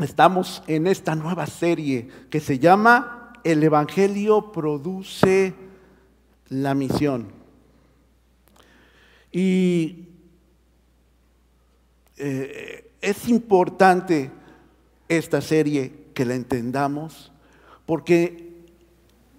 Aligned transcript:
estamos 0.00 0.62
en 0.66 0.86
esta 0.86 1.14
nueva 1.14 1.46
serie 1.46 2.08
que 2.30 2.40
se 2.40 2.58
llama 2.58 3.32
El 3.44 3.62
Evangelio 3.62 4.52
produce 4.52 5.54
la 6.48 6.74
misión. 6.74 7.28
Y 9.32 10.08
eh, 12.16 12.92
es 13.00 13.28
importante 13.28 14.30
esta 15.08 15.40
serie 15.40 16.06
que 16.14 16.24
la 16.24 16.34
entendamos 16.34 17.32
porque 17.86 18.66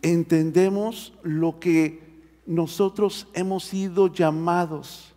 entendemos 0.01 1.13
lo 1.23 1.59
que 1.59 2.01
nosotros 2.45 3.27
hemos 3.33 3.65
sido 3.65 4.07
llamados. 4.07 5.13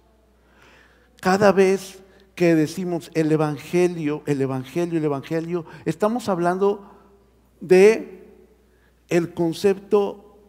Cada 1.21 1.53
vez 1.53 2.02
que 2.43 2.57
decimos 2.57 3.09
el 3.15 3.31
Evangelio, 3.31 4.25
el 4.27 4.41
Evangelio, 4.41 4.99
el 4.99 5.05
Evangelio, 5.05 5.65
estamos 5.85 6.29
hablando 6.29 6.91
de 7.61 8.27
el 9.09 9.33
concepto 9.33 10.41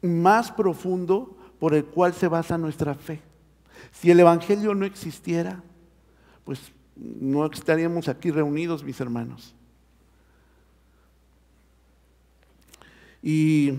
más 0.00 0.52
profundo 0.52 1.36
por 1.58 1.74
el 1.74 1.86
cual 1.86 2.14
se 2.14 2.28
basa 2.28 2.56
nuestra 2.56 2.94
fe. 2.94 3.20
Si 3.90 4.12
el 4.12 4.20
Evangelio 4.20 4.76
no 4.76 4.86
existiera, 4.86 5.60
pues 6.44 6.70
no 6.94 7.46
estaríamos 7.46 8.06
aquí 8.06 8.30
reunidos, 8.30 8.84
mis 8.84 9.00
hermanos. 9.00 9.56
Y 13.20 13.72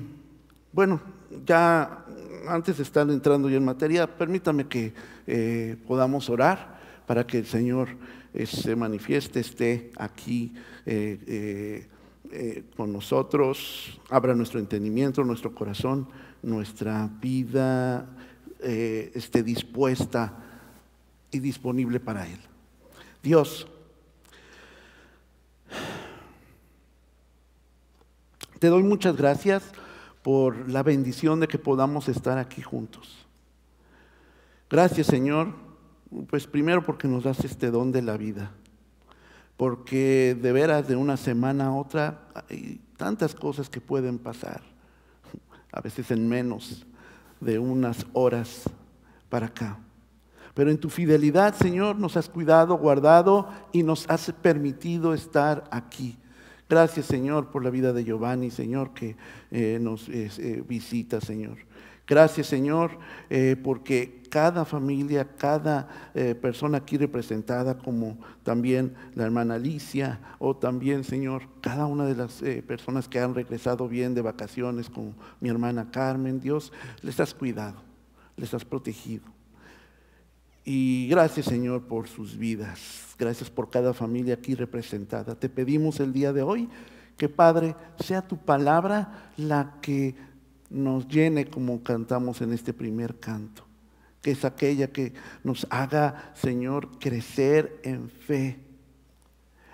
bueno, 0.73 0.99
ya 1.45 2.03
antes 2.49 2.75
de 2.75 2.83
estar 2.83 3.09
entrando 3.09 3.49
ya 3.49 3.55
en 3.55 3.63
materia, 3.63 4.13
permítame 4.13 4.67
que 4.67 4.93
eh, 5.25 5.77
podamos 5.87 6.29
orar 6.29 6.74
para 7.05 7.25
que 7.25 7.39
el 7.39 7.45
Señor 7.45 7.89
eh, 8.33 8.45
se 8.45 8.75
manifieste, 8.75 9.39
esté 9.39 9.91
aquí 9.97 10.53
eh, 10.85 11.87
con 12.75 12.91
nosotros, 12.91 13.99
abra 14.09 14.35
nuestro 14.35 14.59
entendimiento, 14.59 15.23
nuestro 15.23 15.53
corazón, 15.53 16.07
nuestra 16.41 17.09
vida 17.21 18.09
esté 18.61 19.43
dispuesta 19.43 20.33
y 21.29 21.39
disponible 21.39 21.99
para 21.99 22.27
Él. 22.27 22.39
Dios, 23.21 23.67
te 28.59 28.67
doy 28.67 28.83
muchas 28.83 29.15
gracias 29.15 29.63
por 30.21 30.69
la 30.69 30.81
bendición 30.81 31.39
de 31.39 31.47
que 31.47 31.59
podamos 31.59 32.07
estar 32.09 32.37
aquí 32.37 32.61
juntos. 32.61 33.25
Gracias 34.69 35.07
Señor, 35.07 35.64
pues 36.29 36.47
primero 36.47 36.83
porque 36.83 37.07
nos 37.07 37.23
das 37.23 37.43
este 37.43 37.71
don 37.71 37.91
de 37.91 38.01
la 38.01 38.17
vida, 38.17 38.51
porque 39.57 40.37
de 40.39 40.51
veras 40.51 40.87
de 40.87 40.95
una 40.95 41.17
semana 41.17 41.67
a 41.67 41.73
otra 41.73 42.27
hay 42.49 42.81
tantas 42.97 43.35
cosas 43.35 43.69
que 43.69 43.81
pueden 43.81 44.19
pasar, 44.19 44.61
a 45.71 45.81
veces 45.81 46.11
en 46.11 46.27
menos 46.27 46.85
de 47.39 47.59
unas 47.59 48.05
horas 48.13 48.63
para 49.29 49.47
acá. 49.47 49.79
Pero 50.53 50.71
en 50.71 50.79
tu 50.79 50.89
fidelidad, 50.89 51.53
Señor, 51.53 51.97
nos 51.97 52.15
has 52.15 52.29
cuidado, 52.29 52.77
guardado 52.77 53.49
y 53.73 53.83
nos 53.83 54.09
has 54.09 54.31
permitido 54.41 55.13
estar 55.13 55.65
aquí. 55.69 56.17
Gracias, 56.67 57.05
Señor, 57.05 57.51
por 57.51 57.63
la 57.63 57.69
vida 57.69 57.93
de 57.93 58.03
Giovanni, 58.03 58.49
Señor, 58.49 58.93
que 58.93 59.15
eh, 59.51 59.77
nos 59.79 60.09
eh, 60.09 60.63
visita, 60.67 61.21
Señor. 61.21 61.57
Gracias, 62.07 62.47
Señor, 62.47 62.97
eh, 63.29 63.55
porque 63.63 64.23
cada 64.29 64.65
familia, 64.65 65.27
cada 65.37 65.87
persona 66.41 66.79
aquí 66.79 66.97
representada, 66.97 67.77
como 67.77 68.17
también 68.43 68.93
la 69.15 69.23
hermana 69.23 69.55
Alicia, 69.55 70.19
o 70.39 70.55
también, 70.55 71.03
Señor, 71.03 71.43
cada 71.61 71.85
una 71.85 72.05
de 72.05 72.15
las 72.15 72.43
personas 72.67 73.07
que 73.07 73.19
han 73.19 73.33
regresado 73.33 73.87
bien 73.87 74.13
de 74.13 74.21
vacaciones, 74.21 74.89
como 74.89 75.13
mi 75.39 75.49
hermana 75.49 75.89
Carmen, 75.89 76.41
Dios, 76.41 76.73
les 77.01 77.19
has 77.19 77.33
cuidado, 77.33 77.81
les 78.35 78.53
has 78.53 78.65
protegido. 78.65 79.34
Y 80.65 81.07
gracias 81.07 81.45
Señor 81.45 81.83
por 81.83 82.07
sus 82.07 82.35
vidas. 82.37 83.13
Gracias 83.19 83.49
por 83.51 83.69
cada 83.69 83.93
familia 83.93 84.33
aquí 84.33 84.55
representada. 84.55 85.35
Te 85.35 85.47
pedimos 85.47 85.99
el 85.99 86.11
día 86.11 86.33
de 86.33 86.41
hoy 86.41 86.67
que 87.17 87.29
Padre 87.29 87.75
sea 88.03 88.27
tu 88.27 88.37
palabra 88.37 89.31
la 89.37 89.77
que 89.81 90.15
nos 90.69 91.07
llene 91.07 91.45
como 91.45 91.83
cantamos 91.83 92.41
en 92.41 92.51
este 92.51 92.73
primer 92.73 93.19
canto. 93.19 93.63
Que 94.21 94.31
es 94.31 94.43
aquella 94.43 94.87
que 94.87 95.13
nos 95.43 95.67
haga, 95.69 96.33
Señor, 96.33 96.97
crecer 96.97 97.79
en 97.83 98.09
fe. 98.09 98.59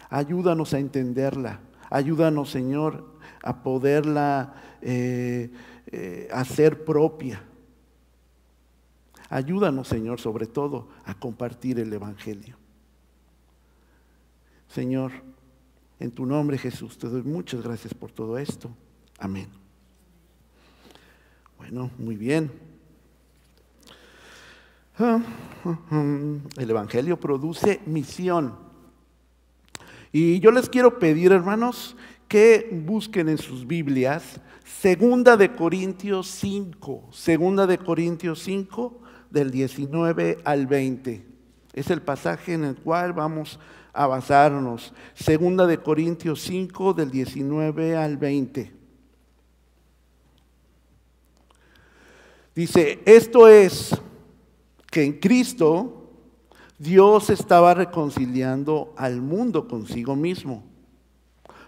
Ayúdanos 0.10 0.74
a 0.74 0.80
entenderla. 0.80 1.62
Ayúdanos, 1.90 2.52
Señor, 2.52 3.16
a 3.42 3.64
poderla 3.64 4.54
eh, 4.82 5.52
eh, 5.88 6.28
hacer 6.34 6.84
propia. 6.84 7.44
Ayúdanos, 9.32 9.88
Señor, 9.88 10.20
sobre 10.20 10.46
todo 10.46 10.90
a 11.06 11.14
compartir 11.14 11.80
el 11.80 11.92
Evangelio. 11.94 12.58
Señor, 14.68 15.14
en 16.02 16.12
tu 16.12 16.26
nombre 16.26 16.58
Jesús, 16.58 16.98
te 16.98 17.08
doy 17.08 17.24
muchas 17.24 17.62
gracias 17.62 17.94
por 17.94 18.12
todo 18.12 18.38
esto. 18.38 18.70
Amén. 19.18 19.48
Bueno, 21.58 21.90
muy 21.98 22.18
bien. 22.18 22.52
El 26.58 26.70
Evangelio 26.70 27.18
produce 27.18 27.80
misión. 27.86 28.54
Y 30.12 30.42
yo 30.42 30.52
les 30.52 30.68
quiero 30.68 31.00
pedir, 31.00 31.32
hermanos, 31.32 31.96
que 32.28 32.70
busquen 32.86 33.30
en 33.30 33.38
sus 33.38 33.66
Biblias 33.66 34.42
Segunda 34.66 35.38
de 35.38 35.56
Corintios 35.56 36.28
5, 36.28 37.10
Segunda 37.12 37.68
de 37.68 37.78
Corintios 37.78 38.42
5, 38.42 39.01
del 39.32 39.50
19 39.50 40.40
al 40.44 40.68
20. 40.68 41.26
Es 41.74 41.90
el 41.90 42.02
pasaje 42.02 42.54
en 42.54 42.66
el 42.66 42.76
cual 42.76 43.14
vamos 43.14 43.60
a 43.94 44.08
basarnos. 44.08 44.94
Segunda 45.14 45.66
de 45.66 45.78
Corintios 45.78 46.42
5 46.42 46.94
del 46.94 47.10
19 47.10 47.98
al 47.98 48.18
20. 48.18 48.72
Dice, 52.54 53.02
esto 53.06 53.48
es 53.48 53.98
que 54.92 55.04
en 55.04 55.20
Cristo 55.20 56.10
Dios 56.78 57.30
estaba 57.30 57.74
reconciliando 57.74 58.94
al 58.98 59.22
mundo 59.22 59.68
consigo 59.68 60.16
mismo, 60.18 60.64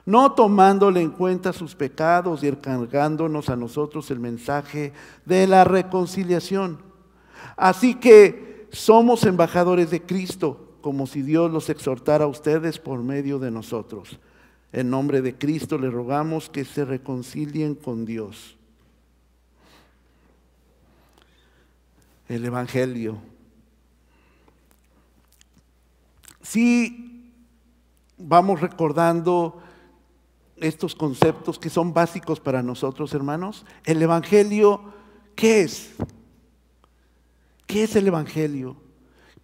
no 0.05 0.33
tomándole 0.33 0.99
en 1.01 1.11
cuenta 1.11 1.53
sus 1.53 1.75
pecados 1.75 2.43
y 2.43 2.47
encargándonos 2.47 3.47
a 3.49 3.55
nosotros 3.55 4.11
el 4.11 4.19
mensaje 4.19 4.91
de 5.23 5.47
la 5.47 5.63
reconciliación. 5.63 6.92
Así 7.55 7.95
que 7.95 8.67
somos 8.71 9.23
embajadores 9.25 9.91
de 9.91 10.01
Cristo, 10.01 10.77
como 10.81 11.07
si 11.07 11.21
Dios 11.21 11.51
los 11.51 11.69
exhortara 11.69 12.25
a 12.25 12.27
ustedes 12.27 12.79
por 12.79 13.01
medio 13.03 13.39
de 13.39 13.51
nosotros. 13.51 14.19
En 14.71 14.89
nombre 14.89 15.21
de 15.21 15.37
Cristo 15.37 15.77
le 15.77 15.89
rogamos 15.89 16.49
que 16.49 16.65
se 16.65 16.83
reconcilien 16.83 17.75
con 17.75 18.05
Dios. 18.05 18.57
El 22.27 22.43
Evangelio. 22.45 23.17
Si 26.41 27.31
vamos 28.17 28.61
recordando 28.61 29.61
estos 30.57 30.95
conceptos 30.95 31.59
que 31.59 31.69
son 31.69 31.93
básicos 31.93 32.39
para 32.39 32.63
nosotros, 32.63 33.13
hermanos. 33.13 33.65
El 33.83 34.01
Evangelio, 34.01 34.81
¿qué 35.35 35.61
es? 35.61 35.93
¿Qué 37.73 37.85
es 37.85 37.95
el 37.95 38.05
Evangelio? 38.05 38.75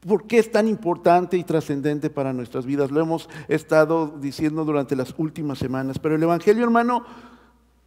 ¿Por 0.02 0.28
qué 0.28 0.38
es 0.38 0.52
tan 0.52 0.68
importante 0.68 1.36
y 1.36 1.44
trascendente 1.44 2.12
para 2.12 2.32
nuestras 2.32 2.64
vidas? 2.64 2.92
Lo 2.92 3.02
hemos 3.02 3.28
estado 3.48 4.20
diciendo 4.22 4.64
durante 4.66 4.96
las 4.96 5.16
últimas 5.18 5.58
semanas, 5.58 5.98
pero 5.98 6.14
el 6.14 6.22
Evangelio, 6.22 6.64
hermano, 6.64 7.04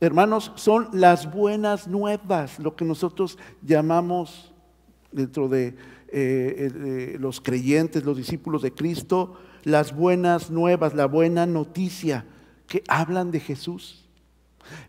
hermanos, 0.00 0.50
son 0.56 0.88
las 0.92 1.32
buenas 1.32 1.86
nuevas, 1.86 2.58
lo 2.58 2.74
que 2.74 2.84
nosotros 2.84 3.38
llamamos 3.64 4.52
dentro 5.12 5.48
de 5.48 5.76
eh, 6.08 7.16
los 7.20 7.40
creyentes, 7.40 8.02
los 8.02 8.16
discípulos 8.16 8.62
de 8.62 8.72
Cristo, 8.72 9.36
las 9.62 9.94
buenas 9.94 10.50
nuevas, 10.50 10.92
la 10.96 11.06
buena 11.06 11.46
noticia 11.46 12.26
que 12.66 12.82
hablan 12.88 13.30
de 13.30 13.38
Jesús. 13.38 14.08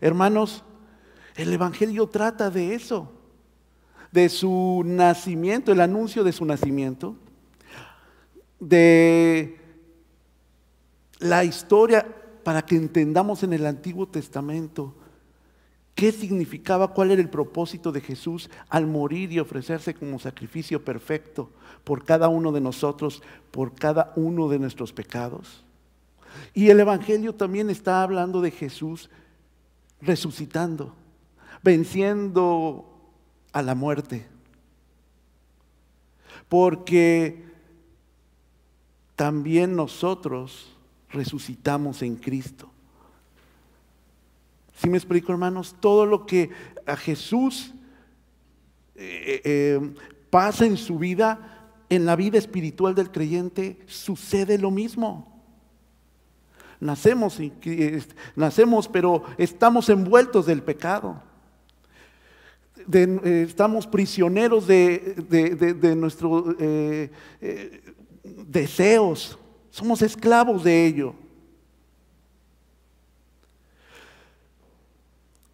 Hermanos, 0.00 0.64
el 1.36 1.52
Evangelio 1.52 2.08
trata 2.08 2.50
de 2.50 2.74
eso 2.74 3.13
de 4.14 4.28
su 4.28 4.82
nacimiento, 4.86 5.72
el 5.72 5.80
anuncio 5.80 6.22
de 6.22 6.30
su 6.30 6.44
nacimiento, 6.44 7.16
de 8.60 9.58
la 11.18 11.42
historia 11.42 12.06
para 12.44 12.62
que 12.62 12.76
entendamos 12.76 13.42
en 13.42 13.54
el 13.54 13.66
Antiguo 13.66 14.06
Testamento 14.06 14.94
qué 15.96 16.12
significaba, 16.12 16.94
cuál 16.94 17.10
era 17.10 17.20
el 17.20 17.28
propósito 17.28 17.90
de 17.90 18.00
Jesús 18.00 18.50
al 18.68 18.86
morir 18.86 19.32
y 19.32 19.40
ofrecerse 19.40 19.94
como 19.94 20.20
sacrificio 20.20 20.84
perfecto 20.84 21.50
por 21.82 22.04
cada 22.04 22.28
uno 22.28 22.52
de 22.52 22.60
nosotros, 22.60 23.20
por 23.50 23.74
cada 23.74 24.12
uno 24.14 24.48
de 24.48 24.60
nuestros 24.60 24.92
pecados. 24.92 25.64
Y 26.52 26.68
el 26.68 26.78
Evangelio 26.78 27.34
también 27.34 27.68
está 27.68 28.04
hablando 28.04 28.40
de 28.40 28.52
Jesús 28.52 29.10
resucitando, 30.00 30.94
venciendo 31.64 32.93
a 33.54 33.62
la 33.62 33.74
muerte. 33.74 34.26
Porque 36.48 37.42
también 39.16 39.74
nosotros 39.74 40.76
resucitamos 41.08 42.02
en 42.02 42.16
Cristo. 42.16 42.68
¿Sí 44.76 44.90
me 44.90 44.98
explico, 44.98 45.32
hermanos? 45.32 45.76
Todo 45.80 46.04
lo 46.04 46.26
que 46.26 46.50
a 46.84 46.96
Jesús 46.96 47.72
eh, 48.96 49.40
eh, 49.44 49.94
pasa 50.30 50.66
en 50.66 50.76
su 50.76 50.98
vida, 50.98 51.70
en 51.88 52.04
la 52.04 52.16
vida 52.16 52.38
espiritual 52.38 52.96
del 52.96 53.12
creyente, 53.12 53.80
sucede 53.86 54.58
lo 54.58 54.72
mismo. 54.72 55.32
Nacemos, 56.80 57.38
nacemos 58.34 58.88
pero 58.88 59.22
estamos 59.38 59.88
envueltos 59.88 60.46
del 60.46 60.62
pecado. 60.64 61.22
Eh, 62.76 63.46
estamos 63.48 63.86
prisioneros 63.86 64.66
de, 64.66 65.94
nuestros 65.96 66.56
deseos. 68.46 69.38
Somos 69.70 70.02
esclavos 70.02 70.64
de 70.64 70.86
ello. 70.86 71.14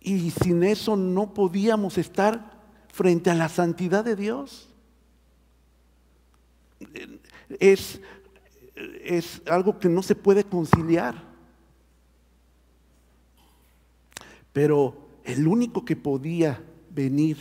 Y 0.00 0.30
sin 0.30 0.62
eso 0.62 0.96
no 0.96 1.34
podíamos 1.34 1.98
estar 1.98 2.58
frente 2.88 3.30
a 3.30 3.34
la 3.34 3.48
santidad 3.48 4.04
de 4.04 4.16
Dios. 4.16 4.68
Es, 7.58 8.00
es 8.74 9.42
algo 9.46 9.78
que 9.78 9.88
no 9.88 10.02
se 10.02 10.14
puede 10.14 10.44
conciliar. 10.44 11.22
Pero 14.52 14.96
el 15.24 15.46
único 15.46 15.84
que 15.84 15.96
podía 15.96 16.62
venir 17.00 17.38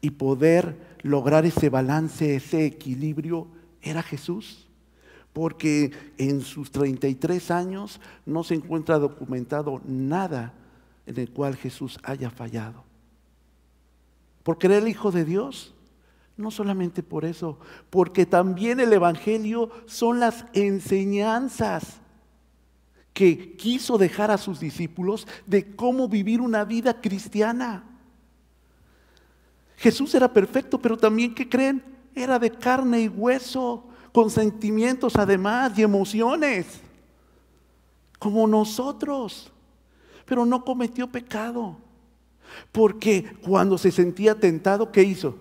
y 0.00 0.10
poder 0.10 0.76
lograr 1.02 1.46
ese 1.46 1.70
balance, 1.70 2.36
ese 2.36 2.66
equilibrio, 2.66 3.48
era 3.82 4.02
Jesús. 4.02 4.68
Porque 5.32 5.92
en 6.18 6.40
sus 6.40 6.70
33 6.70 7.50
años 7.50 8.00
no 8.26 8.42
se 8.44 8.54
encuentra 8.54 8.98
documentado 8.98 9.80
nada 9.86 10.52
en 11.06 11.18
el 11.18 11.30
cual 11.30 11.56
Jesús 11.56 11.98
haya 12.02 12.30
fallado. 12.30 12.84
Porque 14.42 14.66
era 14.66 14.78
el 14.78 14.88
Hijo 14.88 15.10
de 15.10 15.24
Dios. 15.24 15.74
No 16.36 16.52
solamente 16.52 17.02
por 17.02 17.24
eso, 17.24 17.58
porque 17.90 18.24
también 18.24 18.78
el 18.78 18.92
Evangelio 18.92 19.70
son 19.86 20.20
las 20.20 20.44
enseñanzas 20.52 22.00
que 23.12 23.56
quiso 23.56 23.98
dejar 23.98 24.30
a 24.30 24.38
sus 24.38 24.60
discípulos 24.60 25.26
de 25.46 25.74
cómo 25.74 26.08
vivir 26.08 26.40
una 26.40 26.64
vida 26.64 27.00
cristiana. 27.00 27.87
Jesús 29.78 30.14
era 30.14 30.32
perfecto, 30.32 30.78
pero 30.78 30.96
también, 30.96 31.34
¿qué 31.34 31.48
creen? 31.48 31.82
Era 32.14 32.38
de 32.38 32.50
carne 32.50 33.00
y 33.00 33.08
hueso, 33.08 33.84
con 34.12 34.30
sentimientos 34.30 35.16
además 35.16 35.78
y 35.78 35.82
emociones, 35.82 36.80
como 38.18 38.46
nosotros 38.46 39.50
pero 40.28 40.44
no 40.44 40.64
cometió 40.64 41.08
pecado. 41.08 41.78
Porque 42.70 43.36
cuando 43.42 43.78
se 43.78 43.90
sentía 43.90 44.38
tentado, 44.38 44.92
¿qué 44.92 45.02
hizo? 45.02 45.38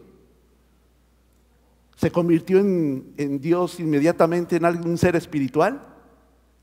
¿Se 1.98 2.10
convirtió 2.10 2.60
en, 2.60 3.40
Dios 3.42 3.80
inmediatamente 3.80 4.56
en 4.56 4.66
algún 4.66 4.98
ser 4.98 5.16
espiritual? 5.16 5.86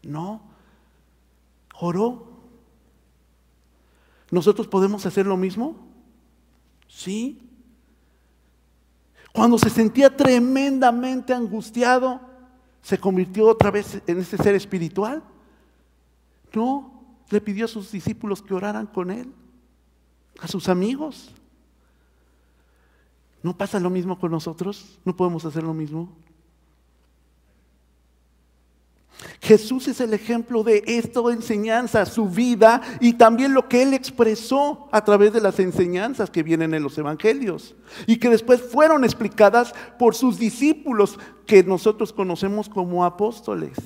No. 0.03 0.43
Oró. 1.79 2.32
¿Nosotros 4.31 4.69
podemos 4.69 5.05
hacer 5.06 5.27
lo 5.27 5.37
mismo? 5.37 5.77
Sí. 6.88 7.43
Cuando 9.35 9.59
se 9.59 9.69
sentía 9.69 10.17
tremendamente 10.17 11.35
angustiado, 11.35 12.21
¿se 12.81 12.97
convirtió 12.99 13.49
otra 13.49 13.73
vez 13.73 14.01
en 14.07 14.21
ese 14.21 14.37
ser 14.37 14.55
espiritual? 14.55 15.25
No 16.53 17.03
le 17.31 17.41
pidió 17.41 17.65
a 17.65 17.69
sus 17.69 17.91
discípulos 17.91 18.41
que 18.41 18.55
oraran 18.55 18.87
con 18.87 19.11
él, 19.11 19.33
a 20.39 20.47
sus 20.47 20.69
amigos. 20.69 21.35
¿No 23.43 23.59
pasa 23.59 23.81
lo 23.81 23.91
mismo 23.91 24.21
con 24.21 24.31
nosotros? 24.31 25.01
¿No 25.05 25.17
podemos 25.17 25.45
hacer 25.45 25.65
lo 25.65 25.75
mismo? 25.75 26.13
Jesús 29.44 29.88
es 29.88 30.00
el 30.00 30.14
ejemplo 30.14 30.62
de 30.62 30.82
esta 30.87 31.20
enseñanza, 31.31 32.06
su 32.06 32.31
vida 32.31 32.81
y 32.99 33.12
también 33.12 33.52
lo 33.52 33.69
que 33.69 33.82
él 33.82 33.93
expresó 33.93 34.88
a 34.91 35.05
través 35.05 35.35
de 35.35 35.43
las 35.43 35.61
enseñanzas 35.61 36.31
que 36.31 36.43
vienen 36.43 36.73
en 36.73 36.82
los 36.82 36.96
evangelios 36.96 37.75
y 38.06 38.17
que 38.17 38.31
después 38.31 38.62
fueron 38.62 39.05
explicadas 39.05 39.75
por 39.99 40.14
sus 40.14 40.38
discípulos 40.38 41.19
que 41.46 41.62
nosotros 41.62 42.11
conocemos 42.11 42.70
como 42.70 43.05
apóstoles. 43.05 43.76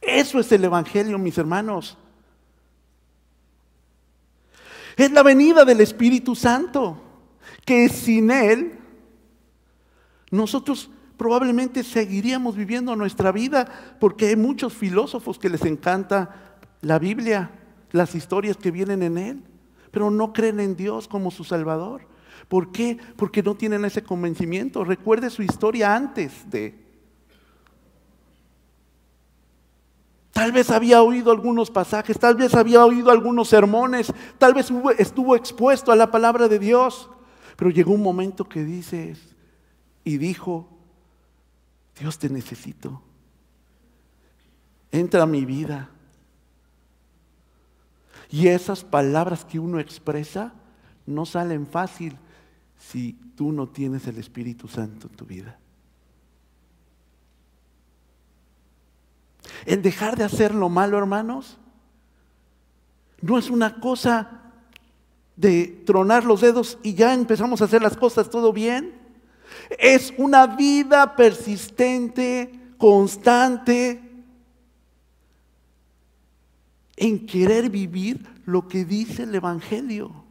Eso 0.00 0.38
es 0.38 0.52
el 0.52 0.64
Evangelio, 0.64 1.18
mis 1.18 1.38
hermanos. 1.38 1.98
Es 4.96 5.10
la 5.10 5.24
venida 5.24 5.64
del 5.64 5.80
Espíritu 5.80 6.36
Santo, 6.36 7.02
que 7.64 7.88
sin 7.88 8.30
Él 8.30 8.78
nosotros 10.30 10.88
probablemente 11.18 11.84
seguiríamos 11.84 12.56
viviendo 12.56 12.96
nuestra 12.96 13.32
vida, 13.32 13.68
porque 14.00 14.28
hay 14.28 14.36
muchos 14.36 14.72
filósofos 14.72 15.38
que 15.38 15.50
les 15.50 15.64
encanta 15.64 16.56
la 16.80 16.98
Biblia, 16.98 17.50
las 17.90 18.14
historias 18.14 18.56
que 18.56 18.70
vienen 18.70 19.02
en 19.02 19.18
Él, 19.18 19.42
pero 19.90 20.10
no 20.10 20.32
creen 20.32 20.60
en 20.60 20.76
Dios 20.76 21.08
como 21.08 21.30
su 21.30 21.44
Salvador. 21.44 22.02
¿Por 22.48 22.72
qué? 22.72 22.96
Porque 23.16 23.42
no 23.42 23.56
tienen 23.56 23.84
ese 23.84 24.02
convencimiento. 24.02 24.84
Recuerde 24.84 25.28
su 25.28 25.42
historia 25.42 25.94
antes 25.94 26.48
de 26.50 26.88
Tal 30.38 30.52
vez 30.52 30.70
había 30.70 31.02
oído 31.02 31.32
algunos 31.32 31.68
pasajes, 31.68 32.16
tal 32.16 32.36
vez 32.36 32.54
había 32.54 32.84
oído 32.84 33.10
algunos 33.10 33.48
sermones, 33.48 34.12
tal 34.38 34.54
vez 34.54 34.70
estuvo 34.96 35.34
expuesto 35.34 35.90
a 35.90 35.96
la 35.96 36.12
palabra 36.12 36.46
de 36.46 36.60
Dios. 36.60 37.10
Pero 37.56 37.72
llegó 37.72 37.92
un 37.92 38.04
momento 38.04 38.48
que 38.48 38.62
dices 38.62 39.34
y 40.04 40.16
dijo, 40.16 40.77
Dios 41.98 42.18
te 42.18 42.28
necesito. 42.28 43.02
Entra 44.92 45.22
a 45.22 45.26
mi 45.26 45.44
vida. 45.44 45.90
Y 48.30 48.48
esas 48.48 48.84
palabras 48.84 49.44
que 49.44 49.58
uno 49.58 49.80
expresa 49.80 50.52
no 51.06 51.26
salen 51.26 51.66
fácil 51.66 52.16
si 52.78 53.14
tú 53.34 53.52
no 53.52 53.68
tienes 53.68 54.06
el 54.06 54.18
Espíritu 54.18 54.68
Santo 54.68 55.08
en 55.08 55.16
tu 55.16 55.24
vida. 55.24 55.58
El 59.64 59.82
dejar 59.82 60.16
de 60.16 60.24
hacer 60.24 60.54
lo 60.54 60.68
malo, 60.68 60.98
hermanos, 60.98 61.58
no 63.20 63.38
es 63.38 63.50
una 63.50 63.80
cosa 63.80 64.52
de 65.36 65.82
tronar 65.86 66.24
los 66.24 66.40
dedos 66.40 66.78
y 66.82 66.94
ya 66.94 67.14
empezamos 67.14 67.60
a 67.60 67.64
hacer 67.64 67.82
las 67.82 67.96
cosas 67.96 68.30
todo 68.30 68.52
bien. 68.52 69.07
Es 69.78 70.12
una 70.16 70.46
vida 70.46 71.14
persistente, 71.16 72.50
constante, 72.78 74.00
en 76.96 77.26
querer 77.26 77.70
vivir 77.70 78.26
lo 78.44 78.66
que 78.66 78.84
dice 78.84 79.22
el 79.22 79.34
Evangelio. 79.34 80.24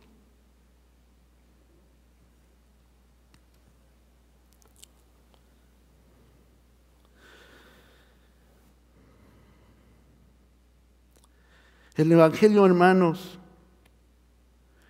El 11.95 12.11
Evangelio, 12.11 12.63
hermanos, 12.63 13.39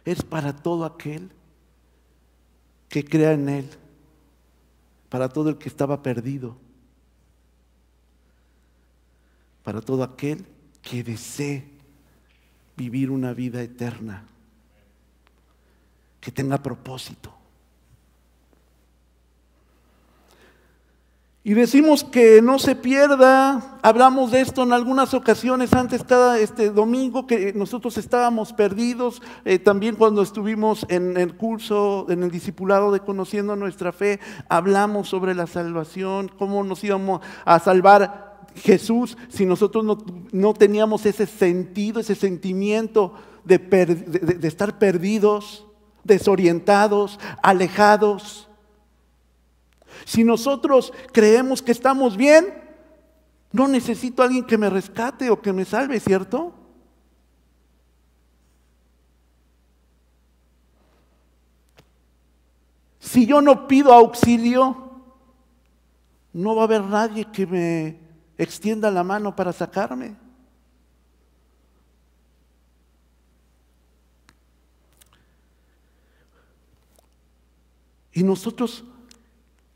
es 0.03 0.24
para 0.24 0.53
todo 0.53 0.84
aquel 0.84 1.32
que 2.89 3.06
crea 3.06 3.32
en 3.32 3.48
Él, 3.48 3.70
para 5.10 5.30
todo 5.30 5.50
el 5.50 5.58
que 5.58 5.70
estaba 5.70 6.02
perdido, 6.04 6.58
para 9.64 9.82
todo 9.82 10.04
aquel 10.04 10.46
que 10.82 11.04
desee 11.04 11.70
vivir 12.76 13.10
una 13.12 13.34
vida 13.34 13.62
eterna, 13.62 14.26
que 16.20 16.32
tenga 16.32 16.62
propósito. 16.62 17.37
Y 21.48 21.54
decimos 21.54 22.04
que 22.04 22.42
no 22.42 22.60
se 22.60 22.75
pierda. 22.75 23.80
Hablamos 23.82 24.32
de 24.32 24.42
esto 24.42 24.63
en 24.63 24.74
algunas 24.74 25.13
ocasiones 25.13 25.72
antes, 25.72 26.04
cada 26.04 26.38
este 26.39 26.72
domingo, 26.72 27.25
que 27.25 27.54
nosotros 27.54 27.98
estábamos 27.98 28.51
perdidos. 28.51 29.22
Eh, 29.46 29.58
también 29.58 29.96
cuando 29.96 30.22
estuvimos 30.22 30.86
en 30.89 31.16
el 31.16 31.38
curso, 31.38 32.06
en 32.10 32.24
el 32.24 32.32
discipulado 32.32 32.92
de 32.92 33.00
Conociendo 33.00 33.56
Nuestra 33.56 33.94
Fe, 33.94 34.20
hablamos 34.50 35.08
sobre 35.08 35.34
la 35.36 35.48
salvación, 35.48 36.30
cómo 36.38 36.66
nos 36.66 36.84
íbamos 36.84 37.22
a 37.46 37.60
salvar 37.60 38.42
Jesús 38.56 39.18
si 39.30 39.46
nosotros 39.46 39.86
no, 40.34 40.54
teníamos 40.54 41.06
ese 41.06 41.25
sentido, 41.25 42.01
ese 42.01 42.16
sentimiento 42.16 43.13
de 43.46 44.38
estar 44.44 44.80
perdidos, 44.80 45.66
desorientados, 46.04 47.22
alejados. 47.42 48.47
Si 50.08 50.24
nosotros 50.24 50.94
creemos 51.12 51.62
que 51.62 51.74
estamos 51.74 52.16
bien, 52.16 52.64
no 53.52 53.68
necesito 53.68 54.22
a 54.22 54.26
alguien 54.26 54.46
que 54.46 54.58
me 54.58 54.70
rescate 54.70 55.30
o 55.30 55.42
que 55.42 55.52
me 55.52 55.66
salve, 55.66 56.00
¿cierto? 56.00 56.54
Si 63.00 63.26
yo 63.26 63.42
no 63.42 63.68
pido 63.68 63.92
auxilio, 63.92 64.92
no 66.32 66.56
va 66.56 66.62
a 66.62 66.66
haber 66.66 66.86
nadie 66.86 67.26
que 67.26 67.46
me 67.46 68.00
extienda 68.38 68.90
la 68.90 69.04
mano 69.04 69.36
para 69.36 69.52
sacarme. 69.52 70.16
Y 78.14 78.24
nosotros 78.24 78.86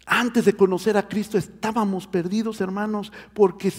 antes 0.06 0.46
de 0.46 0.56
conocer 0.56 0.98
a 0.98 1.08
Cristo 1.08 1.38
estábamos 1.38 2.08
perdidos, 2.08 2.62
hermanos, 2.62 3.12
porque 3.34 3.72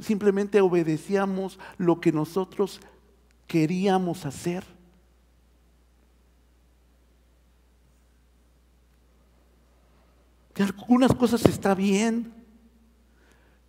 simplemente 0.00 0.60
obedecíamos 0.60 1.58
lo 1.78 2.00
que 2.00 2.12
nosotros 2.12 2.80
queríamos 3.46 4.26
hacer. 4.26 4.64
Y 10.56 10.62
algunas 10.62 11.14
cosas 11.14 11.42
está 11.46 11.74
bien, 11.74 12.34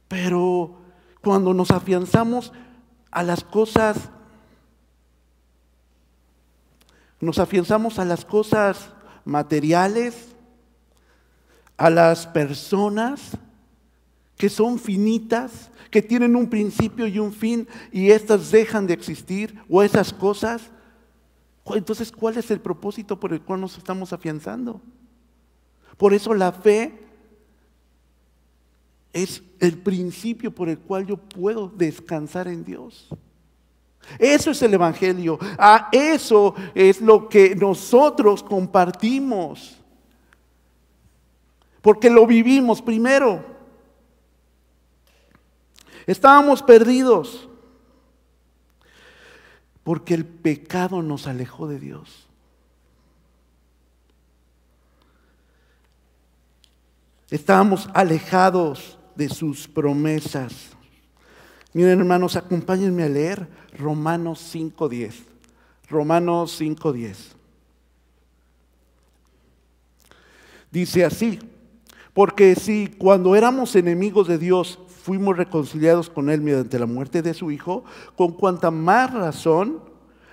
pero 0.10 0.81
cuando 1.22 1.53
nos 1.53 1.72
afianzamos 1.72 2.51
a 3.12 3.24
las 3.24 3.46
cosas, 3.46 4.10
nos 7.22 7.39
afianzamos 7.39 7.98
a 7.98 8.03
las 8.03 8.25
cosas 8.25 8.89
materiales, 9.24 10.36
a 11.82 11.90
las 11.90 12.28
personas 12.28 13.36
que 14.38 14.50
son 14.50 14.78
finitas, 14.78 15.72
que 15.90 16.04
tienen 16.04 16.36
un 16.36 16.48
principio 16.48 17.08
y 17.08 17.18
un 17.18 17.34
fin 17.34 17.68
y 17.92 18.12
estas 18.12 18.52
dejan 18.52 18.86
de 18.86 18.94
existir 18.94 19.58
o 19.68 19.82
esas 19.82 20.14
cosas. 20.14 20.62
Entonces, 21.66 22.12
¿cuál 22.12 22.38
es 22.38 22.52
el 22.52 22.60
propósito 22.60 23.20
por 23.20 23.34
el 23.34 23.42
cual 23.42 23.62
nos 23.62 23.80
estamos 23.80 24.14
afianzando? 24.14 24.80
Por 25.98 26.14
eso 26.14 26.36
la 26.36 26.52
fe 26.52 27.00
es 29.12 29.42
el 29.60 29.80
principio 29.80 30.54
por 30.54 30.70
el 30.70 30.78
cual 30.78 31.08
yo 31.08 31.18
puedo 31.18 31.68
descansar 31.68 32.48
en 32.48 32.64
Dios. 32.64 33.10
Eso 34.20 34.52
es 34.52 34.62
el 34.62 34.76
Evangelio. 34.76 35.40
A 35.58 35.90
eso 35.92 36.54
es 36.76 37.02
lo 37.02 37.28
que 37.28 37.56
nosotros 37.56 38.44
compartimos 38.44 39.81
porque 41.82 42.10
lo 42.10 42.26
vivimos 42.28 42.82
primero. 42.82 43.44
Estábamos 46.06 46.62
perdidos 46.62 47.48
porque 49.84 50.14
el 50.14 50.26
pecado 50.26 51.02
nos 51.02 51.28
alejó 51.28 51.68
de 51.68 51.80
Dios. 51.80 52.28
Estábamos 57.30 57.90
alejados 57.94 59.00
de 59.16 59.30
sus 59.30 59.68
promesas. 59.68 60.72
Miren 61.74 62.00
hermanos, 62.00 62.36
acompáñenme 62.36 63.04
a 63.04 63.10
leer 63.10 63.48
Romanos 63.78 64.54
5.10. 64.54 65.14
Romanos 65.90 66.60
5.10. 66.60 67.16
Dice 70.70 71.06
así, 71.06 71.40
porque 72.13 72.56
si 72.56 72.88
cuando 72.88 73.36
éramos 73.36 73.75
enemigos 73.75 74.27
de 74.27 74.38
Dios 74.38 74.80
fuimos 75.03 75.38
reconciliados 75.38 76.10
con 76.10 76.30
Él 76.30 76.41
mediante 76.41 76.80
la 76.80 76.86
muerte 76.86 77.22
de 77.22 77.34
su 77.34 77.51
Hijo, 77.51 77.84
con 78.15 78.34
cuanta 78.34 78.70
más 78.70 79.13
razón, 79.13 79.82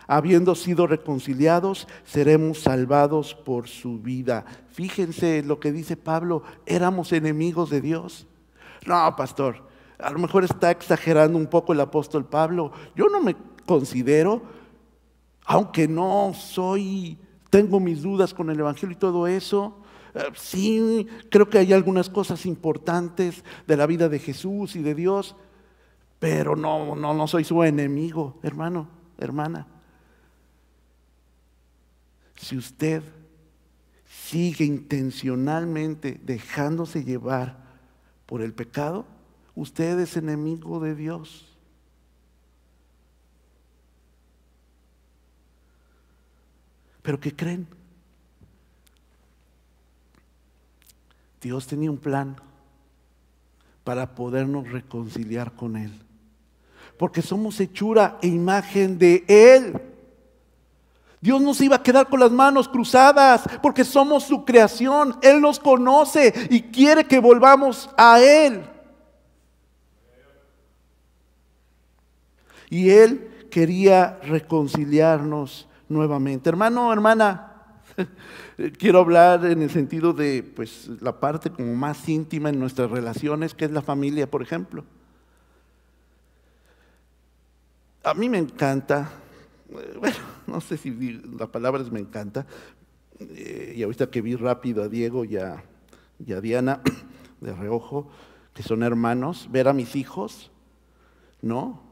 habiendo 0.06 0.54
sido 0.54 0.86
reconciliados, 0.86 1.86
seremos 2.04 2.60
salvados 2.60 3.34
por 3.34 3.68
su 3.68 3.98
vida. 3.98 4.44
Fíjense 4.70 5.42
lo 5.42 5.60
que 5.60 5.70
dice 5.70 5.96
Pablo, 5.96 6.42
éramos 6.66 7.12
enemigos 7.12 7.70
de 7.70 7.80
Dios. 7.80 8.26
No, 8.86 9.14
pastor, 9.16 9.62
a 9.98 10.10
lo 10.10 10.18
mejor 10.18 10.44
está 10.44 10.70
exagerando 10.70 11.38
un 11.38 11.46
poco 11.46 11.72
el 11.72 11.80
apóstol 11.80 12.24
Pablo. 12.24 12.72
Yo 12.96 13.08
no 13.08 13.20
me 13.20 13.36
considero, 13.66 14.42
aunque 15.44 15.86
no 15.86 16.32
soy, 16.34 17.18
tengo 17.50 17.78
mis 17.78 18.02
dudas 18.02 18.32
con 18.32 18.50
el 18.50 18.58
Evangelio 18.58 18.96
y 18.96 18.98
todo 18.98 19.26
eso, 19.26 19.77
sí, 20.34 21.06
creo 21.30 21.48
que 21.48 21.58
hay 21.58 21.72
algunas 21.72 22.08
cosas 22.08 22.46
importantes 22.46 23.44
de 23.66 23.76
la 23.76 23.86
vida 23.86 24.08
de 24.08 24.18
Jesús 24.18 24.76
y 24.76 24.82
de 24.82 24.94
Dios, 24.94 25.36
pero 26.18 26.56
no, 26.56 26.96
no, 26.96 27.14
no 27.14 27.26
soy 27.26 27.44
su 27.44 27.62
enemigo, 27.62 28.38
hermano, 28.42 28.88
hermana. 29.18 29.66
Si 32.36 32.56
usted 32.56 33.02
sigue 34.08 34.64
intencionalmente 34.64 36.20
dejándose 36.22 37.04
llevar 37.04 37.56
por 38.26 38.42
el 38.42 38.52
pecado, 38.52 39.06
usted 39.54 39.98
es 40.00 40.16
enemigo 40.16 40.80
de 40.80 40.94
Dios. 40.94 41.56
Pero 47.02 47.18
¿qué 47.18 47.34
creen? 47.34 47.77
Dios 51.40 51.66
tenía 51.66 51.90
un 51.90 51.98
plan 51.98 52.36
para 53.84 54.14
podernos 54.14 54.70
reconciliar 54.70 55.52
con 55.52 55.76
Él. 55.76 55.92
Porque 56.98 57.22
somos 57.22 57.60
hechura 57.60 58.18
e 58.20 58.26
imagen 58.26 58.98
de 58.98 59.24
Él. 59.28 59.80
Dios 61.20 61.40
nos 61.40 61.60
iba 61.60 61.76
a 61.76 61.82
quedar 61.82 62.08
con 62.08 62.20
las 62.20 62.30
manos 62.30 62.68
cruzadas 62.68 63.42
porque 63.62 63.84
somos 63.84 64.24
su 64.24 64.44
creación. 64.44 65.16
Él 65.22 65.40
nos 65.40 65.58
conoce 65.58 66.32
y 66.50 66.62
quiere 66.62 67.04
que 67.04 67.18
volvamos 67.18 67.90
a 67.96 68.20
Él. 68.20 68.62
Y 72.70 72.90
Él 72.90 73.48
quería 73.50 74.18
reconciliarnos 74.22 75.66
nuevamente. 75.88 76.48
Hermano, 76.48 76.92
hermana, 76.92 77.47
Quiero 78.78 79.00
hablar 79.00 79.44
en 79.46 79.62
el 79.62 79.70
sentido 79.70 80.12
de 80.12 80.42
pues, 80.42 80.88
la 81.00 81.18
parte 81.20 81.50
como 81.50 81.74
más 81.74 82.08
íntima 82.08 82.50
en 82.50 82.58
nuestras 82.58 82.90
relaciones, 82.90 83.54
que 83.54 83.64
es 83.64 83.70
la 83.70 83.82
familia, 83.82 84.30
por 84.30 84.42
ejemplo. 84.42 84.84
A 88.04 88.14
mí 88.14 88.28
me 88.28 88.38
encanta, 88.38 89.10
eh, 89.70 89.96
bueno, 89.98 90.16
no 90.46 90.60
sé 90.60 90.76
si 90.76 90.90
la 91.38 91.46
palabra 91.46 91.82
es 91.82 91.90
me 91.90 92.00
encanta, 92.00 92.46
eh, 93.20 93.74
y 93.76 93.82
ahorita 93.82 94.10
que 94.10 94.22
vi 94.22 94.36
rápido 94.36 94.82
a 94.82 94.88
Diego 94.88 95.24
y 95.24 95.36
a, 95.36 95.64
Diana 96.18 96.80
de 97.40 97.54
reojo, 97.54 98.10
que 98.54 98.62
son 98.62 98.82
hermanos, 98.82 99.48
ver 99.50 99.68
a 99.68 99.72
mis 99.72 99.94
hijos, 99.94 100.50
¿no? 101.42 101.82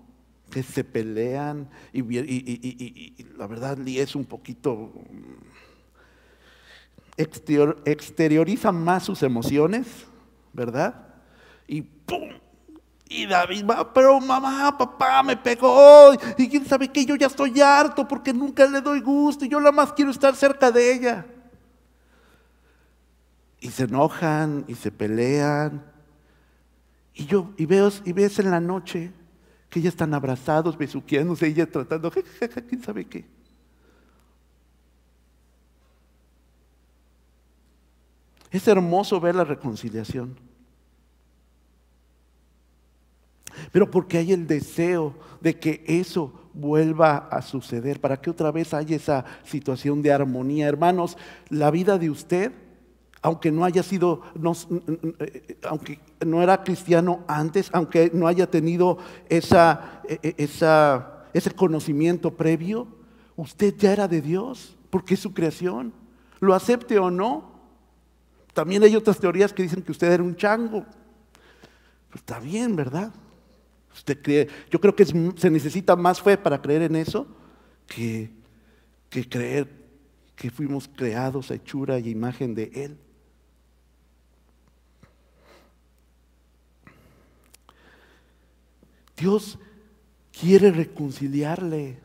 Que 0.51 0.63
se 0.63 0.85
pelean 0.85 1.69
y, 1.93 2.01
y 2.01 3.27
la 3.37 3.47
verdad 3.47 3.79
es 3.87 4.15
un 4.15 4.25
poquito 4.25 4.93
exterioriza 7.17 8.73
más 8.73 9.05
sus 9.05 9.23
emociones, 9.23 9.87
¿verdad? 10.53 10.95
Y 11.67 11.83
¡pum! 11.83 12.31
Y 13.09 13.27
David 13.27 13.65
va, 13.65 13.93
pero 13.93 14.21
mamá, 14.21 14.77
papá 14.77 15.23
me 15.23 15.37
pegó. 15.37 16.13
Y 16.37 16.49
quién 16.49 16.67
sabe 16.67 16.89
que 16.89 17.05
yo 17.05 17.15
ya 17.15 17.29
estoy 17.29 17.61
harto 17.61 18.07
porque 18.07 18.33
nunca 18.33 18.67
le 18.67 18.81
doy 18.81 19.01
gusto 19.01 19.45
y 19.45 19.49
yo 19.49 19.59
nada 19.61 19.73
más 19.73 19.93
quiero 19.93 20.11
estar 20.11 20.35
cerca 20.35 20.71
de 20.73 20.93
ella. 20.93 21.27
Y 23.61 23.71
se 23.71 23.85
enojan 23.85 24.65
y 24.67 24.75
se 24.75 24.91
pelean. 24.91 25.85
Y 27.15 27.27
yo, 27.27 27.53
y 27.57 27.65
veo, 27.65 27.91
y 28.05 28.13
ves 28.13 28.39
en 28.41 28.51
la 28.51 28.61
noche 28.61 29.13
que 29.71 29.81
ya 29.81 29.89
están 29.89 30.13
abrazados, 30.13 30.77
besuqueándose 30.77 31.47
ella 31.47 31.71
tratando, 31.71 32.11
quién 32.11 32.83
sabe 32.83 33.05
qué. 33.07 33.25
Es 38.57 38.67
hermoso 38.67 39.21
ver 39.21 39.35
la 39.35 39.45
reconciliación. 39.45 40.47
pero 43.73 43.91
porque 43.91 44.19
hay 44.19 44.33
el 44.33 44.47
deseo 44.47 45.15
de 45.41 45.59
que 45.59 45.85
eso 45.87 46.33
vuelva 46.53 47.29
a 47.31 47.43
suceder, 47.43 48.01
para 48.01 48.21
que 48.21 48.31
otra 48.31 48.51
vez 48.51 48.73
haya 48.73 48.97
esa 48.97 49.25
situación 49.45 50.03
de 50.03 50.13
armonía. 50.13 50.69
Hermanos, 50.69 51.17
la 51.51 51.71
vida 51.71 51.99
de 51.99 52.11
usted, 52.11 52.53
aunque 53.23 53.51
no 53.51 53.65
haya 53.65 53.83
sido, 53.83 54.23
aunque 55.63 56.01
no 56.25 56.43
era 56.43 56.65
cristiano 56.65 57.25
antes, 57.27 57.71
aunque 57.73 58.11
no 58.13 58.27
haya 58.27 58.51
tenido 58.51 58.99
e, 59.29 59.41
e, 60.23 60.35
esa, 60.39 61.25
ese 61.33 61.51
conocimiento 61.51 62.35
previo, 62.35 62.89
usted 63.37 63.75
ya 63.77 63.93
era 63.93 64.09
de 64.09 64.23
Dios, 64.23 64.77
porque 64.91 65.15
es 65.15 65.21
su 65.21 65.35
creación. 65.35 65.93
Lo 66.41 66.55
acepte 66.55 66.99
o 66.99 67.11
no. 67.11 67.56
También 68.57 68.83
hay 68.83 68.97
otras 68.97 69.19
teorías 69.19 69.53
que 69.53 69.65
dicen 69.65 69.83
que 69.83 69.93
usted 69.93 70.11
era 70.11 70.23
un 70.23 70.35
chango. 70.35 70.83
Pues 72.09 72.23
está 72.23 72.39
bien, 72.39 72.75
¿verdad? 72.75 73.13
Usted 73.93 74.23
cree, 74.23 74.49
yo 74.71 74.81
creo 74.81 74.97
que 74.97 75.05
se 75.05 75.51
necesita 75.51 75.95
más 75.95 76.23
fe 76.23 76.39
para 76.39 76.63
creer 76.63 76.81
en 76.81 76.97
eso 76.97 77.27
que, 77.87 78.31
que 79.11 79.29
creer 79.29 79.71
que 80.35 80.51
fuimos 80.51 80.89
creados 80.89 81.51
a 81.51 81.55
hechura 81.57 81.99
y 81.99 82.09
imagen 82.09 82.55
de 82.55 82.71
Él. 82.75 82.99
Dios 89.19 89.59
quiere 90.33 90.71
reconciliarle. 90.71 91.99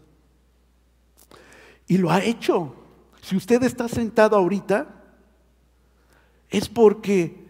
Y 1.87 1.97
lo 1.97 2.11
ha 2.11 2.21
hecho. 2.21 2.75
Si 3.21 3.37
usted 3.37 3.63
está 3.63 3.87
sentado 3.87 4.35
ahorita, 4.35 4.97
es 6.51 6.69
porque 6.69 7.41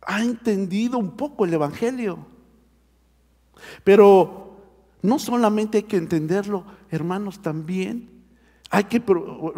ha 0.00 0.22
entendido 0.22 0.98
un 0.98 1.12
poco 1.12 1.44
el 1.44 1.54
Evangelio. 1.54 2.26
Pero 3.84 4.56
no 5.02 5.18
solamente 5.18 5.78
hay 5.78 5.84
que 5.84 5.98
entenderlo, 5.98 6.64
hermanos, 6.90 7.40
también 7.40 8.10
hay 8.70 8.84
que, 8.84 9.02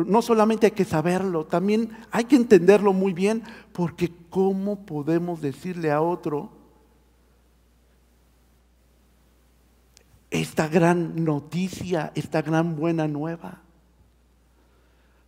no 0.06 0.22
solamente 0.22 0.66
hay 0.66 0.72
que 0.72 0.84
saberlo, 0.84 1.46
también 1.46 1.96
hay 2.10 2.24
que 2.24 2.34
entenderlo 2.34 2.92
muy 2.92 3.12
bien, 3.12 3.44
porque 3.72 4.12
¿cómo 4.28 4.84
podemos 4.84 5.40
decirle 5.40 5.92
a 5.92 6.00
otro 6.00 6.50
esta 10.30 10.66
gran 10.66 11.24
noticia, 11.24 12.10
esta 12.16 12.42
gran 12.42 12.74
buena 12.74 13.06
nueva? 13.06 13.62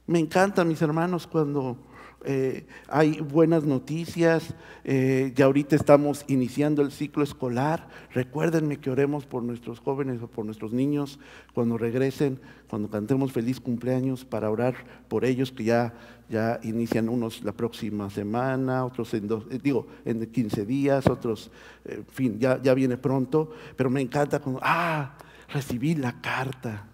Me 0.09 0.19
encanta, 0.19 0.65
mis 0.65 0.83
hermanos, 0.83 1.29
cuando 1.29 1.77
eh, 2.25 2.67
hay 2.89 3.21
buenas 3.21 3.65
noticias, 3.65 4.55
eh, 4.85 5.33
ya 5.37 5.45
ahorita 5.45 5.77
estamos 5.77 6.25
iniciando 6.27 6.83
el 6.83 6.91
ciclo 6.91 7.23
escolar. 7.23 7.89
Recuérdenme 8.13 8.79
que 8.79 8.91
oremos 8.91 9.27
por 9.27 9.43
nuestros 9.43 9.79
jóvenes 9.79 10.23
o 10.23 10.27
por 10.27 10.45
nuestros 10.45 10.73
niños 10.73 11.19
cuando 11.55 11.79
regresen, 11.79 12.41
cuando 12.69 12.91
cantemos 12.91 13.33
feliz 13.33 13.61
cumpleaños 13.61 14.25
para 14.25 14.51
orar 14.51 14.75
por 15.09 15.25
ellos 15.25 15.53
que 15.53 15.65
ya, 15.65 15.95
ya 16.29 16.59
inician 16.65 17.09
unos 17.09 17.43
la 17.45 17.53
próxima 17.53 18.11
semana, 18.11 18.85
otros 18.85 19.15
en 19.15 19.29
dos, 19.29 19.45
eh, 19.51 19.61
digo, 19.63 19.87
en 20.05 20.27
15 20.27 20.67
días, 20.67 21.07
otros, 21.07 21.51
en 21.85 22.05
fin, 22.07 22.39
ya, 22.41 22.61
ya 22.61 22.75
viene 22.75 22.97
pronto, 22.97 23.53
pero 23.77 23.89
me 23.89 24.01
encanta 24.01 24.41
cuando, 24.41 24.61
ah, 24.65 25.17
recibí 25.49 25.95
la 25.95 26.21
carta 26.21 26.87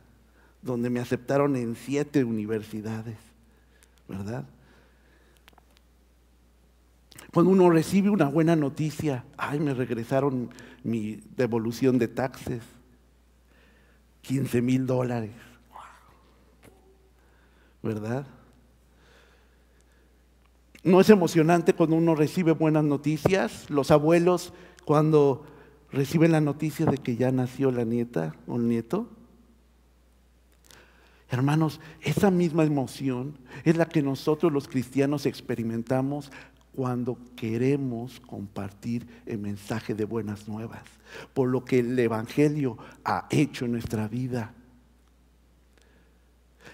donde 0.61 0.91
me 0.91 1.01
aceptaron 1.01 1.57
en 1.57 1.75
siete 1.75 2.23
universidades, 2.23 3.17
¿verdad? 4.09 4.45
Cuando 7.33 7.51
uno 7.51 7.71
recibe 7.71 8.11
una 8.11 8.29
buena 8.29 8.57
noticia, 8.57 9.25
ay, 9.39 9.59
me 9.59 9.73
regresaron 9.73 10.51
mi 10.85 11.23
devolución 11.35 11.99
de 11.99 12.09
taxes, 12.09 12.63
15 14.21 14.61
mil 14.61 14.87
dólares, 14.87 15.33
¿verdad? 17.83 18.27
¿No 20.85 21.01
es 21.01 21.09
emocionante 21.09 21.73
cuando 21.73 21.97
uno 21.97 22.15
recibe 22.15 22.53
buenas 22.53 22.85
noticias? 22.85 23.71
Los 23.71 23.91
abuelos 23.91 24.53
cuando 24.85 25.47
reciben 25.91 26.33
la 26.33 26.41
noticia 26.41 26.85
de 26.85 26.99
que 26.99 27.17
ya 27.17 27.33
nació 27.33 27.71
la 27.71 27.85
nieta 27.85 28.35
o 28.47 28.57
el 28.57 28.69
nieto. 28.69 29.09
Hermanos, 31.31 31.81
esa 32.03 32.31
misma 32.31 32.65
emoción 32.65 33.39
es 33.65 33.79
la 33.79 33.87
que 33.87 34.03
nosotros 34.03 34.53
los 34.53 34.69
cristianos 34.69 35.25
experimentamos 35.25 36.31
cuando 36.75 37.19
queremos 37.37 38.19
compartir 38.21 39.07
el 39.27 39.39
mensaje 39.39 39.95
de 39.95 40.05
buenas 40.05 40.49
nuevas, 40.49 40.83
por 41.35 41.49
lo 41.49 41.65
que 41.65 41.81
el 41.81 41.99
Evangelio 41.99 42.79
ha 43.05 43.27
hecho 43.31 43.67
en 43.67 43.73
nuestra 43.73 44.09
vida. 44.09 44.55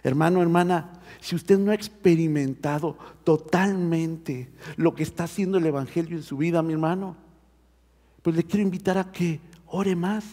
Hermano, 0.04 0.40
hermana, 0.40 0.92
si 1.20 1.34
usted 1.34 1.58
no 1.58 1.72
ha 1.72 1.74
experimentado 1.74 2.96
totalmente 3.24 4.50
lo 4.76 4.94
que 4.94 5.02
está 5.02 5.24
haciendo 5.24 5.58
el 5.58 5.66
Evangelio 5.66 6.16
en 6.16 6.22
su 6.22 6.37
vida, 6.37 6.62
mi 6.62 6.74
hermano, 6.74 7.16
pues 8.22 8.37
le 8.37 8.44
quiero 8.44 8.62
invitar 8.62 8.98
a 8.98 9.11
que 9.11 9.40
ore 9.66 9.96
más. 9.96 10.24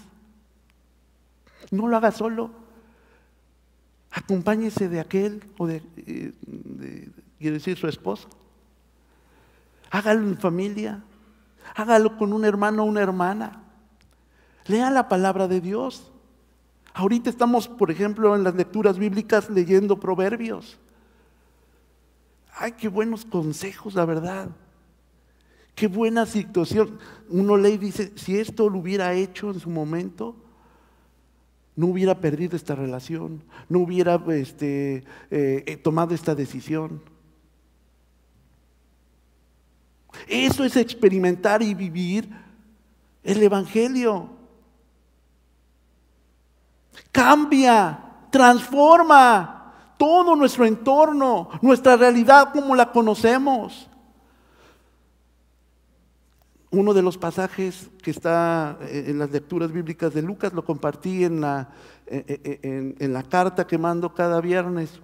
No 1.71 1.88
lo 1.88 1.97
haga 1.97 2.12
solo. 2.12 2.51
Acompáñese 4.12 4.88
de 4.88 4.99
aquel 4.99 5.43
o 5.58 5.65
de, 5.65 5.82
eh, 5.97 7.10
quiero 7.39 7.56
decir, 7.56 7.75
su 7.78 7.88
esposo 7.88 8.30
Hágalo 9.95 10.27
en 10.27 10.38
familia. 10.38 11.01
Hágalo 11.73 12.17
con 12.17 12.34
un 12.34 12.43
hermano 12.43 12.84
o 12.84 12.86
una 12.86 13.01
hermana. 13.01 13.63
Lea 14.65 14.89
la 14.89 15.08
palabra 15.08 15.47
de 15.47 15.62
Dios. 15.62 16.12
Ahorita 16.93 17.29
estamos, 17.29 17.69
por 17.69 17.91
ejemplo, 17.91 18.36
en 18.36 18.43
las 18.43 18.55
lecturas 18.55 18.99
bíblicas 18.99 19.49
leyendo 19.49 19.97
proverbios. 19.97 20.77
Ay, 22.53 22.73
qué 22.73 22.89
buenos 22.89 23.23
consejos, 23.23 23.93
la 23.93 24.03
verdad. 24.03 24.49
Qué 25.75 25.88
buena 25.88 26.25
situación. 26.25 26.99
Uno 27.29 27.55
lee 27.55 27.75
y 27.75 27.77
dice, 27.77 28.12
si 28.15 28.38
esto 28.38 28.69
lo 28.69 28.79
hubiera 28.79 29.13
hecho 29.13 29.49
en 29.49 29.62
su 29.62 29.69
momento, 29.69 30.36
no 31.77 31.88
hubiera 31.88 32.19
perdido 32.19 32.58
esta 32.58 32.75
relación, 32.75 33.43
no 33.69 33.79
hubiera 33.79 34.21
este, 34.27 35.05
eh, 35.31 35.79
tomado 35.81 36.13
esta 36.13 36.36
decisión. 36.36 37.14
Eso 40.28 40.63
es 40.63 40.75
experimentar 40.75 41.62
y 41.62 41.73
vivir 41.73 42.30
el 43.23 43.41
Evangelio. 43.41 44.30
Cambia, 47.12 47.99
transforma 48.30 49.73
todo 49.97 50.36
nuestro 50.36 50.65
entorno, 50.65 51.49
nuestra 51.62 51.95
realidad 51.95 52.51
como 52.54 52.75
la 52.75 52.91
conocemos. 52.91 53.89
Uno 56.71 56.93
de 56.93 57.01
los 57.01 57.17
pasajes 57.17 57.89
que 58.04 58.12
está 58.12 58.78
en 58.82 59.17
las 59.17 59.32
lecturas 59.32 59.71
bíblicas 59.71 60.13
de 60.13 60.21
Lucas 60.21 60.51
lo 60.51 60.65
compartí 60.65 61.23
en 61.23 61.39
la, 61.39 61.69
en 62.08 63.13
la 63.13 63.23
carta 63.23 63.65
que 63.65 63.78
mando 63.78 64.13
cada 64.13 64.41
viernes. 64.41 64.99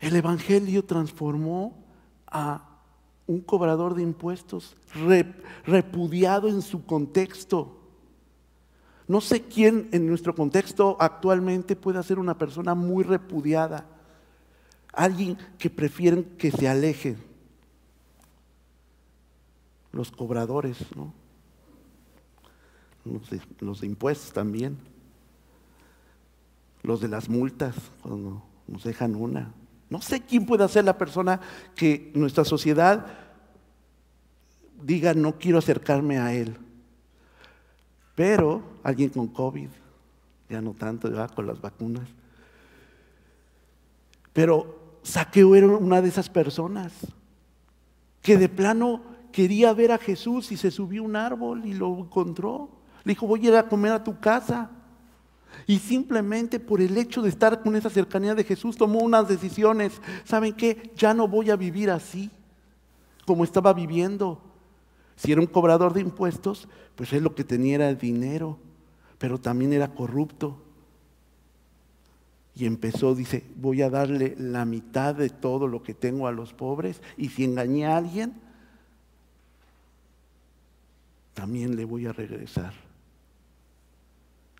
El 0.00 0.16
Evangelio 0.16 0.84
transformó 0.84 1.85
a 2.38 2.60
un 3.26 3.40
cobrador 3.40 3.94
de 3.94 4.02
impuestos, 4.02 4.76
repudiado 5.64 6.48
en 6.48 6.60
su 6.60 6.84
contexto. 6.84 7.80
No 9.08 9.22
sé 9.22 9.40
quién 9.40 9.88
en 9.92 10.06
nuestro 10.06 10.34
contexto 10.34 10.98
actualmente 11.00 11.76
puede 11.76 12.02
ser 12.02 12.18
una 12.18 12.36
persona 12.36 12.74
muy 12.74 13.04
repudiada, 13.04 13.86
alguien 14.92 15.38
que 15.58 15.70
prefieren 15.70 16.24
que 16.36 16.50
se 16.50 16.68
alejen. 16.68 17.16
Los 19.92 20.10
cobradores, 20.10 20.78
¿no? 20.94 21.14
Los 23.60 23.80
de 23.80 23.86
impuestos 23.86 24.32
también. 24.32 24.76
Los 26.82 27.00
de 27.00 27.08
las 27.08 27.30
multas, 27.30 27.76
cuando 28.02 28.42
nos 28.66 28.84
dejan 28.84 29.14
una. 29.14 29.54
No 29.88 30.00
sé 30.00 30.20
quién 30.20 30.46
puede 30.46 30.68
ser 30.68 30.84
la 30.84 30.98
persona 30.98 31.40
que 31.74 32.10
nuestra 32.14 32.44
sociedad 32.44 33.06
diga 34.82 35.14
no 35.14 35.38
quiero 35.38 35.58
acercarme 35.58 36.18
a 36.18 36.32
él. 36.34 36.56
Pero 38.14 38.62
alguien 38.82 39.10
con 39.10 39.28
COVID, 39.28 39.68
ya 40.48 40.60
no 40.60 40.72
tanto, 40.72 41.12
ya 41.12 41.28
con 41.28 41.46
las 41.46 41.60
vacunas. 41.60 42.08
Pero 44.32 44.98
Saqueo 45.02 45.54
era 45.54 45.66
una 45.66 46.02
de 46.02 46.08
esas 46.08 46.28
personas 46.28 46.92
que 48.22 48.36
de 48.36 48.48
plano 48.48 49.02
quería 49.32 49.72
ver 49.72 49.92
a 49.92 49.98
Jesús 49.98 50.50
y 50.50 50.56
se 50.56 50.70
subió 50.70 51.02
a 51.02 51.04
un 51.04 51.14
árbol 51.14 51.64
y 51.64 51.74
lo 51.74 51.96
encontró. 51.98 52.70
Le 53.04 53.12
dijo, 53.12 53.26
voy 53.26 53.46
a 53.46 53.48
ir 53.50 53.56
a 53.56 53.68
comer 53.68 53.92
a 53.92 54.02
tu 54.02 54.18
casa. 54.18 54.70
Y 55.66 55.78
simplemente 55.78 56.60
por 56.60 56.80
el 56.80 56.96
hecho 56.96 57.22
de 57.22 57.28
estar 57.28 57.62
con 57.62 57.76
esa 57.76 57.90
cercanía 57.90 58.34
de 58.34 58.44
Jesús 58.44 58.76
tomó 58.76 59.00
unas 59.00 59.28
decisiones. 59.28 60.00
¿Saben 60.24 60.52
qué? 60.52 60.92
Ya 60.96 61.14
no 61.14 61.28
voy 61.28 61.50
a 61.50 61.56
vivir 61.56 61.90
así 61.90 62.30
como 63.26 63.44
estaba 63.44 63.74
viviendo. 63.74 64.40
Si 65.16 65.32
era 65.32 65.40
un 65.40 65.46
cobrador 65.46 65.92
de 65.92 66.00
impuestos, 66.00 66.68
pues 66.94 67.12
él 67.12 67.24
lo 67.24 67.34
que 67.34 67.44
tenía 67.44 67.74
era 67.74 67.94
dinero, 67.94 68.58
pero 69.18 69.38
también 69.38 69.72
era 69.72 69.94
corrupto. 69.94 70.62
Y 72.54 72.64
empezó, 72.64 73.14
dice, 73.14 73.44
voy 73.56 73.82
a 73.82 73.90
darle 73.90 74.34
la 74.38 74.64
mitad 74.64 75.14
de 75.14 75.28
todo 75.28 75.66
lo 75.68 75.82
que 75.82 75.92
tengo 75.92 76.26
a 76.26 76.32
los 76.32 76.54
pobres 76.54 77.02
y 77.18 77.28
si 77.28 77.44
engañé 77.44 77.86
a 77.86 77.98
alguien, 77.98 78.34
también 81.34 81.76
le 81.76 81.84
voy 81.84 82.06
a 82.06 82.12
regresar. 82.12 82.85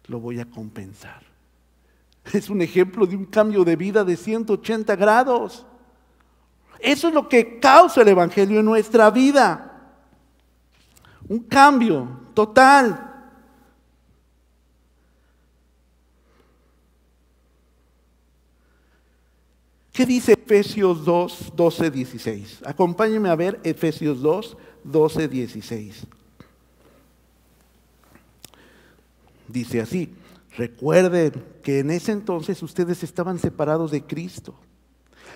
Lo 0.09 0.21
voy 0.21 0.41
a 0.41 0.45
compensar. 0.45 1.23
Es 2.33 2.51
un 2.51 2.61
ejemplo 2.63 3.07
de 3.07 3.17
un 3.17 3.25
cambio 3.25 3.65
de 3.65 3.77
vida 3.77 4.05
de 4.05 4.17
180 4.17 4.97
grados. 4.97 5.65
Eso 6.79 7.09
es 7.09 7.15
lo 7.15 7.29
que 7.29 7.59
causa 7.59 8.03
el 8.03 8.09
Evangelio 8.09 8.61
en 8.61 8.67
nuestra 8.67 9.11
vida. 9.11 9.73
Un 11.29 11.41
cambio 11.41 12.21
total. 12.35 13.07
¿Qué 19.97 20.05
dice 20.05 20.35
Efesios 20.35 21.07
2, 21.07 21.53
12, 21.57 21.91
16? 21.91 22.61
Acompáñenme 22.67 23.31
a 23.31 23.35
ver 23.35 23.59
Efesios 23.65 24.21
2, 24.21 24.57
12, 24.85 25.27
16. 25.27 26.07
Dice 29.49 29.81
así, 29.81 30.15
recuerden 30.57 31.33
que 31.63 31.81
en 31.81 31.91
ese 31.91 32.13
entonces 32.13 32.63
ustedes 32.63 33.03
estaban 33.03 33.39
separados 33.39 33.91
de 33.91 34.03
Cristo, 34.03 34.55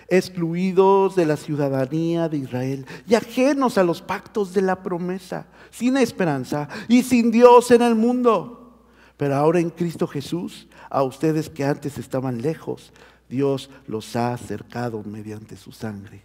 excluidos 0.09 1.15
de 1.15 1.27
la 1.27 1.37
ciudadanía 1.37 2.29
de 2.29 2.39
Israel 2.39 2.87
y 3.07 3.15
ajenos 3.15 3.79
a 3.79 3.85
los 3.85 4.03
pactos 4.03 4.53
de 4.53 4.63
la 4.63 4.83
promesa, 4.83 5.47
sin 5.71 5.97
esperanza 5.97 6.69
y 6.89 7.03
sin 7.03 7.31
Dios 7.31 7.71
en 7.71 7.83
el 7.83 7.95
mundo. 7.95 8.87
Pero 9.17 9.37
ahora 9.37 9.61
en 9.61 9.71
Cristo 9.71 10.07
Jesús, 10.07 10.67
a 10.89 11.03
ustedes 11.03 11.49
que 11.51 11.65
antes 11.65 11.99
estaban 11.99 12.41
lejos, 12.41 12.93
Dios 13.29 13.71
los 13.87 14.17
ha 14.17 14.33
acercado 14.33 15.03
mediante 15.05 15.57
su 15.57 15.71
sangre. 15.71 16.23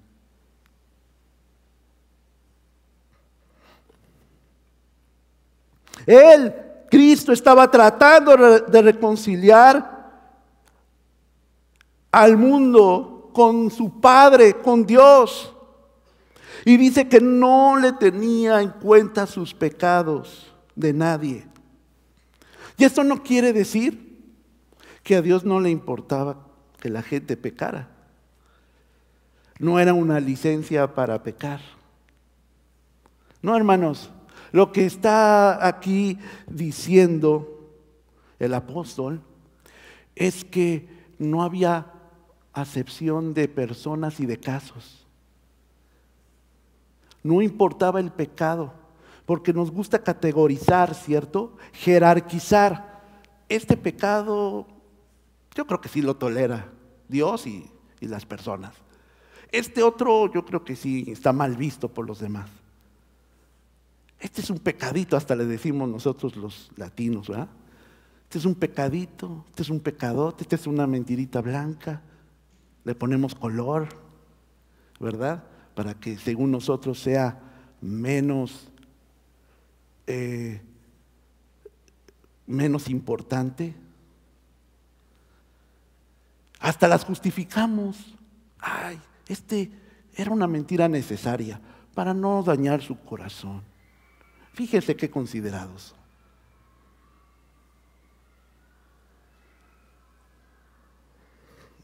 Él, 6.06 6.54
Cristo, 6.96 7.34
estaba 7.34 7.70
tratando 7.70 8.38
de 8.38 8.82
reconciliar 8.82 10.14
al 12.10 12.38
mundo 12.38 13.32
con 13.34 13.70
su 13.70 14.00
Padre, 14.00 14.62
con 14.62 14.86
Dios. 14.86 15.54
Y 16.64 16.78
dice 16.78 17.10
que 17.10 17.20
no 17.20 17.76
le 17.76 17.92
tenía 17.92 18.62
en 18.62 18.70
cuenta 18.70 19.28
sus 19.28 19.54
pecados 19.54 20.54
de 20.74 20.94
nadie. 20.94 21.46
Y 22.78 22.86
esto 22.86 23.04
no 23.04 23.24
quiere 23.24 23.52
decir 23.52 24.32
que 25.04 25.18
a 25.18 25.22
Dios 25.22 25.44
no 25.44 25.60
le 25.60 25.72
importaba 25.72 26.48
que 26.80 26.90
la 26.90 27.02
gente 27.02 27.36
pecara. 27.36 27.90
No 29.60 29.82
era 29.82 29.94
una 29.94 30.22
licencia 30.22 30.96
para 30.96 31.22
pecar. 31.22 31.60
No, 33.42 33.54
hermanos, 33.54 34.12
lo 34.56 34.72
que 34.72 34.86
está 34.86 35.68
aquí 35.68 36.18
diciendo 36.48 37.74
el 38.40 38.54
apóstol 38.54 39.22
es 40.16 40.46
que 40.46 40.88
no 41.20 41.44
había 41.44 41.92
acepción 42.54 43.34
de 43.34 43.50
personas 43.50 44.22
y 44.22 44.26
de 44.26 44.40
casos. 44.40 45.06
No 47.22 47.42
importaba 47.42 48.00
el 48.00 48.14
pecado, 48.14 48.72
porque 49.26 49.52
nos 49.52 49.72
gusta 49.72 50.02
categorizar, 50.02 50.96
¿cierto? 50.96 51.58
Jerarquizar. 51.74 53.04
Este 53.50 53.76
pecado, 53.76 54.68
yo 55.54 55.68
creo 55.68 55.82
que 55.82 55.90
sí 55.90 56.02
lo 56.02 56.16
tolera. 56.16 56.72
Dios 57.10 57.46
y, 57.46 57.70
las 58.00 58.26
personas. 58.26 58.74
Este 59.52 59.84
otro 59.84 60.32
yo 60.32 60.46
creo 60.46 60.64
que 60.64 60.78
sí 60.78 61.04
está 61.10 61.34
mal 61.34 61.58
visto 61.58 61.90
por 61.90 62.08
los 62.08 62.20
demás. 62.20 62.50
Este 64.26 64.42
es 64.42 64.50
un 64.50 64.58
pecadito, 64.58 65.16
hasta 65.16 65.36
le 65.36 65.46
decimos 65.46 65.88
nosotros 65.88 66.36
los 66.36 66.72
latinos, 66.78 67.28
¿verdad? 67.28 67.48
Este 68.24 68.40
es 68.40 68.46
un 68.46 68.56
pecadito, 68.56 69.46
este 69.50 69.62
es 69.62 69.70
un 69.70 69.80
pecadote, 69.80 70.44
este 70.44 70.56
es 70.56 70.66
una 70.66 70.88
mentirita 70.88 71.42
blanca. 71.42 72.02
Le 72.86 72.96
ponemos 72.96 73.36
color, 73.36 73.88
¿verdad? 75.00 75.44
Para 75.76 75.94
que 75.94 76.18
según 76.18 76.50
nosotros 76.50 77.00
sea 77.00 77.40
menos, 77.82 78.68
eh, 80.08 80.60
menos 82.48 82.90
importante. 82.90 83.76
Hasta 86.62 86.88
las 86.88 87.06
justificamos. 87.06 88.16
Ay, 88.58 89.00
este 89.28 89.70
era 90.16 90.32
una 90.32 90.48
mentira 90.48 90.88
necesaria 90.90 91.62
para 91.94 92.16
no 92.16 92.42
dañar 92.42 92.82
su 92.82 92.98
corazón. 93.02 93.75
Fíjese 94.56 94.96
qué 94.96 95.10
considerados. 95.10 95.94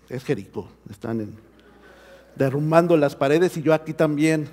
Es 0.08 0.24
Jericó, 0.24 0.70
están 0.90 1.36
derrumbando 2.38 2.96
las 2.96 3.18
paredes 3.18 3.58
y 3.58 3.62
yo 3.62 3.74
aquí 3.74 3.94
también 3.94 4.50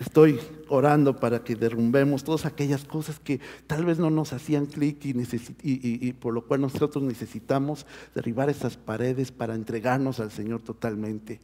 estoy 0.00 0.40
orando 0.68 1.20
para 1.20 1.44
que 1.44 1.54
derrumbemos 1.54 2.24
todas 2.24 2.46
aquellas 2.46 2.84
cosas 2.84 3.18
que 3.18 3.38
tal 3.66 3.84
vez 3.84 3.98
no 3.98 4.08
nos 4.08 4.32
hacían 4.32 4.64
clic 4.64 5.04
y, 5.04 6.12
por 6.14 6.32
lo 6.32 6.46
cual 6.46 6.62
nosotros 6.62 7.04
necesitamos 7.04 7.86
derribar 8.14 8.48
esas 8.48 8.78
paredes 8.78 9.30
para 9.30 9.54
entregarnos 9.54 10.20
al 10.20 10.30
Señor 10.30 10.62
totalmente, 10.62 11.38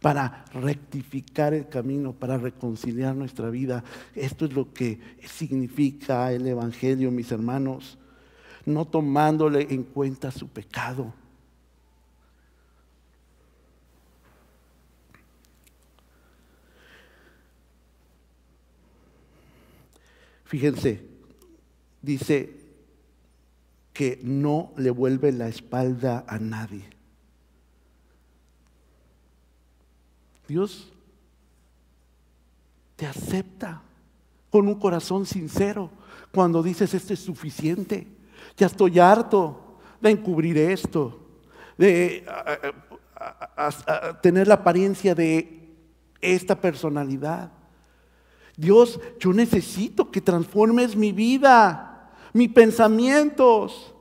para 0.00 0.44
rectificar 0.52 1.54
el 1.54 1.68
camino, 1.68 2.12
para 2.12 2.38
reconciliar 2.38 3.14
nuestra 3.14 3.50
vida. 3.50 3.84
Esto 4.14 4.44
es 4.44 4.52
lo 4.52 4.72
que 4.72 5.00
significa 5.26 6.32
el 6.32 6.46
Evangelio, 6.46 7.10
mis 7.10 7.32
hermanos, 7.32 7.98
no 8.64 8.84
tomándole 8.84 9.66
en 9.70 9.84
cuenta 9.84 10.30
su 10.30 10.48
pecado 10.48 11.12
Fíjense, 20.46 21.02
dice 22.02 22.50
que 23.92 24.20
no 24.22 24.72
le 24.76 24.90
vuelve 24.90 25.32
la 25.32 25.48
espalda 25.48 26.24
a 26.28 26.38
nadie. 26.38 26.95
Dios 30.46 30.92
te 32.96 33.06
acepta 33.06 33.82
con 34.50 34.68
un 34.68 34.76
corazón 34.76 35.26
sincero 35.26 35.90
cuando 36.32 36.62
dices 36.62 36.92
esto 36.94 37.12
es 37.12 37.20
suficiente, 37.20 38.06
ya 38.56 38.66
estoy 38.66 38.98
harto 38.98 39.78
de 40.00 40.10
encubrir 40.10 40.58
esto, 40.58 41.18
de 41.78 42.26
tener 44.22 44.46
la 44.46 44.54
apariencia 44.54 45.14
de 45.14 45.74
esta 46.20 46.60
personalidad. 46.60 47.50
Dios, 48.56 49.00
yo 49.20 49.32
necesito 49.32 50.10
que 50.10 50.20
transformes 50.20 50.96
mi 50.96 51.12
vida, 51.12 52.10
mis 52.32 52.50
pensamientos, 52.50 53.94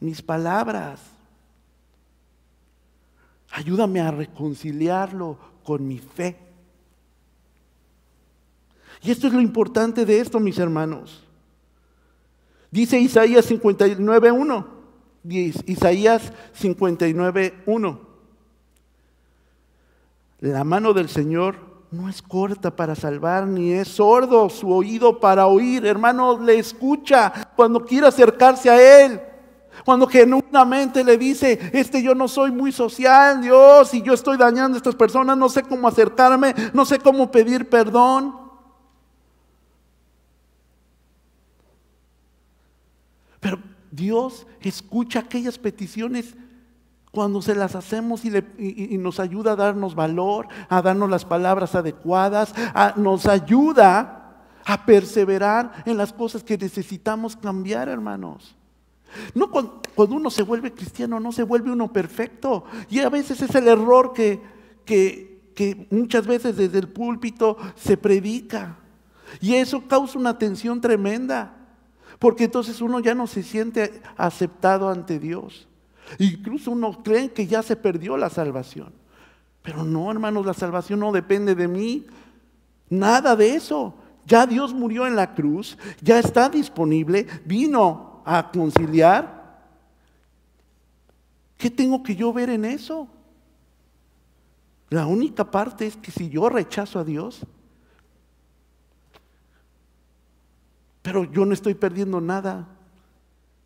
mis 0.00 0.20
palabras. 0.20 1.00
Ayúdame 3.50 4.00
a 4.00 4.10
reconciliarlo 4.10 5.38
con 5.68 5.86
mi 5.86 5.98
fe. 5.98 6.34
Y 9.02 9.10
esto 9.10 9.26
es 9.26 9.34
lo 9.34 9.40
importante 9.42 10.06
de 10.06 10.18
esto, 10.18 10.40
mis 10.40 10.58
hermanos. 10.58 11.22
Dice 12.70 12.98
Isaías 12.98 13.50
59.1. 13.50 14.66
Isaías 15.66 16.32
59.1. 16.58 17.98
La 20.40 20.64
mano 20.64 20.94
del 20.94 21.10
Señor 21.10 21.56
no 21.90 22.08
es 22.08 22.22
corta 22.22 22.74
para 22.74 22.94
salvar, 22.94 23.46
ni 23.46 23.72
es 23.72 23.88
sordo 23.88 24.48
su 24.48 24.72
oído 24.72 25.20
para 25.20 25.48
oír. 25.48 25.84
Hermano, 25.84 26.42
le 26.42 26.58
escucha 26.58 27.52
cuando 27.54 27.84
quiere 27.84 28.06
acercarse 28.06 28.70
a 28.70 29.04
Él. 29.04 29.20
Cuando 29.88 30.06
genuinamente 30.06 31.02
le 31.02 31.16
dice, 31.16 31.70
este 31.72 32.02
yo 32.02 32.14
no 32.14 32.28
soy 32.28 32.50
muy 32.50 32.72
social, 32.72 33.40
Dios, 33.40 33.94
y 33.94 34.02
yo 34.02 34.12
estoy 34.12 34.36
dañando 34.36 34.74
a 34.74 34.76
estas 34.76 34.94
personas, 34.94 35.38
no 35.38 35.48
sé 35.48 35.62
cómo 35.62 35.88
acercarme, 35.88 36.54
no 36.74 36.84
sé 36.84 36.98
cómo 36.98 37.30
pedir 37.30 37.70
perdón. 37.70 38.36
Pero 43.40 43.60
Dios 43.90 44.46
escucha 44.60 45.20
aquellas 45.20 45.56
peticiones 45.56 46.34
cuando 47.10 47.40
se 47.40 47.54
las 47.54 47.74
hacemos 47.74 48.26
y, 48.26 48.98
nos 48.98 49.18
ayuda 49.18 49.52
a 49.52 49.56
darnos 49.56 49.94
valor, 49.94 50.48
a 50.68 50.82
darnos 50.82 51.08
las 51.08 51.24
palabras 51.24 51.74
adecuadas, 51.74 52.54
nos 52.96 53.24
ayuda 53.24 54.42
a 54.66 54.84
perseverar 54.84 55.82
en 55.86 55.96
las 55.96 56.12
cosas 56.12 56.44
que 56.44 56.58
necesitamos 56.58 57.36
cambiar, 57.36 57.88
hermanos. 57.88 58.57
No 59.34 59.50
cuando, 59.50 59.80
uno 59.96 60.30
se 60.30 60.42
vuelve 60.42 60.72
cristiano, 60.72 61.20
no 61.20 61.32
se 61.32 61.42
vuelve 61.42 61.70
uno 61.70 61.92
perfecto. 61.92 62.64
Y 62.88 63.00
a 63.00 63.08
veces 63.08 63.42
es 63.42 63.54
el 63.54 63.68
error 63.68 64.12
que, 64.12 64.40
que, 64.84 65.50
que 65.54 65.86
muchas 65.90 66.26
veces 66.26 66.56
desde 66.56 66.78
el 66.78 66.88
púlpito 66.88 67.56
se 67.76 67.96
predica. 67.96 68.78
Y 69.40 69.54
eso 69.54 69.86
causa 69.86 70.18
una 70.18 70.38
tensión 70.38 70.80
tremenda. 70.80 71.54
Porque 72.18 72.44
entonces 72.44 72.80
uno 72.80 73.00
ya 73.00 73.14
no 73.14 73.26
se 73.26 73.42
siente 73.42 74.02
aceptado 74.16 74.88
ante 74.88 75.18
Dios. 75.18 75.68
Incluso 76.18 76.70
uno 76.70 77.02
cree 77.02 77.32
que 77.32 77.46
ya 77.46 77.62
se 77.62 77.76
perdió 77.76 78.16
la 78.16 78.30
salvación. 78.30 78.92
Pero 79.62 79.84
no, 79.84 80.10
hermanos, 80.10 80.46
la 80.46 80.54
salvación 80.54 81.00
no 81.00 81.12
depende 81.12 81.54
de 81.54 81.68
mí. 81.68 82.06
Nada 82.88 83.36
de 83.36 83.54
eso. 83.54 83.94
Ya 84.28 84.46
Dios 84.46 84.74
murió 84.74 85.06
en 85.06 85.16
la 85.16 85.34
cruz, 85.34 85.78
ya 86.02 86.18
está 86.18 86.50
disponible, 86.50 87.26
vino 87.46 88.07
a 88.30 88.50
conciliar. 88.50 89.58
¿Qué 91.56 91.70
tengo 91.70 92.02
que 92.02 92.14
yo 92.14 92.30
ver 92.30 92.50
en 92.50 92.66
eso? 92.66 93.08
La 94.90 95.06
única 95.06 95.50
parte 95.50 95.86
es 95.86 95.96
que 95.96 96.10
si 96.10 96.28
yo 96.28 96.50
rechazo 96.50 96.98
a 96.98 97.04
Dios, 97.04 97.40
pero 101.00 101.24
yo 101.24 101.46
no 101.46 101.54
estoy 101.54 101.72
perdiendo 101.72 102.20
nada 102.20 102.68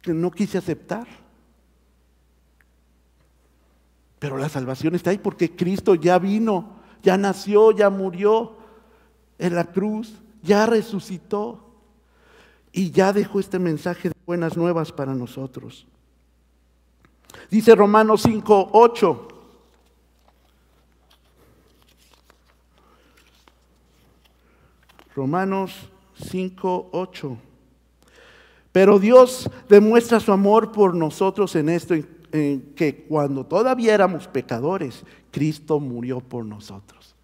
que 0.01 0.15
no 0.15 0.31
quise 0.31 0.59
aceptar. 0.59 1.09
Pero 4.21 4.39
la 4.39 4.49
salvación 4.49 4.95
está 4.95 5.11
ahí 5.11 5.19
porque 5.19 5.57
Cristo 5.57 5.97
ya 5.97 6.21
vino, 6.21 6.77
ya 7.03 7.17
nació, 7.17 7.73
ya 7.73 7.91
murió 7.91 8.57
en 9.39 9.57
la 9.57 9.65
cruz, 9.65 10.15
ya 10.41 10.67
resucitó 10.67 11.69
y 12.71 12.93
ya 12.93 13.13
dejó 13.13 13.41
este 13.41 13.59
mensaje 13.59 14.13
buenas 14.33 14.57
nuevas 14.57 14.91
para 14.91 15.15
nosotros. 15.15 15.87
Dice 17.51 17.75
Romanos 17.75 18.23
5, 18.23 18.71
8. 18.73 19.29
Romanos 25.15 25.91
5, 26.31 26.89
8. 26.93 27.37
Pero 28.73 28.99
Dios 28.99 29.51
demuestra 29.69 30.19
su 30.19 30.33
amor 30.33 30.73
por 30.73 30.95
nosotros 30.95 31.55
en 31.55 31.69
esto, 31.69 31.93
en 31.93 32.73
que 32.75 33.05
cuando 33.05 33.45
todavía 33.45 33.93
éramos 33.93 34.29
pecadores, 34.29 35.05
Cristo 35.31 35.79
murió 35.79 36.21
por 36.21 36.47
nosotros. 36.47 37.15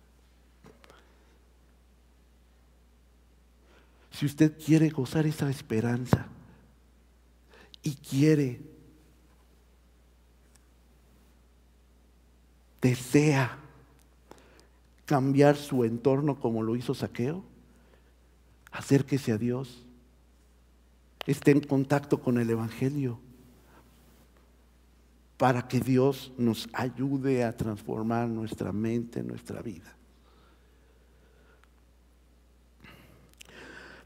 Si 4.10 4.26
usted 4.26 4.52
quiere 4.62 4.90
gozar 4.90 5.26
esa 5.26 5.48
esperanza 5.48 6.28
y 7.82 7.94
quiere, 7.94 8.60
desea 12.80 13.58
cambiar 15.04 15.56
su 15.56 15.84
entorno 15.84 16.38
como 16.38 16.62
lo 16.62 16.76
hizo 16.76 16.94
Saqueo, 16.94 17.42
acérquese 18.70 19.32
a 19.32 19.38
Dios, 19.38 19.84
esté 21.26 21.50
en 21.50 21.60
contacto 21.60 22.20
con 22.20 22.38
el 22.38 22.48
Evangelio 22.50 23.18
para 25.36 25.68
que 25.68 25.80
Dios 25.80 26.32
nos 26.36 26.68
ayude 26.72 27.44
a 27.44 27.56
transformar 27.56 28.28
nuestra 28.28 28.72
mente, 28.72 29.22
nuestra 29.22 29.62
vida. 29.62 29.97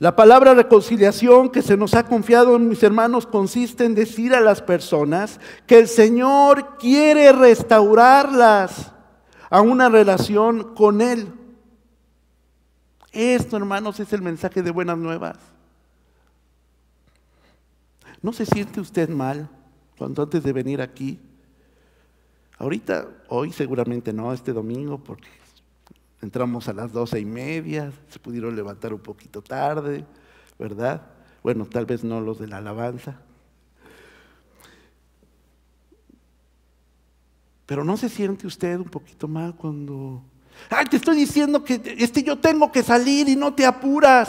La 0.03 0.17
palabra 0.17 0.53
reconciliación 0.53 1.49
que 1.49 1.63
se 1.63 1.77
nos 1.77 1.95
ha 1.95 2.03
confiado, 2.03 2.59
mis 2.59 2.83
hermanos, 2.83 3.25
consiste 3.25 3.85
en 3.85 3.95
decir 3.95 4.35
a 4.35 4.41
las 4.41 4.61
personas 4.61 5.39
que 5.65 5.79
el 5.79 5.87
Señor 5.87 6.77
quiere 6.77 7.31
restaurarlas 7.31 8.91
a 9.49 9.61
una 9.61 9.89
relación 9.89 10.75
con 10.75 11.03
Él. 11.03 11.33
Esto, 13.13 13.57
hermanos, 13.57 14.01
es 14.01 14.13
el 14.13 14.23
mensaje 14.23 14.61
de 14.61 14.73
buenas 14.73 14.99
nuevas. 14.99 15.37
¿No 18.23 18.33
se 18.33 18.45
siente 18.45 18.81
usted 18.81 19.09
mal 19.09 19.49
cuando 19.97 20.25
antes 20.25 20.43
de 20.43 20.53
venir 20.53 20.83
aquí? 20.83 21.21
Ahorita, 22.59 23.07
hoy 23.29 23.53
seguramente 23.53 24.13
no, 24.13 24.33
este 24.33 24.53
domingo, 24.53 24.99
porque 24.99 25.29
entramos 26.23 26.69
a 26.69 26.73
las 26.73 26.93
doce 26.93 27.21
y 27.21 27.25
media, 27.25 27.93
se 28.09 28.19
pudieron 28.19 28.57
levantar 28.57 28.95
un 28.95 29.01
poquito 29.01 29.43
tarde, 29.43 30.05
¿verdad? 30.59 31.03
Bueno, 31.43 31.67
tal 31.67 31.85
vez 31.85 32.03
no 32.05 32.21
los 32.21 32.39
de 32.39 32.47
la 32.47 32.59
alabanza. 32.59 33.19
Pero 37.67 37.85
¿no 37.85 37.97
se 37.97 38.09
siente 38.09 38.47
usted 38.47 38.79
un 38.79 38.89
poquito 38.89 39.29
mal 39.29 39.55
cuando 39.55 40.23
Ay, 40.71 40.87
te 40.87 40.97
estoy 40.97 41.17
diciendo 41.17 41.65
que 41.65 41.81
yo 42.25 42.39
tengo 42.39 42.71
que 42.71 42.83
salir 42.83 43.29
y 43.29 43.37
no 43.37 43.55
te 43.55 43.67
apuras. 43.67 44.29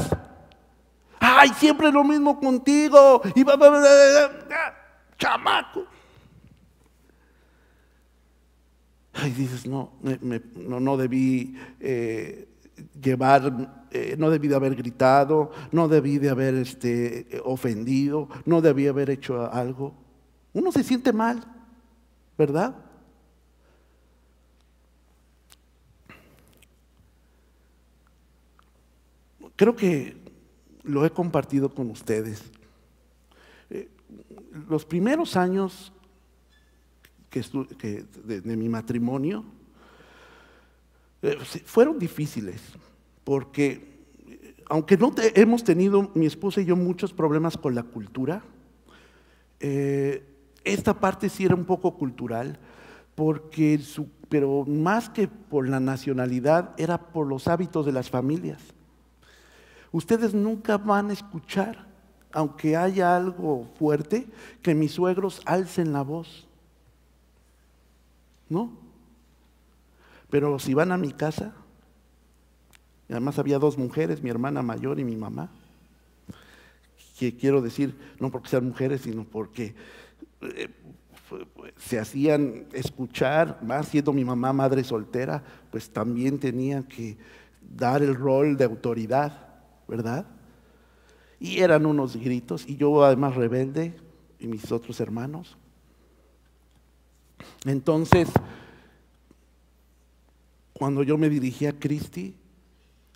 Ay, 1.20 1.50
siempre 1.58 1.92
lo 1.92 2.04
mismo 2.04 2.40
contigo. 2.40 3.22
Y 3.36 3.44
va, 3.44 3.58
chamaco. 5.18 5.86
Ay, 9.14 9.32
dices, 9.32 9.68
no, 9.68 9.92
no, 10.56 10.80
no, 10.80 10.98
debí 10.98 11.56
eh, 11.80 12.48
llevar, 13.00 13.86
eh, 13.92 14.16
no 14.18 14.32
debí 14.32 14.48
de 14.48 14.56
haber 14.56 14.76
gritado, 14.76 15.52
no 15.72 15.88
debí 15.88 16.18
de 16.18 16.32
haber 16.32 16.56
este, 16.56 17.40
ofendido, 17.46 18.28
no 18.46 18.62
debí 18.62 18.88
haber 18.88 19.12
hecho 19.12 19.52
algo. 19.52 19.94
Uno 20.54 20.72
se 20.72 20.84
siente 20.84 21.14
mal, 21.14 21.44
¿verdad? 22.38 22.76
Creo 29.56 29.76
que 29.76 30.18
lo 30.84 31.06
he 31.06 31.12
compartido 31.12 31.70
con 31.70 31.92
ustedes. 31.92 32.44
Eh, 33.70 33.90
los 34.68 34.86
primeros 34.86 35.38
años 35.38 35.94
que, 37.42 38.06
de, 38.24 38.56
mi 38.56 38.70
matrimonio 38.70 39.44
eh, 41.22 41.38
fueron 41.66 41.98
difíciles, 41.98 42.62
porque 43.24 43.94
aunque 44.70 44.98
no 44.98 45.14
hemos 45.36 45.64
tenido, 45.64 46.12
mi 46.14 46.26
esposa 46.26 46.62
y 46.62 46.66
yo, 46.66 46.76
muchos 46.76 47.14
problemas 47.14 47.58
con 47.58 47.76
la 47.76 47.84
cultura, 47.84 48.44
eh, 49.60 50.24
esta 50.64 51.00
parte 51.00 51.30
sí 51.30 51.46
era 51.46 51.56
un 51.56 51.66
poco 51.66 51.96
cultural, 51.96 52.60
porque 53.16 53.80
pero 54.30 54.66
más 54.66 55.10
que 55.10 55.28
por 55.28 55.70
la 55.70 55.80
nacionalidad, 55.80 56.74
era 56.78 56.98
por 56.98 57.28
los 57.28 57.48
hábitos 57.48 57.86
de 57.86 57.92
las 57.92 58.10
familias. 58.10 58.60
Ustedes 59.92 60.34
nunca 60.34 60.78
van 60.78 61.12
a 61.12 61.14
escuchar, 61.14 61.86
aunque 62.32 62.76
haya 62.76 63.16
algo 63.16 63.70
fuerte, 63.78 64.28
que 64.64 64.74
mis 64.74 64.94
suegros 64.94 65.42
alcen 65.46 65.94
la 65.94 66.02
voz. 66.02 66.48
¿No? 68.50 68.72
Pero 70.30 70.60
si 70.60 70.74
van 70.74 70.92
a 70.92 70.98
mi 70.98 71.12
casa, 71.12 71.54
y 73.08 73.14
además 73.14 73.40
había 73.40 73.60
dos 73.60 73.78
mujeres, 73.78 74.22
mi 74.22 74.30
hermana 74.30 74.62
mayor 74.62 75.00
y 75.00 75.04
mi 75.04 75.16
mamá, 75.16 75.52
que 77.18 77.36
quiero 77.36 77.62
decir, 77.62 77.96
no 78.20 78.32
porque 78.32 78.50
sean 78.50 78.66
mujeres, 78.66 79.02
sino 79.02 79.24
porque 79.24 79.76
eh, 80.42 80.70
se 81.78 82.00
hacían 82.00 82.68
escuchar, 82.74 83.60
más 83.64 83.88
siendo 83.88 84.14
mi 84.14 84.26
mamá 84.26 84.54
madre 84.54 84.84
soltera, 84.84 85.44
pues 85.72 85.90
también 85.90 86.40
tenía 86.40 86.88
que 86.88 87.18
dar 87.62 88.02
el 88.02 88.16
rol 88.16 88.58
de 88.58 88.66
autoridad. 88.66 89.44
¿verdad? 89.88 90.26
Y 91.40 91.60
eran 91.60 91.86
unos 91.86 92.16
gritos, 92.16 92.68
y 92.68 92.78
yo 92.78 93.04
además 93.04 93.36
rebelde, 93.36 93.96
y 94.40 94.48
mis 94.48 94.72
otros 94.72 95.00
hermanos. 95.00 95.58
Entonces, 97.66 98.30
cuando 100.74 101.04
yo 101.04 101.18
me 101.18 101.30
dirigía 101.30 101.70
a 101.70 101.80
Cristi, 101.80 102.36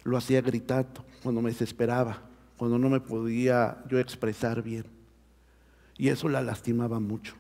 lo 0.03 0.17
hacía 0.17 0.41
gritando, 0.41 1.03
cuando 1.21 1.41
me 1.41 1.49
desesperaba, 1.49 2.21
cuando 2.57 2.77
no 2.77 2.89
me 2.89 3.01
podía 3.01 3.83
yo 3.89 3.99
expresar 3.99 4.61
bien. 4.61 4.85
Y 5.97 6.09
eso 6.09 6.29
la 6.29 6.41
lastimaba 6.41 6.99
mucho. 6.99 7.35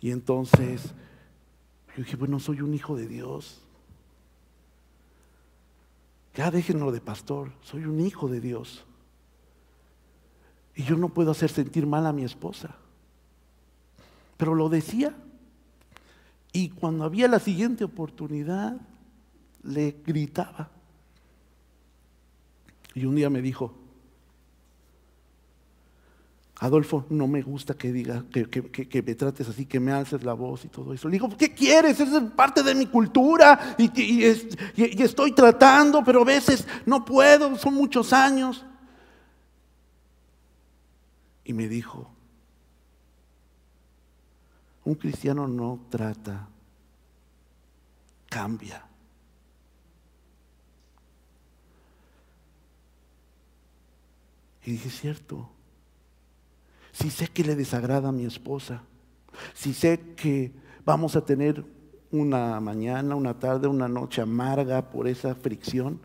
Y 0.00 0.10
entonces 0.10 0.92
yo 1.96 2.04
dije, 2.04 2.16
bueno, 2.16 2.38
soy 2.38 2.60
un 2.60 2.74
hijo 2.74 2.96
de 2.96 3.08
Dios. 3.08 3.60
Ya 6.34 6.50
déjenlo 6.50 6.92
de 6.92 7.00
pastor, 7.00 7.52
soy 7.62 7.84
un 7.84 8.00
hijo 8.00 8.28
de 8.28 8.40
Dios. 8.40 8.84
Y 10.74 10.82
yo 10.82 10.96
no 10.96 11.08
puedo 11.08 11.30
hacer 11.30 11.50
sentir 11.50 11.86
mal 11.86 12.06
a 12.06 12.12
mi 12.12 12.24
esposa. 12.24 12.76
Pero 14.36 14.54
lo 14.54 14.68
decía. 14.68 15.14
Y 16.52 16.70
cuando 16.70 17.04
había 17.04 17.28
la 17.28 17.40
siguiente 17.40 17.84
oportunidad, 17.84 18.76
le 19.62 19.96
gritaba. 20.06 20.70
Y 22.94 23.06
un 23.06 23.16
día 23.16 23.28
me 23.28 23.42
dijo, 23.42 23.74
Adolfo, 26.60 27.04
no 27.10 27.26
me 27.26 27.42
gusta 27.42 27.74
que 27.74 27.92
diga, 27.92 28.24
que, 28.30 29.02
me 29.04 29.14
trates 29.16 29.48
así, 29.48 29.66
que 29.66 29.80
me 29.80 29.90
alces 29.90 30.22
la 30.22 30.34
voz 30.34 30.64
y 30.64 30.68
todo 30.68 30.94
eso. 30.94 31.08
Le 31.08 31.14
digo, 31.14 31.28
¿qué 31.36 31.52
quieres? 31.52 31.98
Es 31.98 32.08
parte 32.36 32.62
de 32.62 32.74
mi 32.74 32.86
cultura 32.86 33.76
y, 33.76 34.22
estoy 35.02 35.32
tratando, 35.32 36.04
pero 36.04 36.22
a 36.22 36.24
veces 36.24 36.66
no 36.86 37.04
puedo, 37.04 37.56
son 37.56 37.74
muchos 37.74 38.12
años. 38.12 38.64
Y 41.44 41.52
me 41.52 41.68
dijo, 41.68 42.13
un 44.84 44.94
cristiano 44.94 45.48
no 45.48 45.80
trata, 45.88 46.48
cambia. 48.28 48.84
Y 54.64 54.72
dije, 54.72 54.90
cierto, 54.90 55.50
si 56.92 57.10
sé 57.10 57.28
que 57.28 57.44
le 57.44 57.54
desagrada 57.54 58.08
a 58.08 58.12
mi 58.12 58.24
esposa, 58.24 58.82
si 59.52 59.74
sé 59.74 60.14
que 60.16 60.52
vamos 60.84 61.16
a 61.16 61.24
tener 61.24 61.64
una 62.10 62.60
mañana, 62.60 63.16
una 63.16 63.38
tarde, 63.38 63.66
una 63.66 63.88
noche 63.88 64.22
amarga 64.22 64.90
por 64.90 65.08
esa 65.08 65.34
fricción, 65.34 66.00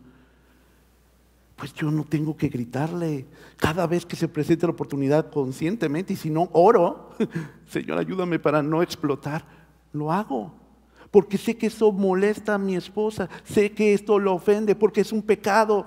pues 1.60 1.74
yo 1.74 1.90
no 1.90 2.04
tengo 2.04 2.34
que 2.38 2.48
gritarle 2.48 3.26
cada 3.58 3.86
vez 3.86 4.06
que 4.06 4.16
se 4.16 4.28
presente 4.28 4.66
la 4.66 4.72
oportunidad 4.72 5.30
conscientemente 5.30 6.14
y 6.14 6.16
si 6.16 6.30
no 6.30 6.48
oro, 6.54 7.10
Señor, 7.68 7.98
ayúdame 7.98 8.38
para 8.38 8.62
no 8.62 8.82
explotar, 8.82 9.44
lo 9.92 10.10
hago. 10.10 10.54
Porque 11.10 11.36
sé 11.36 11.58
que 11.58 11.66
eso 11.66 11.92
molesta 11.92 12.54
a 12.54 12.58
mi 12.58 12.76
esposa, 12.76 13.28
sé 13.44 13.72
que 13.72 13.92
esto 13.92 14.18
lo 14.18 14.32
ofende, 14.32 14.74
porque 14.74 15.02
es 15.02 15.12
un 15.12 15.20
pecado. 15.20 15.86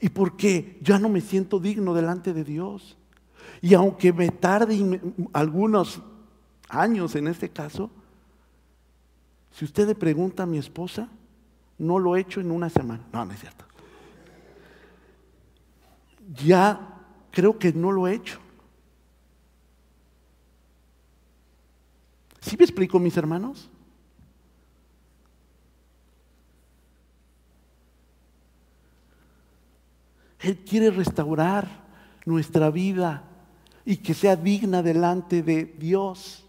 Y 0.00 0.08
porque 0.08 0.78
ya 0.80 1.00
no 1.00 1.08
me 1.08 1.20
siento 1.20 1.58
digno 1.58 1.92
delante 1.92 2.32
de 2.32 2.44
Dios. 2.44 2.96
Y 3.60 3.74
aunque 3.74 4.12
me 4.12 4.28
tarde 4.28 5.00
algunos 5.32 6.00
años 6.68 7.16
en 7.16 7.26
este 7.26 7.48
caso, 7.48 7.90
si 9.50 9.64
usted 9.64 9.88
le 9.88 9.96
pregunta 9.96 10.44
a 10.44 10.46
mi 10.46 10.58
esposa, 10.58 11.08
no 11.76 11.98
lo 11.98 12.14
he 12.14 12.20
hecho 12.20 12.40
en 12.40 12.52
una 12.52 12.70
semana. 12.70 13.02
No, 13.12 13.24
no 13.24 13.32
es 13.32 13.40
cierto. 13.40 13.64
Ya 16.34 16.80
creo 17.30 17.58
que 17.58 17.72
no 17.72 17.90
lo 17.90 18.06
he 18.06 18.14
hecho. 18.14 18.38
¿Sí 22.40 22.56
me 22.56 22.64
explico, 22.64 22.98
mis 22.98 23.16
hermanos? 23.16 23.68
Él 30.40 30.58
quiere 30.58 30.90
restaurar 30.90 31.68
nuestra 32.24 32.70
vida 32.70 33.24
y 33.84 33.98
que 33.98 34.14
sea 34.14 34.36
digna 34.36 34.82
delante 34.82 35.42
de 35.42 35.64
Dios. 35.64 36.46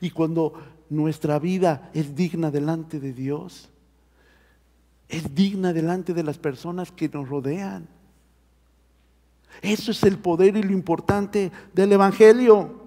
Y 0.00 0.10
cuando 0.10 0.54
nuestra 0.90 1.38
vida 1.38 1.90
es 1.92 2.14
digna 2.14 2.50
delante 2.50 3.00
de 3.00 3.12
Dios, 3.12 3.68
es 5.08 5.34
digna 5.34 5.72
delante 5.72 6.14
de 6.14 6.22
las 6.22 6.38
personas 6.38 6.92
que 6.92 7.08
nos 7.08 7.28
rodean. 7.28 7.88
Eso 9.62 9.90
es 9.90 10.02
el 10.02 10.18
poder 10.18 10.56
y 10.56 10.62
lo 10.62 10.72
importante 10.72 11.50
del 11.72 11.92
Evangelio. 11.92 12.86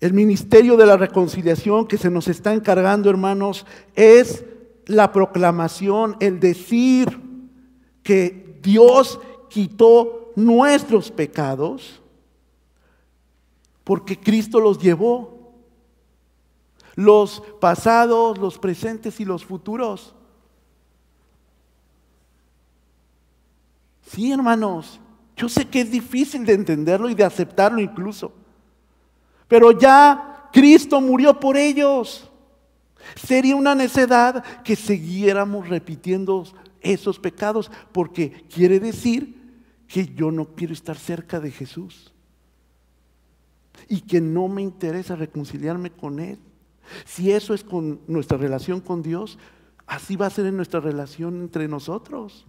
El 0.00 0.12
ministerio 0.12 0.76
de 0.76 0.86
la 0.86 0.96
reconciliación 0.96 1.86
que 1.86 1.98
se 1.98 2.10
nos 2.10 2.28
está 2.28 2.52
encargando, 2.52 3.10
hermanos, 3.10 3.66
es 3.94 4.44
la 4.86 5.12
proclamación, 5.12 6.16
el 6.20 6.38
decir 6.38 7.20
que 8.02 8.58
Dios 8.62 9.20
quitó 9.48 10.32
nuestros 10.36 11.10
pecados 11.10 12.00
porque 13.88 14.20
Cristo 14.20 14.60
los 14.60 14.78
llevó. 14.78 15.54
Los 16.94 17.42
pasados, 17.58 18.36
los 18.36 18.58
presentes 18.58 19.18
y 19.18 19.24
los 19.24 19.46
futuros. 19.46 20.14
Sí, 24.12 24.32
hermanos, 24.32 25.00
yo 25.36 25.48
sé 25.48 25.66
que 25.66 25.82
es 25.82 25.90
difícil 25.90 26.44
de 26.44 26.54
entenderlo 26.54 27.10
y 27.10 27.14
de 27.14 27.24
aceptarlo 27.24 27.80
incluso. 27.80 28.32
Pero 29.46 29.72
ya 29.72 30.48
Cristo 30.52 31.00
murió 31.00 31.38
por 31.38 31.56
ellos. 31.56 32.30
Sería 33.16 33.54
una 33.54 33.74
necedad 33.74 34.42
que 34.62 34.76
siguiéramos 34.76 35.68
repitiendo 35.68 36.44
esos 36.80 37.18
pecados, 37.18 37.70
porque 37.92 38.44
quiere 38.52 38.80
decir 38.80 39.36
que 39.86 40.06
yo 40.06 40.30
no 40.30 40.46
quiero 40.54 40.72
estar 40.72 40.96
cerca 40.96 41.40
de 41.40 41.50
Jesús 41.50 42.12
y 43.88 44.02
que 44.02 44.20
no 44.20 44.48
me 44.48 44.62
interesa 44.62 45.16
reconciliarme 45.16 45.90
con 45.90 46.18
Él. 46.18 46.38
Si 47.04 47.32
eso 47.32 47.54
es 47.54 47.62
con 47.64 48.00
nuestra 48.06 48.38
relación 48.38 48.80
con 48.80 49.02
Dios, 49.02 49.38
así 49.86 50.16
va 50.16 50.26
a 50.26 50.30
ser 50.30 50.46
en 50.46 50.56
nuestra 50.56 50.80
relación 50.80 51.40
entre 51.40 51.68
nosotros. 51.68 52.46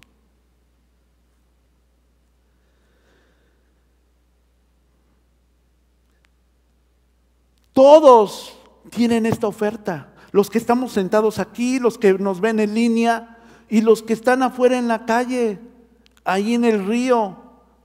Todos 7.73 8.57
tienen 8.89 9.25
esta 9.25 9.47
oferta. 9.47 10.13
Los 10.31 10.49
que 10.49 10.57
estamos 10.57 10.91
sentados 10.91 11.39
aquí, 11.39 11.79
los 11.79 11.97
que 11.97 12.13
nos 12.13 12.39
ven 12.41 12.59
en 12.59 12.73
línea 12.73 13.37
y 13.69 13.81
los 13.81 14.03
que 14.03 14.13
están 14.13 14.43
afuera 14.43 14.77
en 14.77 14.87
la 14.87 15.05
calle, 15.05 15.59
ahí 16.23 16.53
en 16.53 16.65
el 16.65 16.85
río, 16.85 17.37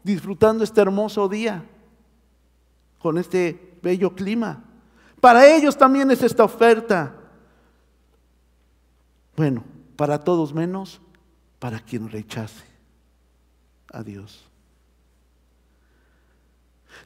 disfrutando 0.02 0.64
este 0.64 0.80
hermoso 0.80 1.28
día, 1.28 1.64
con 2.98 3.18
este 3.18 3.78
bello 3.82 4.14
clima. 4.14 4.64
Para 5.20 5.46
ellos 5.46 5.76
también 5.76 6.10
es 6.10 6.22
esta 6.22 6.44
oferta. 6.44 7.14
Bueno, 9.36 9.64
para 9.96 10.18
todos 10.18 10.52
menos 10.52 11.00
para 11.58 11.80
quien 11.80 12.10
rechace 12.10 12.64
a 13.92 14.02
Dios. 14.02 14.44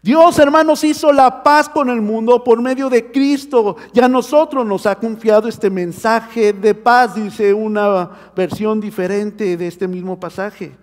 Dios, 0.02 0.38
hermanos, 0.38 0.84
hizo 0.84 1.12
la 1.12 1.42
paz 1.42 1.68
con 1.68 1.90
el 1.90 2.00
mundo 2.00 2.44
por 2.44 2.62
medio 2.62 2.88
de 2.88 3.11
Cristo 3.11 3.76
y 3.92 4.00
a 4.00 4.08
nosotros 4.08 4.64
nos 4.64 4.87
ha 4.87 4.94
confiado 4.94 5.48
este 5.48 5.70
mensaje 5.70 6.52
de 6.52 6.74
paz, 6.74 7.16
dice 7.16 7.52
una 7.52 8.11
versión 8.37 8.80
diferente 8.80 9.56
de 9.56 9.66
este 9.66 9.88
mismo 9.88 10.18
pasaje. 10.18 10.76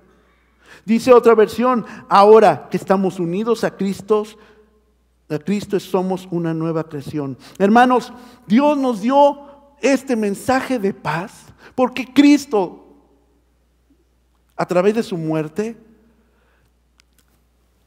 Dice 0.84 1.14
otra 1.14 1.34
versión, 1.34 1.86
ahora 2.10 2.68
que 2.70 2.78
estamos 2.78 3.20
unidos 3.20 3.64
a 3.64 3.72
Cristo, 3.72 4.24
a 5.30 5.40
Cristo 5.40 5.80
somos 5.80 6.28
una 6.30 6.54
nueva 6.54 6.84
creación. 6.84 7.38
Hermanos, 7.58 8.12
Dios 8.46 8.78
nos 8.78 9.02
dio 9.02 9.40
este 9.82 10.16
mensaje 10.16 10.78
de 10.78 10.94
paz 10.94 11.46
porque 11.74 12.06
Cristo, 12.14 12.86
a 14.58 14.66
través 14.66 14.94
de 14.94 15.04
su 15.04 15.18
muerte, 15.18 15.78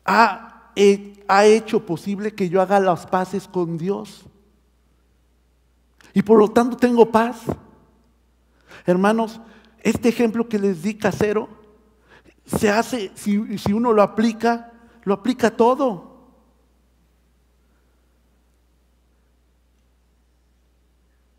ha 0.05 0.71
ha 1.29 1.45
hecho 1.45 1.85
posible 1.85 2.35
que 2.35 2.49
yo 2.49 2.61
haga 2.63 2.81
las 2.81 3.07
paces 3.07 3.47
con 3.47 3.77
Dios. 3.77 4.25
Y 6.15 6.23
por 6.23 6.39
lo 6.39 6.49
tanto 6.49 6.77
tengo 6.77 7.13
paz. 7.13 7.43
Hermanos, 8.87 9.41
este 9.81 10.09
ejemplo 10.09 10.49
que 10.49 10.59
les 10.59 10.83
di 10.83 10.95
casero, 10.95 11.49
se 12.47 12.71
hace, 12.71 13.13
si, 13.15 13.59
si 13.59 13.73
uno 13.75 13.93
lo 13.93 14.03
aplica, 14.03 14.73
lo 15.05 15.13
aplica 15.15 15.51
todo. 15.51 16.09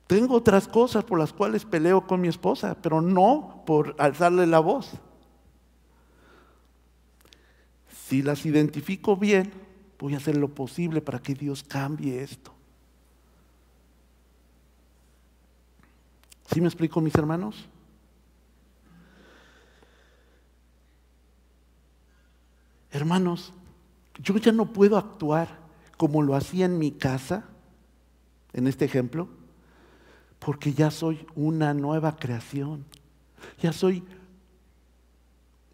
Tengo 0.06 0.36
otras 0.36 0.68
cosas 0.68 1.04
por 1.04 1.20
las 1.20 1.34
cuales 1.34 1.66
peleo 1.66 2.06
con 2.06 2.22
mi 2.22 2.28
esposa, 2.28 2.76
pero 2.82 3.02
no 3.02 3.64
por 3.66 3.96
alzarle 3.98 4.46
la 4.48 4.60
voz. 4.60 4.92
Si 8.08 8.22
las 8.22 8.46
identifico 8.46 9.16
bien, 9.16 9.69
voy 10.00 10.14
a 10.14 10.18
hacer 10.18 10.38
lo 10.38 10.48
posible 10.48 11.02
para 11.02 11.20
que 11.20 11.36
Dios 11.36 11.62
cambie 11.62 12.24
esto. 12.24 12.54
¿Sí 16.52 16.62
me 16.62 16.68
explico, 16.68 17.02
mis 17.02 17.14
hermanos? 17.16 17.68
Hermanos, 22.92 23.54
yo 24.18 24.36
ya 24.38 24.52
no 24.52 24.74
puedo 24.74 24.98
actuar 24.98 25.60
como 25.96 26.24
lo 26.24 26.34
hacía 26.34 26.66
en 26.66 26.80
mi 26.80 26.92
casa, 26.92 27.44
en 28.54 28.68
este 28.68 28.86
ejemplo, 28.86 29.28
porque 30.40 30.74
ya 30.74 30.90
soy 30.90 31.28
una 31.36 31.74
nueva 31.74 32.16
creación, 32.16 32.86
ya 33.62 33.74
soy 33.74 34.04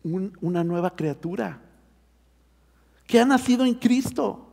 una 0.03 0.63
nueva 0.63 0.95
criatura 0.95 1.64
que 3.05 3.19
ha 3.19 3.25
nacido 3.25 3.65
en 3.65 3.75
Cristo. 3.75 4.45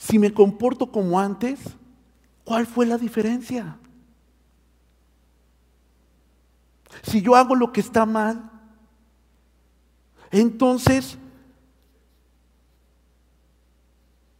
si 0.00 0.18
me 0.18 0.32
comporto 0.32 0.90
como 0.90 1.20
antes, 1.20 1.60
¿cuál 2.42 2.66
fue 2.66 2.86
la 2.86 2.96
diferencia? 2.96 3.76
Si 7.02 7.20
yo 7.20 7.36
hago 7.36 7.54
lo 7.54 7.70
que 7.70 7.82
está 7.82 8.06
mal, 8.06 8.50
entonces 10.30 11.18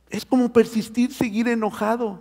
es 0.09 0.25
como 0.25 0.51
persistir, 0.51 1.13
seguir 1.13 1.47
enojado. 1.47 2.19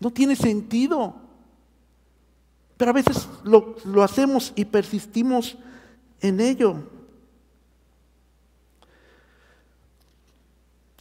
No 0.00 0.10
tiene 0.10 0.36
sentido. 0.36 1.25
Pero 2.76 2.90
a 2.90 2.94
veces 2.94 3.28
lo, 3.44 3.76
lo 3.84 4.02
hacemos 4.02 4.52
y 4.54 4.64
persistimos 4.64 5.56
en 6.20 6.40
ello. 6.40 6.76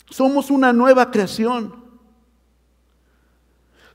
Somos 0.09 0.49
una 0.49 0.71
nueva 0.71 1.11
creación. 1.11 1.75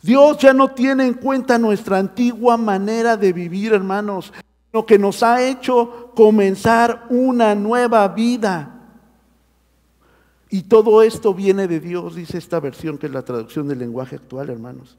Dios 0.03 0.39
ya 0.39 0.53
no 0.53 0.71
tiene 0.73 1.07
en 1.07 1.15
cuenta 1.15 1.59
nuestra 1.59 1.99
antigua 1.99 2.57
manera 2.57 3.17
de 3.17 3.33
vivir, 3.33 3.73
hermanos, 3.73 4.33
sino 4.71 4.87
que 4.87 4.99
nos 4.99 5.23
ha 5.23 5.43
hecho 5.43 6.13
comenzar 6.15 7.07
una 7.11 7.55
nueva 7.55 8.09
vida. 8.09 8.81
Y 10.49 10.63
todo 10.63 11.03
esto 11.03 11.33
viene 11.33 11.69
de 11.69 11.81
Dios, 11.81 12.15
dice 12.15 12.39
esta 12.39 12.61
versión 12.61 12.99
que 12.99 13.07
es 13.07 13.13
la 13.13 13.23
traducción 13.23 13.69
del 13.69 13.79
lenguaje 13.79 14.17
actual, 14.17 14.51
hermanos. 14.51 14.97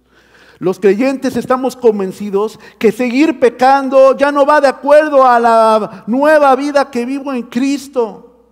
Los 0.61 0.79
creyentes 0.79 1.35
estamos 1.37 1.75
convencidos 1.75 2.59
que 2.77 2.91
seguir 2.91 3.39
pecando 3.39 4.15
ya 4.15 4.31
no 4.31 4.45
va 4.45 4.61
de 4.61 4.67
acuerdo 4.67 5.25
a 5.25 5.39
la 5.39 6.03
nueva 6.05 6.55
vida 6.55 6.91
que 6.91 7.03
vivo 7.03 7.33
en 7.33 7.41
Cristo. 7.41 8.45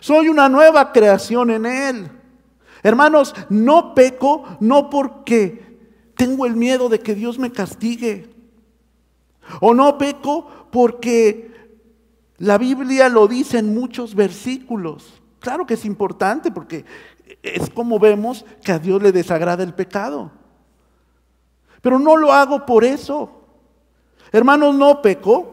Soy 0.00 0.28
una 0.28 0.48
nueva 0.48 0.92
creación 0.92 1.50
en 1.50 1.66
Él. 1.66 2.10
Hermanos, 2.82 3.34
no 3.50 3.94
peco 3.94 4.44
no 4.60 4.88
porque 4.88 5.76
tengo 6.16 6.46
el 6.46 6.56
miedo 6.56 6.88
de 6.88 7.00
que 7.00 7.14
Dios 7.14 7.38
me 7.38 7.52
castigue. 7.52 8.30
O 9.60 9.74
no 9.74 9.98
peco 9.98 10.48
porque 10.70 11.52
la 12.38 12.56
Biblia 12.56 13.10
lo 13.10 13.28
dice 13.28 13.58
en 13.58 13.74
muchos 13.74 14.14
versículos. 14.14 15.20
Claro 15.38 15.66
que 15.66 15.74
es 15.74 15.84
importante 15.84 16.50
porque 16.50 16.86
es 17.42 17.68
como 17.68 17.98
vemos 17.98 18.46
que 18.64 18.72
a 18.72 18.78
Dios 18.78 19.02
le 19.02 19.12
desagrada 19.12 19.62
el 19.62 19.74
pecado. 19.74 20.40
Pero 21.82 21.98
no 21.98 22.16
lo 22.16 22.32
hago 22.32 22.64
por 22.64 22.84
eso. 22.84 23.42
Hermanos, 24.30 24.74
no 24.74 25.02
peco 25.02 25.52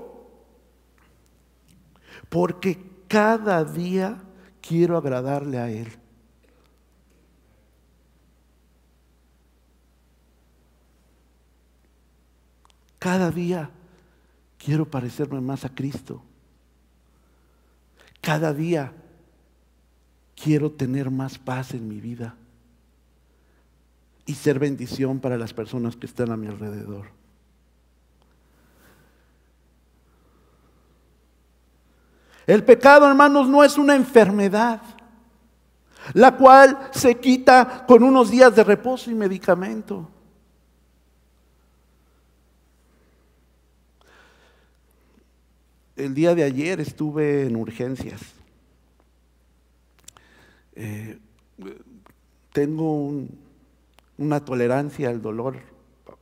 porque 2.30 2.80
cada 3.08 3.66
día 3.66 4.22
quiero 4.62 4.96
agradarle 4.96 5.58
a 5.58 5.70
Él. 5.70 5.92
Cada 13.00 13.32
día 13.32 13.72
quiero 14.58 14.86
parecerme 14.86 15.42
más 15.42 15.66
a 15.66 15.74
Cristo. 15.74 16.22
Cada 18.22 18.54
día 18.54 18.94
quiero 20.36 20.72
tener 20.72 21.10
más 21.10 21.40
paz 21.40 21.74
en 21.74 21.88
mi 21.88 22.00
vida 22.00 22.36
y 24.30 24.36
ser 24.36 24.60
bendición 24.60 25.20
para 25.20 25.40
las 25.40 25.56
personas 25.56 25.96
que 25.96 26.06
están 26.06 26.30
a 26.30 26.38
mi 26.38 26.46
alrededor. 26.46 27.08
El 32.46 32.64
pecado, 32.64 33.08
hermanos, 33.08 33.50
no 33.50 33.64
es 33.64 33.76
una 33.80 33.96
enfermedad, 33.96 34.82
la 36.14 36.38
cual 36.38 36.78
se 36.92 37.16
quita 37.16 37.86
con 37.88 38.04
unos 38.04 38.30
días 38.30 38.56
de 38.56 38.64
reposo 38.64 39.10
y 39.10 39.16
medicamento. 39.16 40.08
el 45.96 46.14
día 46.14 46.34
de 46.34 46.46
ayer 46.46 46.80
estuve 46.80 47.46
en 47.46 47.58
urgencias. 47.58 48.22
Eh, 50.74 51.20
tengo 52.54 53.28
una 54.20 54.44
tolerancia 54.44 55.10
al 55.10 55.22
dolor, 55.22 55.56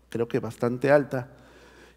creo 0.09 0.27
que 0.27 0.39
bastante 0.39 0.91
alta, 0.91 1.31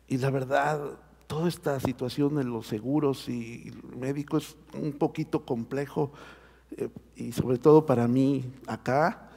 y 0.08 0.16
la 0.16 0.30
verdad, 0.30 0.98
toda 1.26 1.46
esta 1.46 1.78
situación 1.78 2.36
de 2.36 2.44
los 2.44 2.66
seguros 2.66 3.28
y 3.28 3.70
médicos 3.96 4.56
es 4.72 4.80
un 4.80 4.92
poquito 4.92 5.44
complejo, 5.44 6.10
eh, 6.76 6.88
y 7.16 7.32
sobre 7.32 7.58
todo 7.58 7.84
para 7.84 8.08
mí 8.08 8.44
acá, 8.66 9.28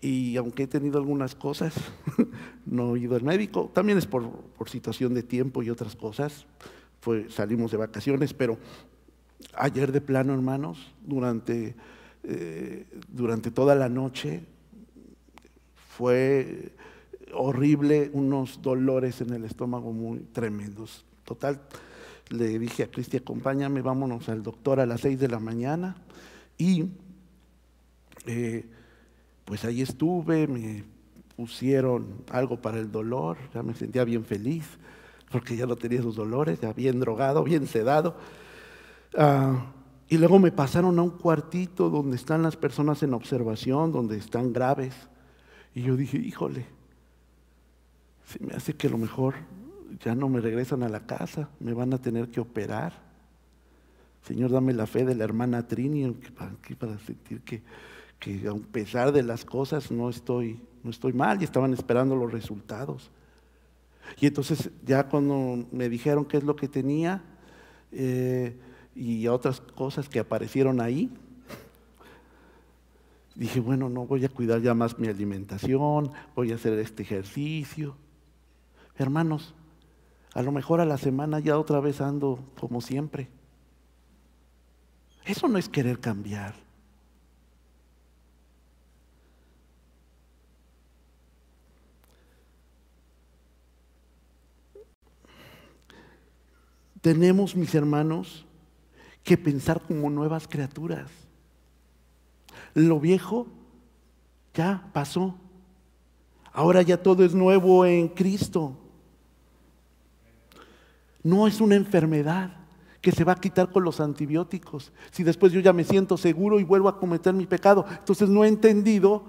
y 0.00 0.36
aunque 0.36 0.62
he 0.62 0.66
tenido 0.68 0.98
algunas 0.98 1.34
cosas, 1.34 1.74
no 2.66 2.94
he 2.94 3.00
ido 3.00 3.16
al 3.16 3.22
médico, 3.24 3.70
también 3.74 3.98
es 3.98 4.06
por, 4.06 4.30
por 4.30 4.70
situación 4.70 5.14
de 5.14 5.24
tiempo 5.24 5.62
y 5.62 5.70
otras 5.70 5.96
cosas, 5.96 6.46
salimos 7.30 7.72
de 7.72 7.78
vacaciones, 7.78 8.32
pero 8.32 8.58
ayer 9.54 9.90
de 9.90 10.00
plano, 10.00 10.34
hermanos, 10.34 10.94
durante, 11.04 11.74
eh, 12.22 12.86
durante 13.08 13.50
toda 13.50 13.74
la 13.74 13.88
noche 13.88 14.44
fue 15.96 16.72
horrible, 17.34 18.10
unos 18.12 18.62
dolores 18.62 19.20
en 19.20 19.32
el 19.32 19.44
estómago 19.44 19.92
muy 19.92 20.20
tremendos. 20.20 21.04
Total, 21.24 21.60
le 22.30 22.58
dije 22.58 22.84
a 22.84 22.90
Cristi, 22.90 23.18
acompáñame, 23.18 23.82
vámonos 23.82 24.28
al 24.28 24.42
doctor 24.42 24.80
a 24.80 24.86
las 24.86 25.02
seis 25.02 25.18
de 25.18 25.28
la 25.28 25.38
mañana. 25.38 25.96
Y 26.56 26.86
eh, 28.26 28.64
pues 29.44 29.64
ahí 29.64 29.82
estuve, 29.82 30.46
me 30.46 30.84
pusieron 31.36 32.06
algo 32.30 32.60
para 32.60 32.78
el 32.78 32.90
dolor, 32.90 33.36
ya 33.54 33.62
me 33.62 33.74
sentía 33.74 34.04
bien 34.04 34.24
feliz 34.24 34.64
porque 35.30 35.56
ya 35.56 35.66
no 35.66 35.76
tenía 35.76 36.02
sus 36.02 36.14
dolores, 36.14 36.60
ya 36.60 36.72
bien 36.72 37.00
drogado, 37.00 37.42
bien 37.42 37.66
sedado. 37.66 38.16
Ah, 39.16 39.66
y 40.08 40.18
luego 40.18 40.38
me 40.38 40.52
pasaron 40.52 40.98
a 40.98 41.02
un 41.02 41.10
cuartito 41.10 41.88
donde 41.88 42.16
están 42.16 42.42
las 42.42 42.56
personas 42.56 43.02
en 43.02 43.14
observación, 43.14 43.92
donde 43.92 44.18
están 44.18 44.52
graves. 44.52 44.94
Y 45.74 45.82
yo 45.82 45.96
dije, 45.96 46.18
híjole, 46.18 46.66
se 48.26 48.44
me 48.44 48.54
hace 48.54 48.74
que 48.74 48.86
a 48.86 48.90
lo 48.90 48.98
mejor 48.98 49.34
ya 50.00 50.14
no 50.14 50.28
me 50.28 50.40
regresan 50.40 50.82
a 50.82 50.88
la 50.88 51.06
casa, 51.06 51.48
me 51.60 51.72
van 51.72 51.92
a 51.94 51.98
tener 51.98 52.28
que 52.28 52.40
operar. 52.40 52.92
Señor, 54.26 54.50
dame 54.50 54.72
la 54.72 54.86
fe 54.86 55.04
de 55.04 55.14
la 55.14 55.24
hermana 55.24 55.66
Trini 55.66 56.10
para, 56.78 56.98
sentir 56.98 57.40
que, 57.42 57.62
que 58.18 58.48
a 58.48 58.54
pesar 58.72 59.12
de 59.12 59.22
las 59.22 59.44
cosas 59.44 59.90
no 59.90 60.08
estoy, 60.08 60.60
no 60.82 60.90
estoy 60.90 61.12
mal 61.12 61.40
y 61.40 61.44
estaban 61.44 61.72
esperando 61.72 62.14
los 62.16 62.30
resultados. 62.30 63.10
Y 64.20 64.26
entonces 64.26 64.70
ya 64.84 65.08
cuando 65.08 65.66
me 65.72 65.88
dijeron 65.88 66.24
qué 66.24 66.36
es 66.36 66.44
lo 66.44 66.56
que 66.56 66.68
tenía 66.68 67.22
eh, 67.90 68.56
y 68.94 69.26
otras 69.28 69.60
cosas 69.60 70.08
que 70.08 70.18
aparecieron 70.18 70.80
ahí, 70.80 71.10
dije, 73.34 73.60
bueno, 73.60 73.88
no 73.88 74.06
voy 74.06 74.24
a 74.24 74.28
cuidar 74.28 74.60
ya 74.60 74.74
más 74.74 74.98
mi 74.98 75.08
alimentación, 75.08 76.12
voy 76.34 76.52
a 76.52 76.56
hacer 76.56 76.78
este 76.78 77.02
ejercicio. 77.02 77.96
Hermanos, 78.96 79.54
a 80.34 80.42
lo 80.42 80.52
mejor 80.52 80.80
a 80.80 80.84
la 80.84 80.98
semana 80.98 81.40
ya 81.40 81.58
otra 81.58 81.80
vez 81.80 82.00
ando 82.00 82.38
como 82.58 82.80
siempre. 82.80 83.28
Eso 85.24 85.48
no 85.48 85.58
es 85.58 85.68
querer 85.68 86.00
cambiar. 86.00 86.54
Tenemos, 97.00 97.56
mis 97.56 97.74
hermanos, 97.74 98.46
que 99.24 99.36
pensar 99.36 99.82
como 99.82 100.08
nuevas 100.08 100.46
criaturas. 100.46 101.10
Lo 102.74 103.00
viejo 103.00 103.46
ya 104.54 104.88
pasó. 104.92 105.34
Ahora 106.52 106.82
ya 106.82 107.02
todo 107.02 107.24
es 107.24 107.34
nuevo 107.34 107.86
en 107.86 108.08
Cristo. 108.08 108.76
No 111.22 111.46
es 111.46 111.60
una 111.60 111.76
enfermedad 111.76 112.56
que 113.00 113.12
se 113.12 113.24
va 113.24 113.32
a 113.32 113.40
quitar 113.40 113.70
con 113.70 113.84
los 113.84 114.00
antibióticos. 114.00 114.92
Si 115.10 115.22
después 115.22 115.52
yo 115.52 115.60
ya 115.60 115.72
me 115.72 115.84
siento 115.84 116.16
seguro 116.16 116.60
y 116.60 116.64
vuelvo 116.64 116.88
a 116.88 116.98
cometer 116.98 117.34
mi 117.34 117.46
pecado, 117.46 117.84
entonces 117.88 118.28
no 118.28 118.44
he 118.44 118.48
entendido 118.48 119.24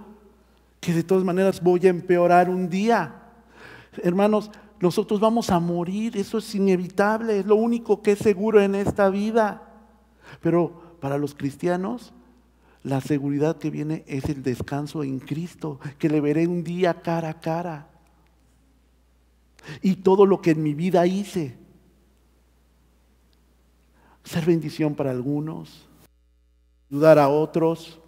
que 0.79 0.93
de 0.93 1.03
todas 1.03 1.23
maneras 1.23 1.61
voy 1.61 1.87
a 1.87 1.89
empeorar 1.89 2.49
un 2.49 2.69
día. 2.69 3.15
Hermanos, 4.03 4.51
nosotros 4.79 5.19
vamos 5.19 5.49
a 5.49 5.59
morir, 5.59 6.17
eso 6.17 6.39
es 6.39 6.55
inevitable, 6.55 7.39
es 7.39 7.45
lo 7.45 7.55
único 7.55 8.01
que 8.01 8.11
es 8.11 8.19
seguro 8.19 8.61
en 8.61 8.75
esta 8.75 9.09
vida. 9.09 9.63
Pero 10.41 10.97
para 10.99 11.17
los 11.17 11.33
cristianos, 11.33 12.13
la 12.83 12.99
seguridad 12.99 13.57
que 13.57 13.69
viene 13.69 14.03
es 14.07 14.25
el 14.25 14.43
descanso 14.43 15.03
en 15.03 15.19
Cristo, 15.19 15.79
que 15.97 16.09
le 16.09 16.19
veré 16.19 16.47
un 16.47 16.63
día 16.63 17.01
cara 17.01 17.29
a 17.29 17.39
cara. 17.39 17.89
Y 19.81 19.95
todo 19.95 20.25
lo 20.25 20.41
que 20.41 20.51
en 20.51 20.61
mi 20.61 20.73
vida 20.73 21.07
hice, 21.07 21.57
ser 24.23 24.45
bendición 24.45 24.95
para 24.95 25.11
algunos, 25.11 25.87
ayudar 26.91 27.19
a 27.19 27.29
otros, 27.29 27.99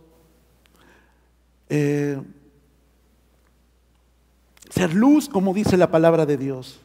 eh, 1.69 2.21
ser 4.69 4.93
luz, 4.93 5.29
como 5.29 5.53
dice 5.53 5.77
la 5.77 5.89
palabra 5.89 6.25
de 6.25 6.35
Dios. 6.35 6.84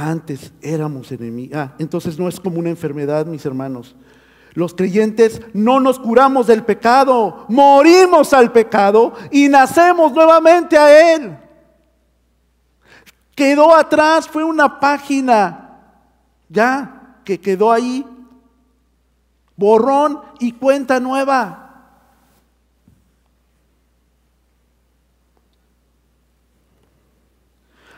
Antes 0.00 0.50
éramos 0.62 1.12
enemigos. 1.12 1.58
Ah, 1.58 1.74
entonces 1.78 2.18
no 2.18 2.26
es 2.26 2.40
como 2.40 2.58
una 2.58 2.70
enfermedad, 2.70 3.26
mis 3.26 3.44
hermanos. 3.44 3.94
Los 4.54 4.74
creyentes 4.74 5.42
no 5.52 5.78
nos 5.78 5.98
curamos 5.98 6.46
del 6.46 6.64
pecado, 6.64 7.44
morimos 7.48 8.32
al 8.32 8.50
pecado 8.50 9.12
y 9.30 9.48
nacemos 9.48 10.12
nuevamente 10.12 10.78
a 10.78 11.14
él. 11.14 11.36
Quedó 13.34 13.76
atrás, 13.76 14.26
fue 14.26 14.42
una 14.42 14.80
página 14.80 15.78
ya 16.48 17.18
que 17.24 17.38
quedó 17.38 17.70
ahí. 17.70 18.04
Borrón 19.54 20.20
y 20.38 20.52
cuenta 20.52 20.98
nueva. 20.98 21.69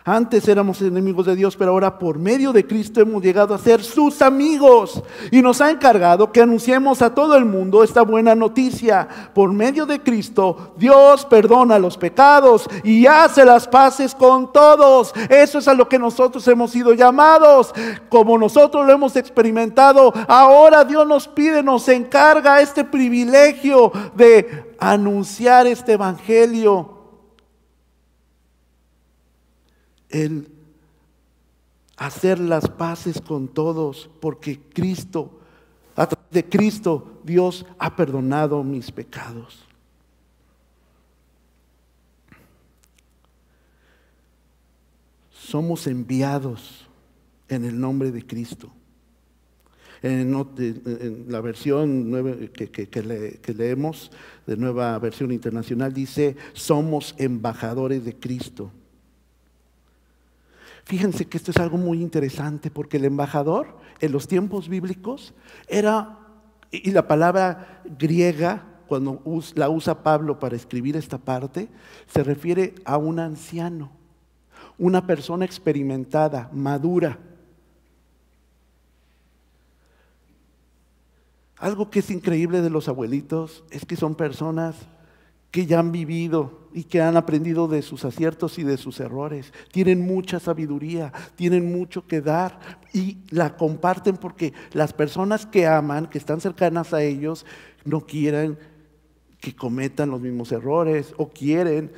Antes 0.04 0.48
éramos 0.48 0.82
enemigos 0.82 1.26
de 1.26 1.36
Dios, 1.36 1.56
pero 1.56 1.70
ahora 1.70 1.96
por 1.96 2.18
medio 2.18 2.52
de 2.52 2.66
Cristo 2.66 3.00
hemos 3.00 3.22
llegado 3.22 3.54
a 3.54 3.58
ser 3.58 3.84
sus 3.84 4.20
amigos. 4.20 5.00
Y 5.30 5.42
nos 5.42 5.60
ha 5.60 5.70
encargado 5.70 6.32
que 6.32 6.42
anunciemos 6.42 7.02
a 7.02 7.14
todo 7.14 7.36
el 7.36 7.44
mundo 7.44 7.84
esta 7.84 8.02
buena 8.02 8.34
noticia. 8.34 9.06
Por 9.32 9.52
medio 9.52 9.86
de 9.86 10.00
Cristo, 10.00 10.74
Dios 10.76 11.24
perdona 11.26 11.78
los 11.78 11.96
pecados 11.96 12.68
y 12.82 13.06
hace 13.06 13.44
las 13.44 13.68
paces 13.68 14.12
con 14.12 14.52
todos. 14.52 15.14
Eso 15.28 15.60
es 15.60 15.68
a 15.68 15.74
lo 15.74 15.88
que 15.88 16.00
nosotros 16.00 16.48
hemos 16.48 16.72
sido 16.72 16.94
llamados. 16.94 17.72
Como 18.08 18.36
nosotros 18.36 18.84
lo 18.84 18.92
hemos 18.92 19.14
experimentado, 19.14 20.12
ahora 20.26 20.84
Dios 20.84 21.06
nos 21.06 21.28
pide, 21.28 21.62
nos 21.62 21.88
encarga 21.88 22.60
este 22.60 22.82
privilegio 22.82 23.92
de 24.16 24.74
anunciar 24.80 25.68
este 25.68 25.92
evangelio 25.92 26.91
el 30.12 30.48
hacer 31.96 32.38
las 32.38 32.68
paces 32.68 33.20
con 33.20 33.48
todos, 33.48 34.08
porque 34.20 34.60
Cristo, 34.60 35.40
a 35.96 36.06
través 36.06 36.30
de 36.30 36.48
Cristo, 36.48 37.20
Dios 37.24 37.66
ha 37.78 37.96
perdonado 37.96 38.62
mis 38.62 38.90
pecados. 38.90 39.66
Somos 45.30 45.86
enviados 45.86 46.86
en 47.48 47.64
el 47.64 47.78
nombre 47.78 48.10
de 48.10 48.26
Cristo. 48.26 48.72
En, 50.02 50.32
la 51.28 51.40
versión 51.40 52.50
que, 52.52 52.70
que 52.70 53.54
leemos 53.54 54.10
de 54.46 54.56
nueva 54.56 54.98
versión 54.98 55.30
internacional 55.30 55.92
dice, 55.92 56.36
somos 56.54 57.14
embajadores 57.18 58.04
de 58.04 58.16
Cristo. 58.16 58.72
Fíjense 60.84 61.26
que 61.26 61.36
esto 61.36 61.50
es 61.50 61.56
algo 61.58 61.78
muy 61.78 62.02
interesante 62.02 62.70
porque 62.70 62.96
el 62.96 63.04
embajador 63.04 63.78
en 64.00 64.12
los 64.12 64.26
tiempos 64.26 64.68
bíblicos 64.68 65.32
era, 65.68 66.18
y 66.70 66.90
la 66.90 67.06
palabra 67.06 67.82
griega, 67.98 68.66
cuando 68.88 69.22
la 69.54 69.70
usa 69.70 70.02
Pablo 70.02 70.38
para 70.38 70.56
escribir 70.56 70.96
esta 70.96 71.18
parte, 71.18 71.68
se 72.06 72.22
refiere 72.24 72.74
a 72.84 72.96
un 72.98 73.20
anciano, 73.20 73.90
una 74.76 75.06
persona 75.06 75.44
experimentada, 75.44 76.50
madura. 76.52 77.18
Algo 81.56 81.90
que 81.90 82.00
es 82.00 82.10
increíble 82.10 82.60
de 82.60 82.70
los 82.70 82.88
abuelitos 82.88 83.64
es 83.70 83.86
que 83.86 83.96
son 83.96 84.16
personas 84.16 84.74
que 85.52 85.66
ya 85.66 85.78
han 85.78 85.92
vivido 85.92 86.62
y 86.72 86.84
que 86.84 87.02
han 87.02 87.16
aprendido 87.16 87.68
de 87.68 87.82
sus 87.82 88.06
aciertos 88.06 88.58
y 88.58 88.64
de 88.64 88.78
sus 88.78 88.98
errores. 89.00 89.52
Tienen 89.70 90.00
mucha 90.00 90.40
sabiduría, 90.40 91.12
tienen 91.36 91.70
mucho 91.70 92.06
que 92.06 92.22
dar 92.22 92.58
y 92.94 93.18
la 93.30 93.54
comparten 93.56 94.16
porque 94.16 94.54
las 94.72 94.94
personas 94.94 95.44
que 95.44 95.66
aman, 95.66 96.06
que 96.06 96.16
están 96.16 96.40
cercanas 96.40 96.94
a 96.94 97.02
ellos, 97.02 97.44
no 97.84 98.00
quieren 98.00 98.58
que 99.40 99.54
cometan 99.54 100.10
los 100.10 100.22
mismos 100.22 100.50
errores 100.52 101.12
o 101.18 101.28
quieren 101.28 101.92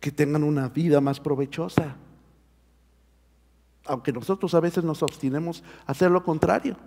que 0.00 0.10
tengan 0.10 0.42
una 0.42 0.70
vida 0.70 1.02
más 1.02 1.20
provechosa. 1.20 1.96
Aunque 3.84 4.12
nosotros 4.12 4.54
a 4.54 4.60
veces 4.60 4.84
nos 4.84 5.02
obstinemos 5.02 5.62
a 5.86 5.92
hacer 5.92 6.10
lo 6.10 6.24
contrario. 6.24 6.78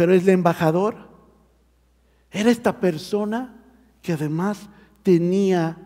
Pero 0.00 0.14
el 0.14 0.26
embajador 0.30 0.96
era 2.30 2.50
esta 2.50 2.80
persona 2.80 3.62
que 4.00 4.14
además 4.14 4.70
tenía, 5.02 5.76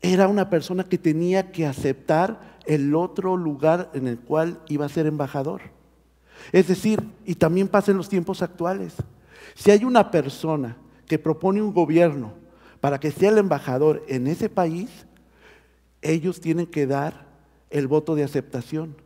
era 0.00 0.26
una 0.26 0.48
persona 0.48 0.84
que 0.84 0.96
tenía 0.96 1.52
que 1.52 1.66
aceptar 1.66 2.56
el 2.64 2.94
otro 2.94 3.36
lugar 3.36 3.90
en 3.92 4.08
el 4.08 4.18
cual 4.18 4.58
iba 4.68 4.86
a 4.86 4.88
ser 4.88 5.04
embajador. 5.04 5.60
Es 6.50 6.68
decir, 6.68 7.06
y 7.26 7.34
también 7.34 7.68
pasa 7.68 7.90
en 7.90 7.98
los 7.98 8.08
tiempos 8.08 8.40
actuales, 8.40 8.94
si 9.54 9.70
hay 9.70 9.84
una 9.84 10.10
persona 10.10 10.78
que 11.06 11.18
propone 11.18 11.60
un 11.60 11.74
gobierno 11.74 12.32
para 12.80 12.98
que 12.98 13.10
sea 13.10 13.28
el 13.28 13.36
embajador 13.36 14.02
en 14.08 14.28
ese 14.28 14.48
país, 14.48 14.88
ellos 16.00 16.40
tienen 16.40 16.64
que 16.64 16.86
dar 16.86 17.26
el 17.68 17.86
voto 17.86 18.14
de 18.14 18.24
aceptación. 18.24 18.96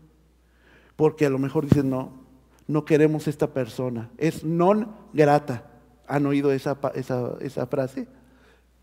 Porque 0.94 1.26
a 1.26 1.30
lo 1.30 1.40
mejor 1.40 1.64
dicen, 1.64 1.90
no, 1.90 2.23
no 2.66 2.84
queremos 2.84 3.28
esta 3.28 3.52
persona. 3.52 4.10
Es 4.18 4.44
non 4.44 4.94
grata. 5.12 5.70
¿Han 6.06 6.26
oído 6.26 6.52
esa, 6.52 6.78
esa, 6.94 7.66
frase 7.66 8.06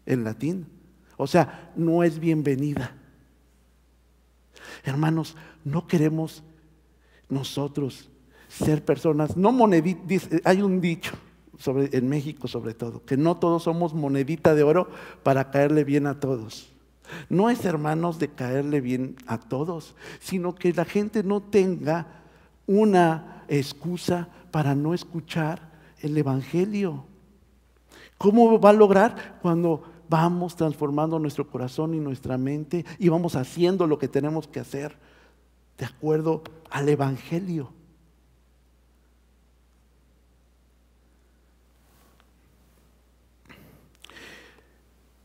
en 0.06 0.24
latín? 0.24 0.68
O 1.18 1.28
sea, 1.28 1.72
no 1.76 2.04
es 2.04 2.20
bienvenida. 2.20 2.96
Hermanos, 4.84 5.36
no 5.64 5.88
queremos 5.88 6.44
nosotros 7.30 8.10
ser 8.50 8.84
personas, 8.84 9.38
no 9.38 9.52
moneditas, 9.52 10.28
hay 10.44 10.62
un 10.62 10.82
dicho 10.82 11.14
sobre, 11.58 11.96
en 11.96 12.10
México 12.10 12.48
sobre 12.48 12.74
todo, 12.74 13.06
que 13.06 13.16
no 13.16 13.38
todos 13.38 13.64
somos 13.64 13.94
monedita 13.94 14.56
de 14.56 14.64
oro 14.64 14.90
para 15.24 15.52
caerle 15.52 15.84
bien 15.84 16.08
a 16.08 16.20
todos. 16.20 16.72
No 17.30 17.50
es 17.50 17.64
hermanos 17.66 18.20
de 18.20 18.30
caerle 18.30 18.82
bien 18.82 19.16
a 19.28 19.38
todos, 19.38 19.96
sino 20.20 20.56
que 20.56 20.74
la 20.74 20.86
gente 20.86 21.24
no 21.24 21.42
tenga 21.42 22.21
una 22.68 23.44
excusa 23.48 24.28
para 24.52 24.76
no 24.76 24.94
escuchar 24.94 25.72
el 26.00 26.18
Evangelio. 26.18 27.06
¿Cómo 28.18 28.60
va 28.60 28.70
a 28.70 28.74
lograr 28.74 29.40
cuando 29.42 29.84
vamos 30.08 30.56
transformando 30.56 31.18
nuestro 31.20 31.50
corazón 31.50 31.94
y 31.94 32.00
nuestra 32.00 32.38
mente 32.38 32.86
y 33.00 33.10
vamos 33.10 33.36
haciendo 33.36 33.88
lo 33.88 33.98
que 33.98 34.08
tenemos 34.08 34.48
que 34.48 34.60
hacer 34.60 34.96
de 35.78 35.86
acuerdo 35.86 36.44
al 36.70 36.90
Evangelio? 36.90 37.72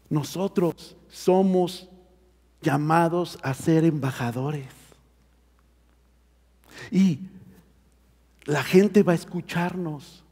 Nosotros 0.08 0.96
somos 1.08 1.88
llamados 2.62 3.38
a 3.42 3.54
ser 3.54 3.84
embajadores. 3.84 4.75
Y 6.90 7.20
la 8.44 8.62
gente 8.62 9.02
va 9.02 9.12
a 9.12 9.16
escucharnos. 9.16 10.24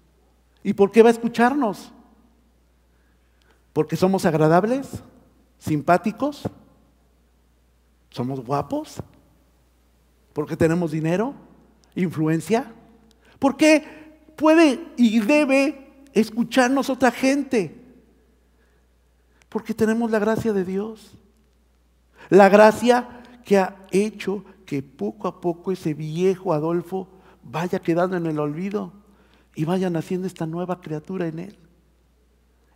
¿Y 0.63 0.73
por 0.73 0.91
qué 0.91 1.03
va 1.03 1.09
a 1.09 1.13
escucharnos? 1.13 1.93
Porque 3.73 3.97
somos 3.97 4.25
agradables, 4.25 5.03
simpáticos, 5.59 6.43
somos 8.11 8.41
guapos, 8.41 9.03
porque 10.33 10.57
tenemos 10.57 10.93
dinero, 10.93 11.35
influencia. 11.95 12.73
¿Por 13.39 13.57
qué 13.57 13.85
puede 14.37 14.87
y 14.97 15.19
debe 15.21 16.05
escucharnos 16.13 16.89
otra 16.89 17.11
gente? 17.11 17.83
Porque 19.49 19.75
tenemos 19.75 20.11
la 20.11 20.19
gracia 20.19 20.53
de 20.53 20.65
Dios. 20.65 21.17
La 22.31 22.49
gracia 22.49 23.23
que 23.45 23.59
ha 23.59 23.77
hecho 23.91 24.45
que 24.75 24.83
poco 24.83 25.29
a 25.29 25.41
poco 25.41 25.71
ese 25.71 25.95
viejo 25.95 26.53
Adolfo 26.53 27.07
vaya 27.45 27.79
quedando 27.79 28.17
en 28.17 28.27
el 28.27 28.41
olvido 28.41 28.91
y 29.55 29.65
vaya 29.65 29.89
naciendo 29.89 30.27
esta 30.27 30.47
nueva 30.47 30.81
criatura 30.81 31.29
en 31.29 31.39
él. 31.39 31.59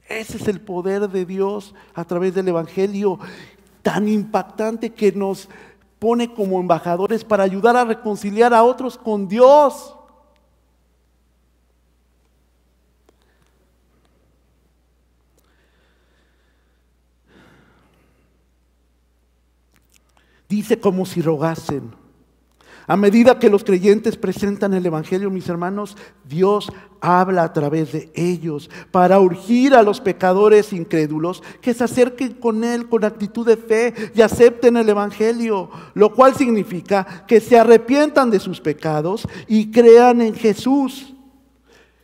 Ese 0.09 0.36
es 0.36 0.46
el 0.46 0.61
poder 0.61 1.09
de 1.09 1.26
Dios 1.26 1.74
a 1.94 2.05
través 2.05 2.36
del 2.36 2.46
Evangelio 2.46 3.18
tan 3.82 4.07
impactante 4.07 4.90
que 4.90 5.11
nos 5.11 5.49
pone 5.99 6.32
como 6.32 6.61
embajadores 6.61 7.24
para 7.24 7.42
ayudar 7.42 7.74
a 7.74 7.84
reconciliar 7.84 8.55
a 8.55 8.62
otros 8.62 8.96
con 8.96 9.26
Dios. 9.26 9.96
Dice 20.49 20.80
como 20.80 21.05
si 21.05 21.20
rogasen. 21.20 21.92
A 22.86 22.96
medida 22.96 23.38
que 23.38 23.51
los 23.51 23.64
creyentes 23.64 24.16
presentan 24.16 24.72
el 24.72 24.86
Evangelio, 24.86 25.30
mis 25.30 25.46
hermanos, 25.51 25.94
Dios 26.26 26.72
habla 27.03 27.42
a 27.42 27.53
través 27.53 27.92
de 27.92 28.11
ellos 28.14 28.70
para 28.90 29.20
urgir 29.20 29.74
a 29.74 29.82
los 29.82 30.01
pecadores 30.01 30.72
incrédulos 30.72 31.42
que 31.61 31.74
se 31.74 31.84
acerquen 31.84 32.32
con 32.32 32.64
Él 32.64 32.88
con 32.88 33.05
actitud 33.05 33.46
de 33.46 33.59
fe 33.59 33.92
y 34.14 34.22
acepten 34.22 34.78
el 34.78 34.88
Evangelio, 34.88 35.68
lo 35.92 36.14
cual 36.14 36.34
significa 36.34 37.26
que 37.26 37.40
se 37.40 37.59
arrepientan 37.59 38.30
de 38.30 38.40
sus 38.40 38.59
pecados 38.59 39.28
y 39.46 39.70
crean 39.70 40.22
en 40.22 40.34
Jesús. 40.34 41.14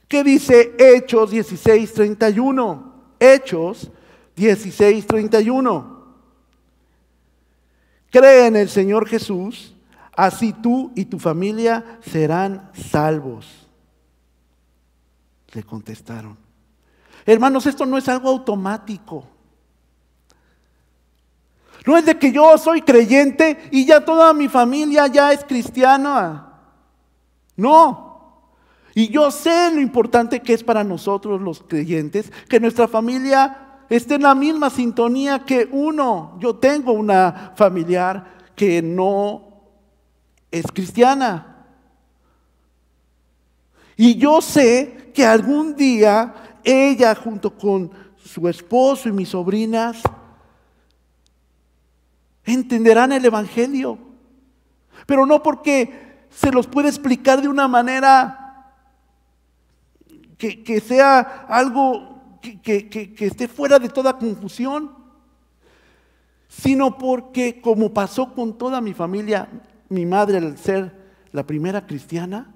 ¿Qué 0.06 0.22
dice 0.22 0.74
Hechos 0.78 1.32
16:31? 1.32 2.92
Hechos 3.18 3.90
16:31. 4.36 5.93
Cree 8.14 8.46
en 8.46 8.56
el 8.56 8.68
Señor 8.68 9.08
Jesús 9.08 9.74
Así 10.16 10.52
tú 10.52 10.92
y 10.94 11.06
tu 11.06 11.18
familia 11.18 11.98
serán 12.00 12.70
salvos. 12.72 13.68
Le 15.52 15.62
contestaron. 15.62 16.36
Hermanos, 17.26 17.66
esto 17.66 17.84
no 17.84 17.98
es 17.98 18.08
algo 18.08 18.28
automático. 18.28 19.26
No 21.86 21.96
es 21.96 22.06
de 22.06 22.18
que 22.18 22.32
yo 22.32 22.56
soy 22.58 22.82
creyente 22.82 23.68
y 23.70 23.84
ya 23.84 24.04
toda 24.04 24.32
mi 24.32 24.48
familia 24.48 25.06
ya 25.08 25.32
es 25.32 25.44
cristiana. 25.44 26.60
No. 27.56 28.04
Y 28.94 29.08
yo 29.08 29.30
sé 29.32 29.72
lo 29.72 29.80
importante 29.80 30.40
que 30.40 30.54
es 30.54 30.62
para 30.62 30.84
nosotros 30.84 31.40
los 31.40 31.60
creyentes 31.60 32.32
que 32.48 32.60
nuestra 32.60 32.86
familia 32.86 33.63
esté 33.96 34.14
en 34.14 34.22
la 34.22 34.34
misma 34.34 34.70
sintonía 34.70 35.40
que 35.40 35.68
uno. 35.70 36.36
Yo 36.40 36.56
tengo 36.56 36.92
una 36.92 37.52
familiar 37.54 38.52
que 38.54 38.82
no 38.82 39.62
es 40.50 40.64
cristiana. 40.72 41.66
Y 43.96 44.16
yo 44.16 44.40
sé 44.40 45.12
que 45.14 45.24
algún 45.24 45.76
día 45.76 46.34
ella 46.64 47.14
junto 47.14 47.56
con 47.56 47.90
su 48.16 48.48
esposo 48.48 49.08
y 49.08 49.12
mis 49.12 49.28
sobrinas 49.28 50.02
entenderán 52.44 53.12
el 53.12 53.24
Evangelio. 53.24 53.98
Pero 55.06 55.26
no 55.26 55.42
porque 55.42 56.26
se 56.30 56.50
los 56.50 56.66
puede 56.66 56.88
explicar 56.88 57.40
de 57.40 57.48
una 57.48 57.68
manera 57.68 58.40
que, 60.36 60.80
sea 60.80 61.46
algo 61.48 62.13
que, 62.62 63.14
esté 63.18 63.48
fuera 63.48 63.78
de 63.78 63.88
toda 63.88 64.18
confusión, 64.18 64.92
sino 66.48 66.98
porque 66.98 67.60
como 67.60 67.92
pasó 67.92 68.34
con 68.34 68.56
toda 68.56 68.80
mi 68.80 68.92
familia, 68.92 69.48
mi 69.88 70.06
madre 70.06 70.38
al 70.38 70.58
ser 70.58 70.94
la 71.32 71.46
primera 71.46 71.86
cristiana, 71.86 72.52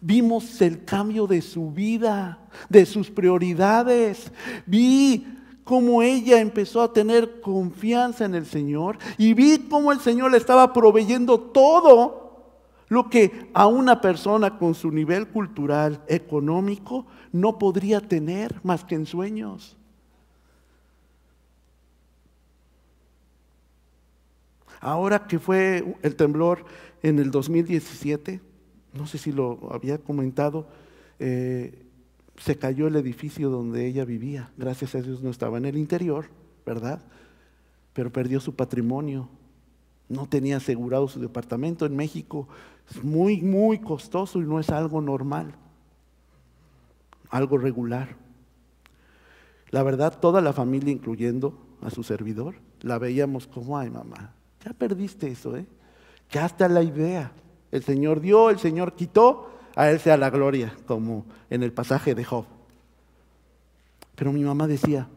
vimos 0.00 0.60
el 0.62 0.84
cambio 0.84 1.26
de 1.26 1.42
su 1.42 1.70
vida, 1.70 2.38
de 2.68 2.86
sus 2.86 3.10
prioridades. 3.10 4.30
Vi 4.66 5.26
cómo 5.64 6.02
ella 6.02 6.40
empezó 6.40 6.82
a 6.82 6.92
tener 6.92 7.40
confianza 7.40 8.24
en 8.24 8.34
el 8.34 8.46
Señor 8.46 8.98
y 9.18 9.34
vi 9.34 9.58
cómo 9.68 9.92
el 9.92 10.00
Señor 10.00 10.30
le 10.30 10.36
estaba 10.38 10.72
proveyendo 10.72 11.40
todo 11.40 12.24
lo 12.88 13.08
que 13.10 13.50
a 13.54 13.66
una 13.66 14.00
persona 14.00 14.58
con 14.58 14.74
su 14.74 14.90
nivel 14.90 15.28
cultural, 15.28 16.02
económico, 16.06 17.06
no 17.34 17.58
podría 17.58 18.00
tener 18.00 18.60
más 18.62 18.84
que 18.84 18.94
en 18.94 19.06
sueños. 19.06 19.76
Ahora 24.80 25.26
que 25.26 25.40
fue 25.40 25.96
el 26.02 26.14
temblor 26.14 26.64
en 27.02 27.18
el 27.18 27.32
2017, 27.32 28.40
no 28.92 29.08
sé 29.08 29.18
si 29.18 29.32
lo 29.32 29.68
había 29.72 29.98
comentado, 29.98 30.68
eh, 31.18 31.84
se 32.36 32.56
cayó 32.56 32.86
el 32.86 32.94
edificio 32.94 33.50
donde 33.50 33.84
ella 33.84 34.04
vivía. 34.04 34.52
Gracias 34.56 34.94
a 34.94 35.02
Dios 35.02 35.20
no 35.20 35.30
estaba 35.30 35.58
en 35.58 35.64
el 35.64 35.76
interior, 35.76 36.26
¿verdad? 36.64 37.02
Pero 37.94 38.12
perdió 38.12 38.38
su 38.38 38.54
patrimonio. 38.54 39.28
No 40.08 40.26
tenía 40.26 40.58
asegurado 40.58 41.08
su 41.08 41.18
departamento 41.18 41.84
en 41.84 41.96
México. 41.96 42.46
Es 42.88 43.02
muy, 43.02 43.42
muy 43.42 43.80
costoso 43.80 44.40
y 44.40 44.44
no 44.44 44.60
es 44.60 44.70
algo 44.70 45.00
normal, 45.00 45.56
algo 47.30 47.58
regular. 47.58 48.16
La 49.70 49.82
verdad, 49.82 50.18
toda 50.20 50.40
la 50.40 50.52
familia, 50.52 50.92
incluyendo 50.92 51.58
a 51.82 51.90
su 51.90 52.02
servidor, 52.02 52.56
la 52.80 52.98
veíamos 52.98 53.46
como, 53.46 53.78
ay 53.78 53.90
mamá, 53.90 54.32
ya 54.64 54.72
perdiste 54.72 55.28
eso, 55.28 55.56
¿eh? 55.56 55.66
Ya 56.30 56.46
está 56.46 56.68
la 56.68 56.82
idea. 56.82 57.32
El 57.70 57.82
Señor 57.82 58.20
dio, 58.20 58.50
el 58.50 58.58
Señor 58.58 58.94
quitó, 58.94 59.50
a 59.76 59.90
Él 59.90 59.98
sea 59.98 60.16
la 60.16 60.30
gloria, 60.30 60.74
como 60.86 61.26
en 61.50 61.62
el 61.62 61.72
pasaje 61.72 62.14
de 62.14 62.24
Job. 62.24 62.46
Pero 64.14 64.32
mi 64.32 64.44
mamá 64.44 64.66
decía, 64.66 65.08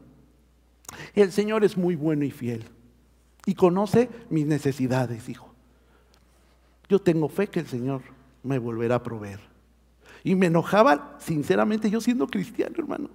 el 1.13 1.31
Señor 1.31 1.63
es 1.63 1.77
muy 1.77 1.95
bueno 1.95 2.25
y 2.25 2.31
fiel 2.31 2.65
y 3.45 3.55
conoce 3.55 4.09
mis 4.29 4.45
necesidades, 4.45 5.29
hijo. 5.29 5.53
Yo 6.89 6.99
tengo 6.99 7.29
fe 7.29 7.47
que 7.47 7.59
el 7.59 7.67
Señor 7.67 8.01
me 8.43 8.59
volverá 8.59 8.95
a 8.95 9.03
proveer. 9.03 9.39
Y 10.23 10.35
me 10.35 10.47
enojaba, 10.47 11.17
sinceramente, 11.19 11.89
yo 11.89 12.01
siendo 12.01 12.27
cristiano, 12.27 12.75
hermanos. 12.77 13.11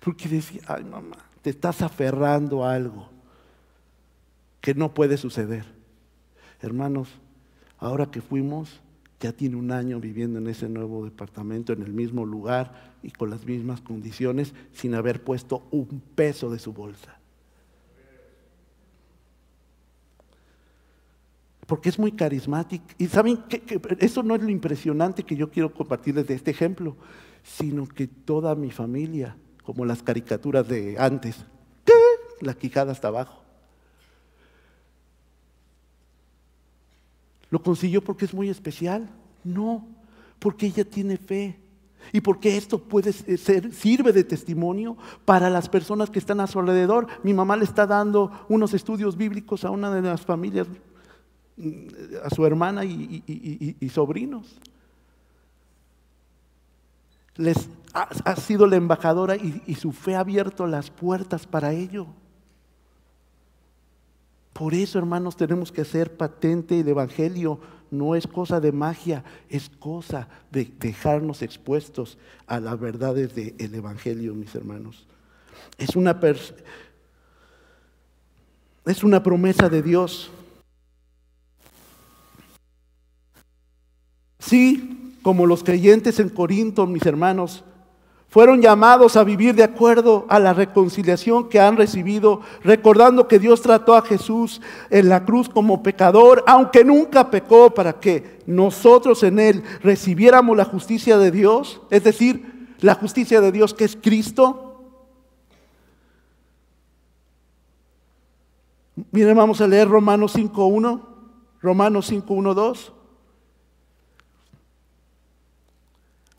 Porque 0.00 0.28
decía, 0.28 0.62
ay 0.66 0.84
mamá, 0.84 1.16
te 1.42 1.50
estás 1.50 1.82
aferrando 1.82 2.64
a 2.64 2.74
algo 2.74 3.08
que 4.60 4.74
no 4.74 4.94
puede 4.94 5.16
suceder. 5.16 5.64
Hermanos, 6.60 7.08
ahora 7.78 8.10
que 8.10 8.20
fuimos, 8.20 8.80
ya 9.20 9.32
tiene 9.32 9.56
un 9.56 9.70
año 9.70 10.00
viviendo 10.00 10.38
en 10.38 10.46
ese 10.48 10.68
nuevo 10.68 11.04
departamento, 11.04 11.72
en 11.72 11.82
el 11.82 11.92
mismo 11.92 12.24
lugar 12.26 12.94
y 13.02 13.10
con 13.10 13.30
las 13.30 13.44
mismas 13.44 13.80
condiciones, 13.80 14.54
sin 14.72 14.94
haber 14.94 15.22
puesto 15.22 15.66
un 15.70 16.02
peso 16.14 16.50
de 16.50 16.58
su 16.58 16.72
bolsa. 16.72 17.18
Porque 21.66 21.88
es 21.88 21.98
muy 21.98 22.12
carismático. 22.12 22.84
Y 22.98 23.06
saben 23.06 23.38
que, 23.48 23.80
eso 24.00 24.22
no 24.22 24.34
es 24.34 24.42
lo 24.42 24.50
impresionante 24.50 25.22
que 25.22 25.36
yo 25.36 25.50
quiero 25.50 25.72
compartirles 25.72 26.26
de 26.26 26.34
este 26.34 26.50
ejemplo, 26.50 26.96
sino 27.42 27.86
que 27.86 28.06
toda 28.06 28.54
mi 28.54 28.70
familia, 28.70 29.36
como 29.62 29.84
las 29.84 30.02
caricaturas 30.02 30.68
de 30.68 30.96
antes, 30.98 31.44
la 32.40 32.54
quijada 32.54 32.92
hasta 32.92 33.08
abajo. 33.08 33.42
¿Lo 37.50 37.62
consiguió 37.62 38.02
porque 38.02 38.24
es 38.24 38.34
muy 38.34 38.48
especial? 38.48 39.08
No, 39.44 39.86
porque 40.38 40.66
ella 40.66 40.84
tiene 40.84 41.16
fe. 41.16 41.58
Y 42.12 42.20
porque 42.20 42.56
esto 42.56 42.78
puede 42.78 43.12
ser, 43.12 43.72
sirve 43.72 44.12
de 44.12 44.24
testimonio 44.24 44.96
para 45.24 45.48
las 45.48 45.68
personas 45.68 46.10
que 46.10 46.18
están 46.18 46.40
a 46.40 46.46
su 46.46 46.58
alrededor. 46.58 47.06
Mi 47.22 47.32
mamá 47.32 47.56
le 47.56 47.64
está 47.64 47.86
dando 47.86 48.30
unos 48.48 48.74
estudios 48.74 49.16
bíblicos 49.16 49.64
a 49.64 49.70
una 49.70 49.90
de 49.90 50.02
las 50.02 50.22
familias, 50.22 50.66
a 52.22 52.30
su 52.30 52.44
hermana 52.44 52.84
y, 52.84 53.90
sobrinos. 53.92 54.58
Les 57.36 57.68
ha, 57.92 58.36
sido 58.36 58.66
la 58.66 58.76
embajadora 58.76 59.36
y 59.36 59.74
su 59.74 59.92
fe 59.92 60.14
ha 60.14 60.20
abierto 60.20 60.66
las 60.66 60.90
puertas 60.90 61.46
para 61.46 61.72
ello. 61.72 62.06
Por 64.54 64.72
eso, 64.72 64.98
hermanos, 65.00 65.36
tenemos 65.36 65.72
que 65.72 65.80
hacer 65.80 66.16
patente 66.16 66.78
el 66.78 66.88
Evangelio. 66.88 67.58
No 67.90 68.14
es 68.14 68.26
cosa 68.26 68.60
de 68.60 68.70
magia, 68.70 69.24
es 69.48 69.68
cosa 69.68 70.28
de 70.52 70.72
dejarnos 70.78 71.42
expuestos 71.42 72.16
a 72.46 72.60
las 72.60 72.78
verdades 72.78 73.34
del 73.34 73.74
Evangelio, 73.74 74.32
mis 74.32 74.54
hermanos. 74.54 75.06
Es 75.76 75.96
una, 75.96 76.18
es 78.86 79.02
una 79.02 79.22
promesa 79.22 79.68
de 79.68 79.82
Dios. 79.82 80.30
Sí, 84.46 85.16
como 85.22 85.46
los 85.46 85.64
creyentes 85.64 86.20
en 86.20 86.28
Corinto, 86.28 86.86
mis 86.86 87.06
hermanos, 87.06 87.64
fueron 88.28 88.60
llamados 88.60 89.16
a 89.16 89.24
vivir 89.24 89.54
de 89.54 89.62
acuerdo 89.62 90.26
a 90.28 90.38
la 90.38 90.52
reconciliación 90.52 91.48
que 91.48 91.60
han 91.60 91.78
recibido, 91.78 92.42
recordando 92.62 93.26
que 93.26 93.38
Dios 93.38 93.62
trató 93.62 93.94
a 93.94 94.02
Jesús 94.02 94.60
en 94.90 95.08
la 95.08 95.24
cruz 95.24 95.48
como 95.48 95.82
pecador, 95.82 96.44
aunque 96.46 96.84
nunca 96.84 97.30
pecó, 97.30 97.70
para 97.70 98.00
que 98.00 98.40
nosotros 98.46 99.22
en 99.22 99.38
Él 99.38 99.62
recibiéramos 99.82 100.54
la 100.56 100.66
justicia 100.66 101.16
de 101.16 101.30
Dios, 101.30 101.80
es 101.88 102.04
decir, 102.04 102.76
la 102.80 102.94
justicia 102.96 103.40
de 103.40 103.50
Dios 103.50 103.72
que 103.72 103.84
es 103.84 103.96
Cristo. 103.96 104.82
Miren, 109.10 109.36
vamos 109.36 109.62
a 109.62 109.66
leer 109.66 109.88
Romanos 109.88 110.36
5.1, 110.36 111.00
Romanos 111.62 112.12
5.1.2. 112.12 112.93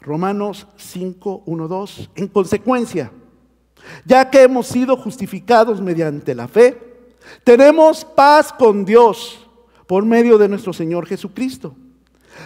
Romanos 0.06 0.68
5, 0.78 1.44
1, 1.46 1.68
2. 1.68 2.12
En 2.16 2.28
consecuencia, 2.28 3.12
ya 4.06 4.30
que 4.30 4.44
hemos 4.44 4.68
sido 4.68 4.96
justificados 4.98 5.82
mediante 5.82 6.36
la 6.36 6.48
fe, 6.48 6.78
tenemos 7.44 8.06
paz 8.06 8.54
con 8.54 8.86
Dios 8.86 9.48
por 9.88 10.06
medio 10.06 10.38
de 10.38 10.48
nuestro 10.48 10.74
Señor 10.74 11.08
Jesucristo. 11.08 11.76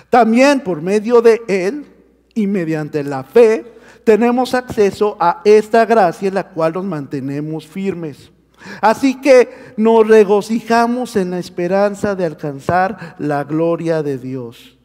También 0.10 0.62
por 0.62 0.82
medio 0.82 1.22
de 1.22 1.41
Él 1.47 1.86
y 2.34 2.47
mediante 2.47 3.03
la 3.03 3.24
fe 3.24 3.74
tenemos 4.05 4.53
acceso 4.53 5.18
a 5.20 5.41
esta 5.43 5.86
gracia 5.86 6.30
en 6.30 6.36
la 6.36 6.47
cual 6.49 6.74
nos 6.74 6.86
mantenemos 6.86 7.68
firmes. 7.68 8.32
Así 8.82 9.20
que 9.20 9.74
nos 9.76 10.07
regocijamos 10.07 11.16
en 11.18 11.32
la 11.32 11.39
esperanza 11.39 12.16
de 12.16 12.26
alcanzar 12.26 13.16
la 13.20 13.43
gloria 13.43 14.01
de 14.01 14.18
Dios. 14.18 14.78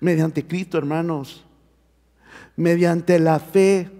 Mediante 0.00 0.46
Cristo, 0.46 0.78
hermanos, 0.78 1.45
mediante 2.56 3.18
la 3.18 3.38
fe, 3.38 3.90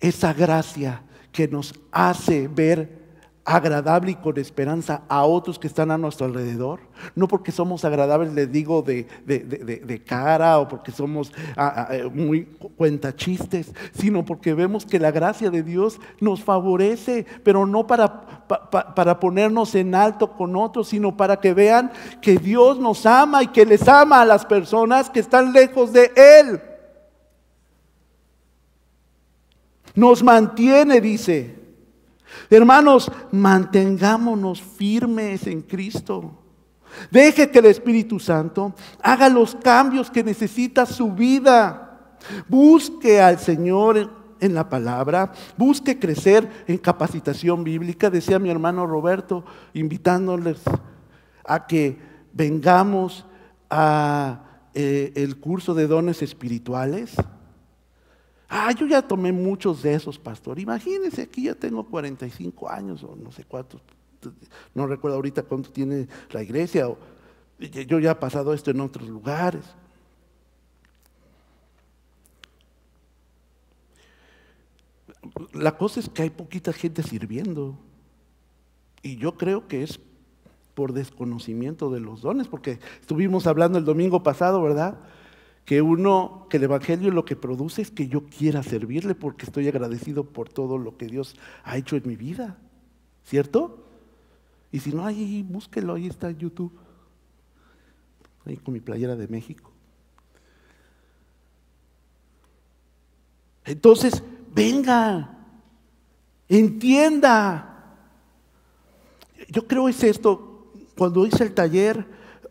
esa 0.00 0.32
gracia 0.32 1.02
que 1.32 1.48
nos 1.48 1.74
hace 1.92 2.48
ver 2.48 3.03
agradable 3.44 4.12
y 4.12 4.14
con 4.14 4.38
esperanza 4.38 5.02
a 5.08 5.24
otros 5.24 5.58
que 5.58 5.66
están 5.66 5.90
a 5.90 5.98
nuestro 5.98 6.26
alrededor. 6.26 6.80
No 7.14 7.28
porque 7.28 7.52
somos 7.52 7.84
agradables, 7.84 8.32
les 8.32 8.50
digo, 8.50 8.82
de, 8.82 9.06
de, 9.26 10.02
cara 10.02 10.58
o 10.58 10.68
porque 10.68 10.92
somos 10.92 11.32
ah, 11.56 11.86
ah, 11.88 11.96
eh, 11.96 12.04
muy 12.04 12.44
cuentachistes, 12.76 13.72
sino 13.92 14.24
porque 14.24 14.54
vemos 14.54 14.86
que 14.86 14.98
la 14.98 15.10
gracia 15.10 15.50
de 15.50 15.62
Dios 15.62 16.00
nos 16.20 16.42
favorece, 16.42 17.26
pero 17.42 17.66
no 17.66 17.86
para, 17.86 18.46
para 18.46 19.20
ponernos 19.20 19.74
en 19.74 19.94
alto 19.94 20.32
con 20.32 20.56
otros, 20.56 20.88
sino 20.88 21.16
para 21.16 21.38
que 21.38 21.52
vean 21.52 21.92
que 22.22 22.38
Dios 22.38 22.78
nos 22.78 23.04
ama 23.04 23.42
y 23.42 23.48
que 23.48 23.66
les 23.66 23.86
ama 23.86 24.22
a 24.22 24.26
las 24.26 24.46
personas 24.46 25.10
que 25.10 25.20
están 25.20 25.52
lejos 25.52 25.92
de 25.92 26.10
Él. 26.16 26.62
Nos 29.94 30.22
mantiene, 30.22 31.00
dice. 31.00 31.63
Hermanos, 32.50 33.10
mantengámonos 33.32 34.62
firmes 34.62 35.46
en 35.46 35.62
Cristo. 35.62 36.40
Deje 37.10 37.50
que 37.50 37.58
el 37.58 37.66
Espíritu 37.66 38.20
Santo 38.20 38.74
haga 39.02 39.28
los 39.28 39.54
cambios 39.54 40.10
que 40.10 40.22
necesita 40.22 40.86
su 40.86 41.12
vida. 41.12 42.16
Busque 42.48 43.20
al 43.20 43.38
Señor 43.38 44.10
en 44.40 44.54
la 44.54 44.68
palabra, 44.68 45.32
busque 45.56 45.98
crecer 45.98 46.64
en 46.66 46.78
capacitación 46.78 47.64
bíblica, 47.64 48.10
decía 48.10 48.38
mi 48.38 48.50
hermano 48.50 48.86
Roberto, 48.86 49.44
invitándoles 49.72 50.60
a 51.46 51.66
que 51.66 51.98
vengamos 52.32 53.26
a 53.70 54.40
eh, 54.74 55.12
el 55.16 55.38
curso 55.38 55.74
de 55.74 55.86
dones 55.86 56.22
espirituales. 56.22 57.14
Ah, 58.48 58.72
yo 58.72 58.86
ya 58.86 59.02
tomé 59.02 59.32
muchos 59.32 59.82
de 59.82 59.94
esos, 59.94 60.18
pastor. 60.18 60.58
Imagínense, 60.58 61.22
aquí 61.22 61.44
ya 61.44 61.54
tengo 61.54 61.84
45 61.84 62.70
años 62.70 63.02
o 63.02 63.16
no 63.16 63.32
sé 63.32 63.44
cuántos, 63.44 63.80
no 64.74 64.86
recuerdo 64.86 65.16
ahorita 65.16 65.42
cuánto 65.42 65.70
tiene 65.70 66.08
la 66.30 66.42
iglesia. 66.42 66.86
Yo 67.58 67.98
ya 67.98 68.12
he 68.12 68.14
pasado 68.14 68.52
esto 68.52 68.70
en 68.70 68.80
otros 68.80 69.08
lugares. 69.08 69.64
La 75.52 75.76
cosa 75.76 76.00
es 76.00 76.08
que 76.08 76.22
hay 76.22 76.30
poquita 76.30 76.72
gente 76.72 77.02
sirviendo. 77.02 77.76
Y 79.02 79.16
yo 79.16 79.36
creo 79.36 79.68
que 79.68 79.82
es 79.82 80.00
por 80.74 80.92
desconocimiento 80.92 81.90
de 81.90 82.00
los 82.00 82.22
dones, 82.22 82.48
porque 82.48 82.80
estuvimos 83.00 83.46
hablando 83.46 83.78
el 83.78 83.84
domingo 83.84 84.22
pasado, 84.22 84.60
¿verdad? 84.62 84.98
Que 85.64 85.80
uno, 85.80 86.46
que 86.50 86.58
el 86.58 86.64
Evangelio 86.64 87.10
lo 87.10 87.24
que 87.24 87.36
produce 87.36 87.82
es 87.82 87.90
que 87.90 88.08
yo 88.08 88.26
quiera 88.26 88.62
servirle 88.62 89.14
porque 89.14 89.46
estoy 89.46 89.66
agradecido 89.68 90.24
por 90.24 90.48
todo 90.48 90.76
lo 90.76 90.96
que 90.96 91.06
Dios 91.06 91.36
ha 91.64 91.76
hecho 91.76 91.96
en 91.96 92.06
mi 92.06 92.16
vida, 92.16 92.58
¿cierto? 93.24 93.84
Y 94.70 94.80
si 94.80 94.92
no, 94.92 95.06
ahí 95.06 95.42
búsquelo, 95.42 95.94
ahí 95.94 96.06
está 96.06 96.30
YouTube, 96.30 96.72
ahí 98.44 98.56
con 98.56 98.74
mi 98.74 98.80
playera 98.80 99.16
de 99.16 99.28
México. 99.28 99.70
Entonces, 103.64 104.22
venga, 104.54 105.38
entienda. 106.48 107.96
Yo 109.48 109.66
creo 109.66 109.88
es 109.88 110.02
esto, 110.04 110.72
cuando 110.96 111.26
hice 111.26 111.44
el 111.44 111.54
taller, 111.54 112.06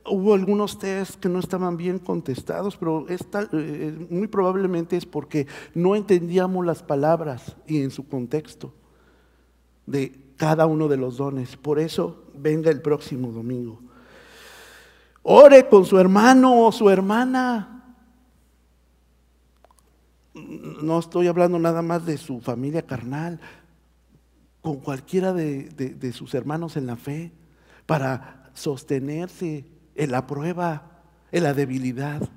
hubo 0.05 0.33
algunos 0.33 0.77
test 0.77 1.15
que 1.15 1.29
no 1.29 1.39
estaban 1.39 1.77
bien 1.77 1.99
contestados, 1.99 2.77
pero 2.77 3.05
eh, 3.09 3.17
eh, 3.31 4.07
muy 4.09 4.27
probablemente 4.27 4.97
es 4.97 5.05
porque 5.05 5.47
no 5.73 5.95
entendíamos 5.95 6.65
las 6.65 6.83
palabras 6.83 7.55
y 7.67 7.81
en 7.81 7.91
su 7.91 8.07
contexto 8.07 8.73
de 9.85 10.33
cada 10.37 10.65
uno 10.65 10.87
de 10.87 10.97
los 10.97 11.17
dones. 11.17 11.55
Por 11.55 11.79
eso 11.79 12.25
venga 12.33 12.69
el 12.69 12.81
próximo 12.81 13.31
domingo. 13.31 13.79
Ore 15.23 15.69
con 15.69 15.85
su 15.85 15.97
hermano 15.97 16.65
o 16.65 16.71
su 16.71 16.89
hermana. 16.89 17.95
No 20.33 20.99
estoy 20.99 21.27
hablando 21.27 21.59
nada 21.59 21.81
más 21.81 22.05
de 22.05 22.17
su 22.17 22.41
familia 22.41 22.81
carnal, 22.81 23.39
con 24.61 24.77
cualquiera 24.77 25.31
de 25.31 26.13
sus 26.13 26.33
hermanos 26.33 26.75
en 26.75 26.87
la 26.87 26.95
fe, 26.97 27.31
para 27.85 28.51
sostenerse, 28.53 29.65
en 29.95 30.11
la 30.11 30.27
prueba, 30.27 31.01
en 31.31 31.43
la 31.43 31.53
debilidad. 31.53 32.29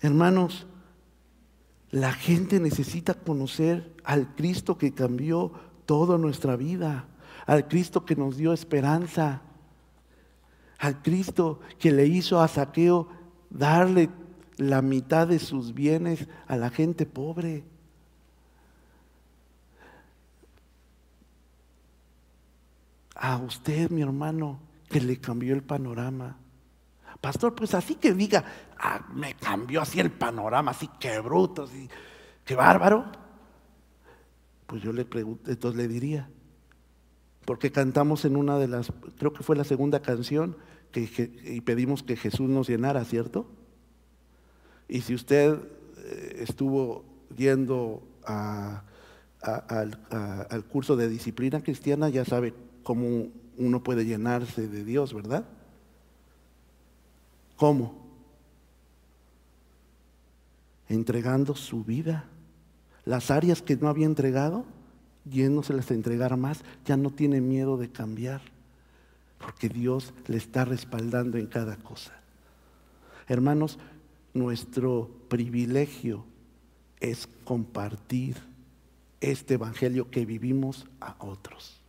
Hermanos, 0.00 0.66
la 1.90 2.12
gente 2.12 2.58
necesita 2.58 3.14
conocer 3.14 3.94
al 4.02 4.34
Cristo 4.34 4.78
que 4.78 4.94
cambió 4.94 5.52
toda 5.86 6.18
nuestra 6.18 6.56
vida, 6.56 7.06
al 7.46 7.68
Cristo 7.68 8.04
que 8.04 8.16
nos 8.16 8.36
dio 8.36 8.52
esperanza, 8.52 9.42
al 10.78 11.02
Cristo 11.02 11.60
que 11.78 11.92
le 11.92 12.06
hizo 12.06 12.40
a 12.40 12.48
Saqueo 12.48 13.08
darle 13.50 14.10
la 14.56 14.82
mitad 14.82 15.28
de 15.28 15.38
sus 15.38 15.74
bienes 15.74 16.28
a 16.46 16.56
la 16.56 16.70
gente 16.70 17.06
pobre. 17.06 17.64
A 23.14 23.38
usted, 23.38 23.90
mi 23.90 24.02
hermano, 24.02 24.60
que 24.88 25.00
le 25.00 25.18
cambió 25.18 25.54
el 25.54 25.62
panorama. 25.62 26.38
Pastor, 27.20 27.54
pues 27.54 27.74
así 27.74 27.94
que 27.96 28.12
diga, 28.12 28.44
ah, 28.78 29.06
me 29.14 29.34
cambió 29.34 29.80
así 29.80 30.00
el 30.00 30.10
panorama, 30.10 30.72
así 30.72 30.88
que 30.98 31.18
bruto, 31.20 31.64
así, 31.64 31.88
que 32.44 32.54
bárbaro. 32.54 33.04
Pues 34.66 34.82
yo 34.82 34.92
le 34.92 35.04
pregunto, 35.04 35.50
entonces 35.50 35.76
le 35.76 35.88
diría, 35.88 36.28
porque 37.44 37.70
cantamos 37.70 38.24
en 38.24 38.36
una 38.36 38.58
de 38.58 38.68
las, 38.68 38.92
creo 39.18 39.32
que 39.32 39.42
fue 39.42 39.56
la 39.56 39.64
segunda 39.64 40.00
canción, 40.00 40.56
y 40.94 41.60
pedimos 41.62 42.02
que 42.02 42.16
Jesús 42.16 42.50
nos 42.50 42.68
llenara, 42.68 43.04
¿cierto? 43.04 43.46
Y 44.88 45.00
si 45.00 45.14
usted 45.14 45.58
eh, 45.96 46.36
estuvo 46.40 47.04
yendo 47.34 48.02
al 48.26 48.82
curso 50.70 50.96
de 50.96 51.08
disciplina 51.08 51.62
cristiana, 51.62 52.10
ya 52.10 52.24
sabe 52.24 52.52
cómo 52.82 53.28
uno 53.58 53.82
puede 53.82 54.04
llenarse 54.04 54.68
de 54.68 54.84
Dios, 54.84 55.14
¿verdad? 55.14 55.44
¿Cómo? 57.56 57.94
Entregando 60.88 61.54
su 61.54 61.84
vida. 61.84 62.24
Las 63.04 63.30
áreas 63.30 63.62
que 63.62 63.76
no 63.76 63.88
había 63.88 64.06
entregado, 64.06 64.64
yéndoselas 65.24 65.90
a 65.90 65.94
entregar 65.94 66.36
más, 66.36 66.64
ya 66.84 66.96
no 66.96 67.10
tiene 67.10 67.40
miedo 67.40 67.76
de 67.76 67.90
cambiar, 67.90 68.42
porque 69.38 69.68
Dios 69.68 70.12
le 70.26 70.36
está 70.36 70.64
respaldando 70.64 71.38
en 71.38 71.46
cada 71.46 71.76
cosa. 71.76 72.12
Hermanos, 73.28 73.78
nuestro 74.34 75.10
privilegio 75.28 76.24
es 77.00 77.28
compartir 77.44 78.36
este 79.20 79.54
evangelio 79.54 80.10
que 80.10 80.24
vivimos 80.24 80.86
a 81.00 81.16
otros. 81.18 81.81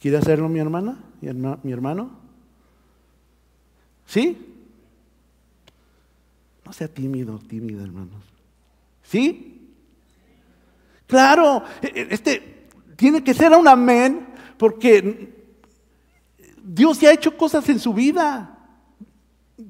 ¿Quiere 0.00 0.16
hacerlo 0.16 0.48
mi 0.48 0.58
hermana? 0.58 0.98
¿Mi 1.20 1.72
hermano? 1.72 2.10
¿Sí? 4.06 4.36
No 6.64 6.72
sea 6.72 6.88
tímido, 6.88 7.38
tímida, 7.38 7.82
hermanos. 7.82 8.24
¿Sí? 9.02 9.60
Claro, 11.06 11.64
e, 11.82 11.86
e, 11.88 12.08
este 12.10 12.68
tiene 12.96 13.22
que 13.22 13.34
ser 13.34 13.52
un 13.52 13.68
amén 13.68 14.26
porque 14.56 15.36
Dios 16.62 17.00
ya 17.00 17.10
ha 17.10 17.14
hecho 17.14 17.36
cosas 17.36 17.68
en 17.68 17.78
su 17.78 17.92
vida. 17.92 18.58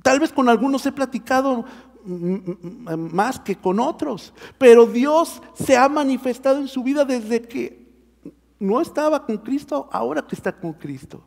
Tal 0.03 0.21
vez 0.21 0.33
con 0.33 0.49
algunos 0.49 0.87
he 0.87 0.93
platicado 0.93 1.65
más 2.05 3.41
que 3.41 3.57
con 3.57 3.81
otros, 3.81 4.33
pero 4.59 4.87
Dios 4.87 5.43
se 5.55 5.77
ha 5.77 5.89
manifestado 5.89 6.61
en 6.61 6.69
su 6.69 6.83
vida 6.83 7.05
desde 7.05 7.43
que 7.43 7.80
no 8.61 8.81
estaba 8.81 9.27
con 9.27 9.39
Cristo, 9.39 9.89
ahora 9.91 10.23
que 10.23 10.37
está 10.37 10.53
con 10.53 10.75
Cristo. 10.75 11.23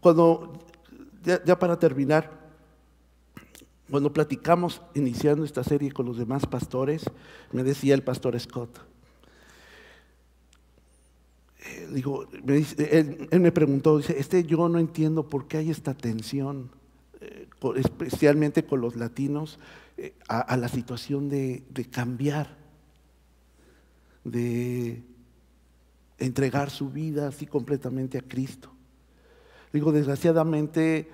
Cuando, 0.00 0.58
ya, 1.22 1.58
para 1.58 1.78
terminar, 1.78 2.30
cuando 3.90 4.12
platicamos 4.12 4.82
iniciando 4.94 5.44
esta 5.44 5.62
serie 5.62 5.92
con 5.92 6.06
los 6.06 6.18
demás 6.18 6.46
pastores, 6.46 7.04
me 7.52 7.62
decía 7.62 7.94
el 7.94 8.02
pastor 8.02 8.38
Scott, 8.40 8.80
digo, 11.92 12.26
él, 12.46 13.40
me 13.40 13.52
preguntó, 13.52 13.98
dice, 13.98 14.18
este 14.18 14.44
yo 14.44 14.68
no 14.68 14.78
entiendo 14.78 15.28
por 15.28 15.48
qué 15.48 15.58
hay 15.58 15.70
esta 15.70 15.94
tensión, 15.94 16.70
eh, 17.20 17.48
especialmente 17.76 18.64
con 18.64 18.80
los 18.80 18.96
latinos, 18.96 19.58
eh, 19.96 20.14
a, 20.28 20.56
la 20.56 20.68
situación 20.68 21.28
de, 21.28 21.64
cambiar, 21.90 22.56
de 24.24 25.02
entregar 26.18 26.70
su 26.70 26.90
vida 26.90 27.28
así 27.28 27.46
completamente 27.46 28.18
a 28.18 28.22
Cristo. 28.22 28.70
Digo, 29.72 29.92
desgraciadamente, 29.92 31.08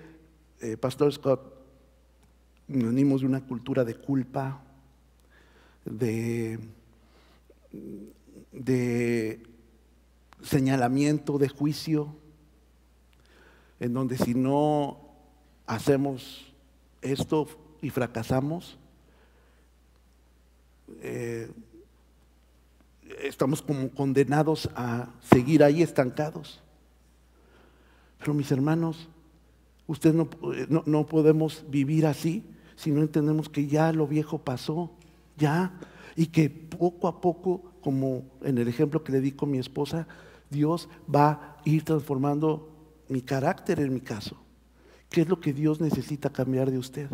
Pastor 0.80 1.12
Scott, 1.12 1.54
venimos 2.68 3.20
de 3.20 3.26
una 3.26 3.44
cultura 3.44 3.84
de 3.84 3.96
culpa, 3.96 4.62
de, 5.84 6.58
de 8.52 9.42
señalamiento, 10.42 11.38
de 11.38 11.48
juicio, 11.48 12.16
en 13.80 13.92
donde 13.92 14.16
si 14.16 14.34
no 14.34 15.00
hacemos 15.66 16.52
esto 17.02 17.48
y 17.82 17.90
fracasamos, 17.90 18.78
eh, 21.00 21.50
estamos 23.22 23.62
como 23.62 23.90
condenados 23.90 24.68
a 24.74 25.08
seguir 25.20 25.62
ahí 25.62 25.82
estancados. 25.82 26.60
Pero 28.18 28.34
mis 28.34 28.50
hermanos, 28.50 29.08
ustedes 29.86 30.14
no, 30.14 30.28
no, 30.68 30.82
no 30.86 31.06
podemos 31.06 31.64
vivir 31.68 32.06
así 32.06 32.44
si 32.76 32.90
no 32.90 33.02
entendemos 33.02 33.48
que 33.48 33.66
ya 33.66 33.92
lo 33.92 34.06
viejo 34.06 34.38
pasó, 34.38 34.90
ya, 35.36 35.72
y 36.16 36.26
que 36.26 36.50
poco 36.50 37.08
a 37.08 37.20
poco, 37.20 37.62
como 37.80 38.24
en 38.42 38.58
el 38.58 38.68
ejemplo 38.68 39.04
que 39.04 39.12
le 39.12 39.20
di 39.20 39.32
con 39.32 39.50
mi 39.50 39.58
esposa, 39.58 40.06
Dios 40.50 40.88
va 41.12 41.30
a 41.30 41.56
ir 41.64 41.84
transformando 41.84 42.70
mi 43.08 43.20
carácter 43.20 43.80
en 43.80 43.92
mi 43.92 44.00
caso. 44.00 44.36
¿Qué 45.10 45.22
es 45.22 45.28
lo 45.28 45.40
que 45.40 45.52
Dios 45.52 45.80
necesita 45.80 46.30
cambiar 46.30 46.70
de 46.70 46.78
usted? 46.78 47.08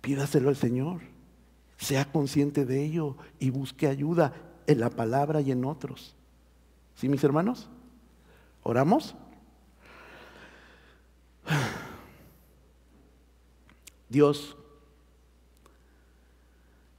Pídaselo 0.00 0.48
al 0.48 0.56
Señor. 0.56 1.00
Sea 1.76 2.10
consciente 2.10 2.64
de 2.64 2.84
ello 2.84 3.16
y 3.38 3.50
busque 3.50 3.86
ayuda 3.86 4.32
en 4.66 4.80
la 4.80 4.90
palabra 4.90 5.40
y 5.40 5.52
en 5.52 5.64
otros. 5.64 6.14
¿Sí, 6.94 7.08
mis 7.08 7.22
hermanos? 7.22 7.68
¿Oramos? 8.62 9.14
Dios, 14.08 14.56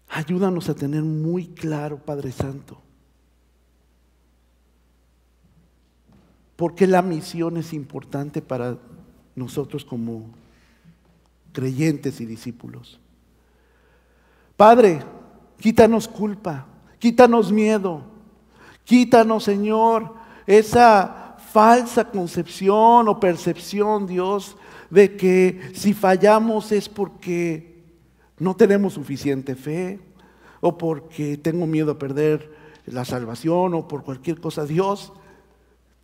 ayúdanos 0.09 0.69
a 0.69 0.75
tener 0.75 1.03
muy 1.03 1.47
claro, 1.47 1.97
Padre 1.97 2.31
Santo, 2.31 2.81
porque 6.55 6.87
la 6.87 7.01
misión 7.01 7.57
es 7.57 7.73
importante 7.73 8.41
para 8.41 8.77
nosotros 9.35 9.85
como 9.85 10.29
creyentes 11.53 12.19
y 12.19 12.25
discípulos. 12.25 12.99
Padre, 14.57 15.03
quítanos 15.59 16.07
culpa, 16.07 16.65
quítanos 16.97 17.51
miedo, 17.51 18.01
quítanos, 18.83 19.43
Señor, 19.43 20.15
esa 20.47 21.37
falsa 21.53 22.05
concepción 22.05 23.07
o 23.07 23.19
percepción, 23.19 24.07
Dios, 24.07 24.57
de 24.89 25.15
que 25.15 25.71
si 25.75 25.93
fallamos 25.93 26.71
es 26.71 26.89
porque 26.89 27.83
no 28.39 28.55
tenemos 28.55 28.93
suficiente 28.93 29.55
fe 29.55 29.99
o 30.59 30.75
porque 30.75 31.37
tengo 31.37 31.67
miedo 31.67 31.91
a 31.91 31.99
perder 31.99 32.51
la 32.87 33.05
salvación 33.05 33.75
o 33.75 33.87
por 33.87 34.03
cualquier 34.03 34.41
cosa. 34.41 34.65
Dios, 34.65 35.13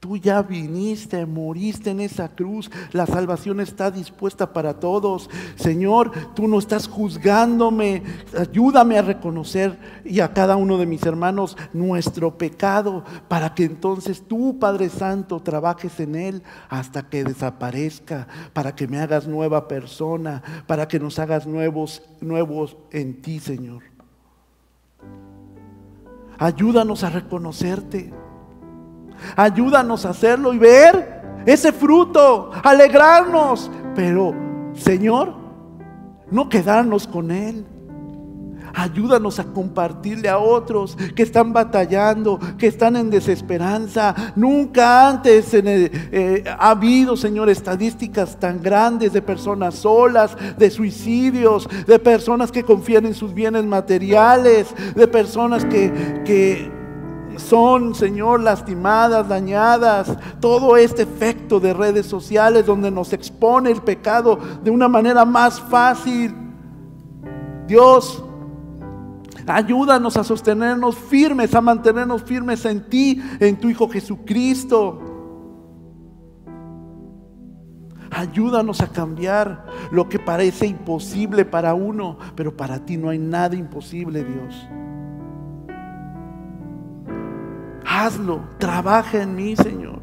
Tú 0.04 0.18
ya 0.18 0.42
viniste, 0.42 1.26
moriste 1.26 1.92
en 1.92 2.02
esa 2.02 2.28
cruz. 2.28 2.70
La 2.92 3.06
salvación 3.06 3.62
está 3.62 3.90
dispuesta 3.90 4.52
para 4.52 4.74
todos. 4.74 5.30
Señor, 5.56 6.12
tú 6.36 6.50
no 6.50 6.60
estás 6.60 6.90
juzgándome. 6.90 8.04
Ayúdame 8.38 8.98
a 8.98 9.02
reconocer 9.02 9.80
y 10.04 10.20
a 10.20 10.34
cada 10.34 10.58
uno 10.58 10.78
de 10.78 10.88
mis 10.88 11.04
hermanos 11.04 11.56
nuestro 11.72 12.38
pecado 12.38 13.06
para 13.30 13.56
que 13.56 13.64
entonces 13.64 14.22
tú, 14.28 14.60
Padre 14.60 14.90
Santo, 14.90 15.40
trabajes 15.40 15.98
en 16.02 16.16
él 16.16 16.44
hasta 16.68 17.04
que 17.04 17.24
desaparezca, 17.24 18.28
para 18.52 18.76
que 18.76 18.90
me 18.90 19.00
hagas 19.00 19.26
nueva 19.26 19.70
persona, 19.70 20.44
para 20.68 20.90
que 20.90 21.00
nos 21.00 21.18
hagas 21.18 21.48
nuevos, 21.48 22.02
nuevos 22.20 22.76
en 22.92 23.22
ti, 23.22 23.40
Señor. 23.40 23.84
Ayúdanos 26.38 27.06
a 27.06 27.10
reconocerte. 27.10 28.12
Ayúdanos 29.36 30.06
a 30.06 30.10
hacerlo 30.10 30.54
y 30.54 30.58
ver 30.58 31.22
ese 31.46 31.72
fruto, 31.72 32.52
alegrarnos. 32.64 33.70
Pero, 33.96 34.34
Señor, 34.74 35.36
no 36.32 36.50
quedarnos 36.50 37.08
con 37.08 37.32
Él. 37.32 37.66
Ayúdanos 38.76 39.38
a 39.38 39.44
compartirle 39.44 40.28
a 40.30 40.40
otros 40.40 40.98
que 41.16 41.22
están 41.22 41.54
batallando, 41.54 42.40
que 42.58 42.66
están 42.66 42.96
en 42.96 43.12
desesperanza. 43.12 44.16
Nunca 44.36 45.10
antes 45.10 45.54
eh, 45.54 46.44
ha 46.48 46.72
habido, 46.72 47.16
Señor, 47.16 47.50
estadísticas 47.50 48.40
tan 48.40 48.64
grandes 48.64 49.14
de 49.14 49.22
personas 49.22 49.76
solas, 49.76 50.36
de 50.58 50.72
suicidios, 50.72 51.70
de 51.86 52.00
personas 52.00 52.52
que 52.52 52.64
confían 52.64 53.06
en 53.06 53.14
sus 53.14 53.32
bienes 53.32 53.64
materiales, 53.64 54.74
de 54.96 55.08
personas 55.08 55.66
que, 55.66 56.24
que 56.26 56.72
son, 57.38 57.96
Señor, 57.96 58.42
lastimadas, 58.42 59.28
dañadas. 59.28 60.18
Todo 60.40 60.78
este 60.78 61.04
efecto 61.04 61.60
de 61.60 61.74
redes 61.74 62.06
sociales 62.06 62.66
donde 62.66 62.92
nos 62.92 63.14
expone 63.14 63.72
el 63.72 63.82
pecado 63.82 64.40
de 64.64 64.72
una 64.72 64.88
manera 64.88 65.26
más 65.26 65.60
fácil. 65.62 66.34
Dios, 67.68 68.24
ayúdanos 69.48 70.18
a 70.18 70.24
sostenernos 70.24 70.96
firmes, 70.96 71.54
a 71.56 71.62
mantenernos 71.62 72.24
firmes 72.24 72.66
en 72.66 72.90
ti, 72.90 73.22
en 73.40 73.60
tu 73.60 73.70
Hijo 73.70 73.90
Jesucristo. 73.90 75.02
Ayúdanos 78.12 78.80
a 78.82 78.88
cambiar 78.88 79.66
lo 79.92 80.08
que 80.08 80.20
parece 80.20 80.68
imposible 80.68 81.46
para 81.46 81.74
uno, 81.74 82.18
pero 82.36 82.56
para 82.56 82.86
ti 82.86 82.96
no 82.96 83.10
hay 83.10 83.18
nada 83.18 83.56
imposible, 83.56 84.24
Dios. 84.24 84.68
Hazlo, 87.96 88.42
trabaja 88.58 89.22
en 89.22 89.36
mí, 89.36 89.56
Señor. 89.56 90.02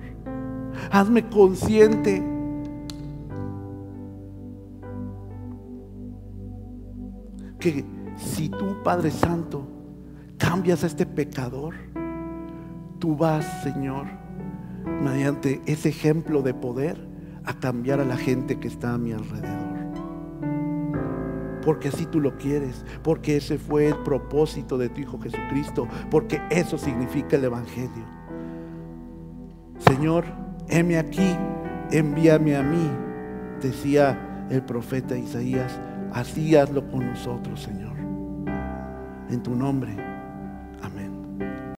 Hazme 0.92 1.28
consciente. 1.28 2.22
Que 7.58 7.84
si 8.16 8.48
tú, 8.48 8.80
Padre 8.84 9.10
Santo, 9.10 9.66
cambias 10.38 10.84
a 10.84 10.86
este 10.86 11.04
pecador, 11.04 11.74
tú 13.00 13.16
vas, 13.16 13.44
Señor, 13.64 14.06
mediante 15.02 15.60
ese 15.66 15.88
ejemplo 15.88 16.42
de 16.42 16.54
poder, 16.54 17.08
a 17.44 17.54
cambiar 17.54 17.98
a 17.98 18.04
la 18.04 18.16
gente 18.16 18.60
que 18.60 18.68
está 18.68 18.94
a 18.94 18.98
mi 18.98 19.10
alrededor 19.10 19.69
porque 21.62 21.88
así 21.88 22.06
tú 22.06 22.20
lo 22.20 22.36
quieres, 22.36 22.84
porque 23.02 23.36
ese 23.36 23.58
fue 23.58 23.88
el 23.88 23.96
propósito 23.98 24.78
de 24.78 24.88
tu 24.88 25.00
Hijo 25.00 25.20
Jesucristo, 25.20 25.88
porque 26.10 26.40
eso 26.50 26.78
significa 26.78 27.36
el 27.36 27.44
Evangelio. 27.44 28.04
Señor, 29.78 30.24
heme 30.68 30.98
aquí, 30.98 31.36
envíame 31.90 32.56
a 32.56 32.62
mí, 32.62 32.90
decía 33.60 34.46
el 34.50 34.62
profeta 34.62 35.16
Isaías, 35.16 35.80
así 36.12 36.56
hazlo 36.56 36.90
con 36.90 37.06
nosotros, 37.06 37.62
Señor. 37.62 37.96
En 39.30 39.42
tu 39.42 39.54
nombre. 39.54 40.09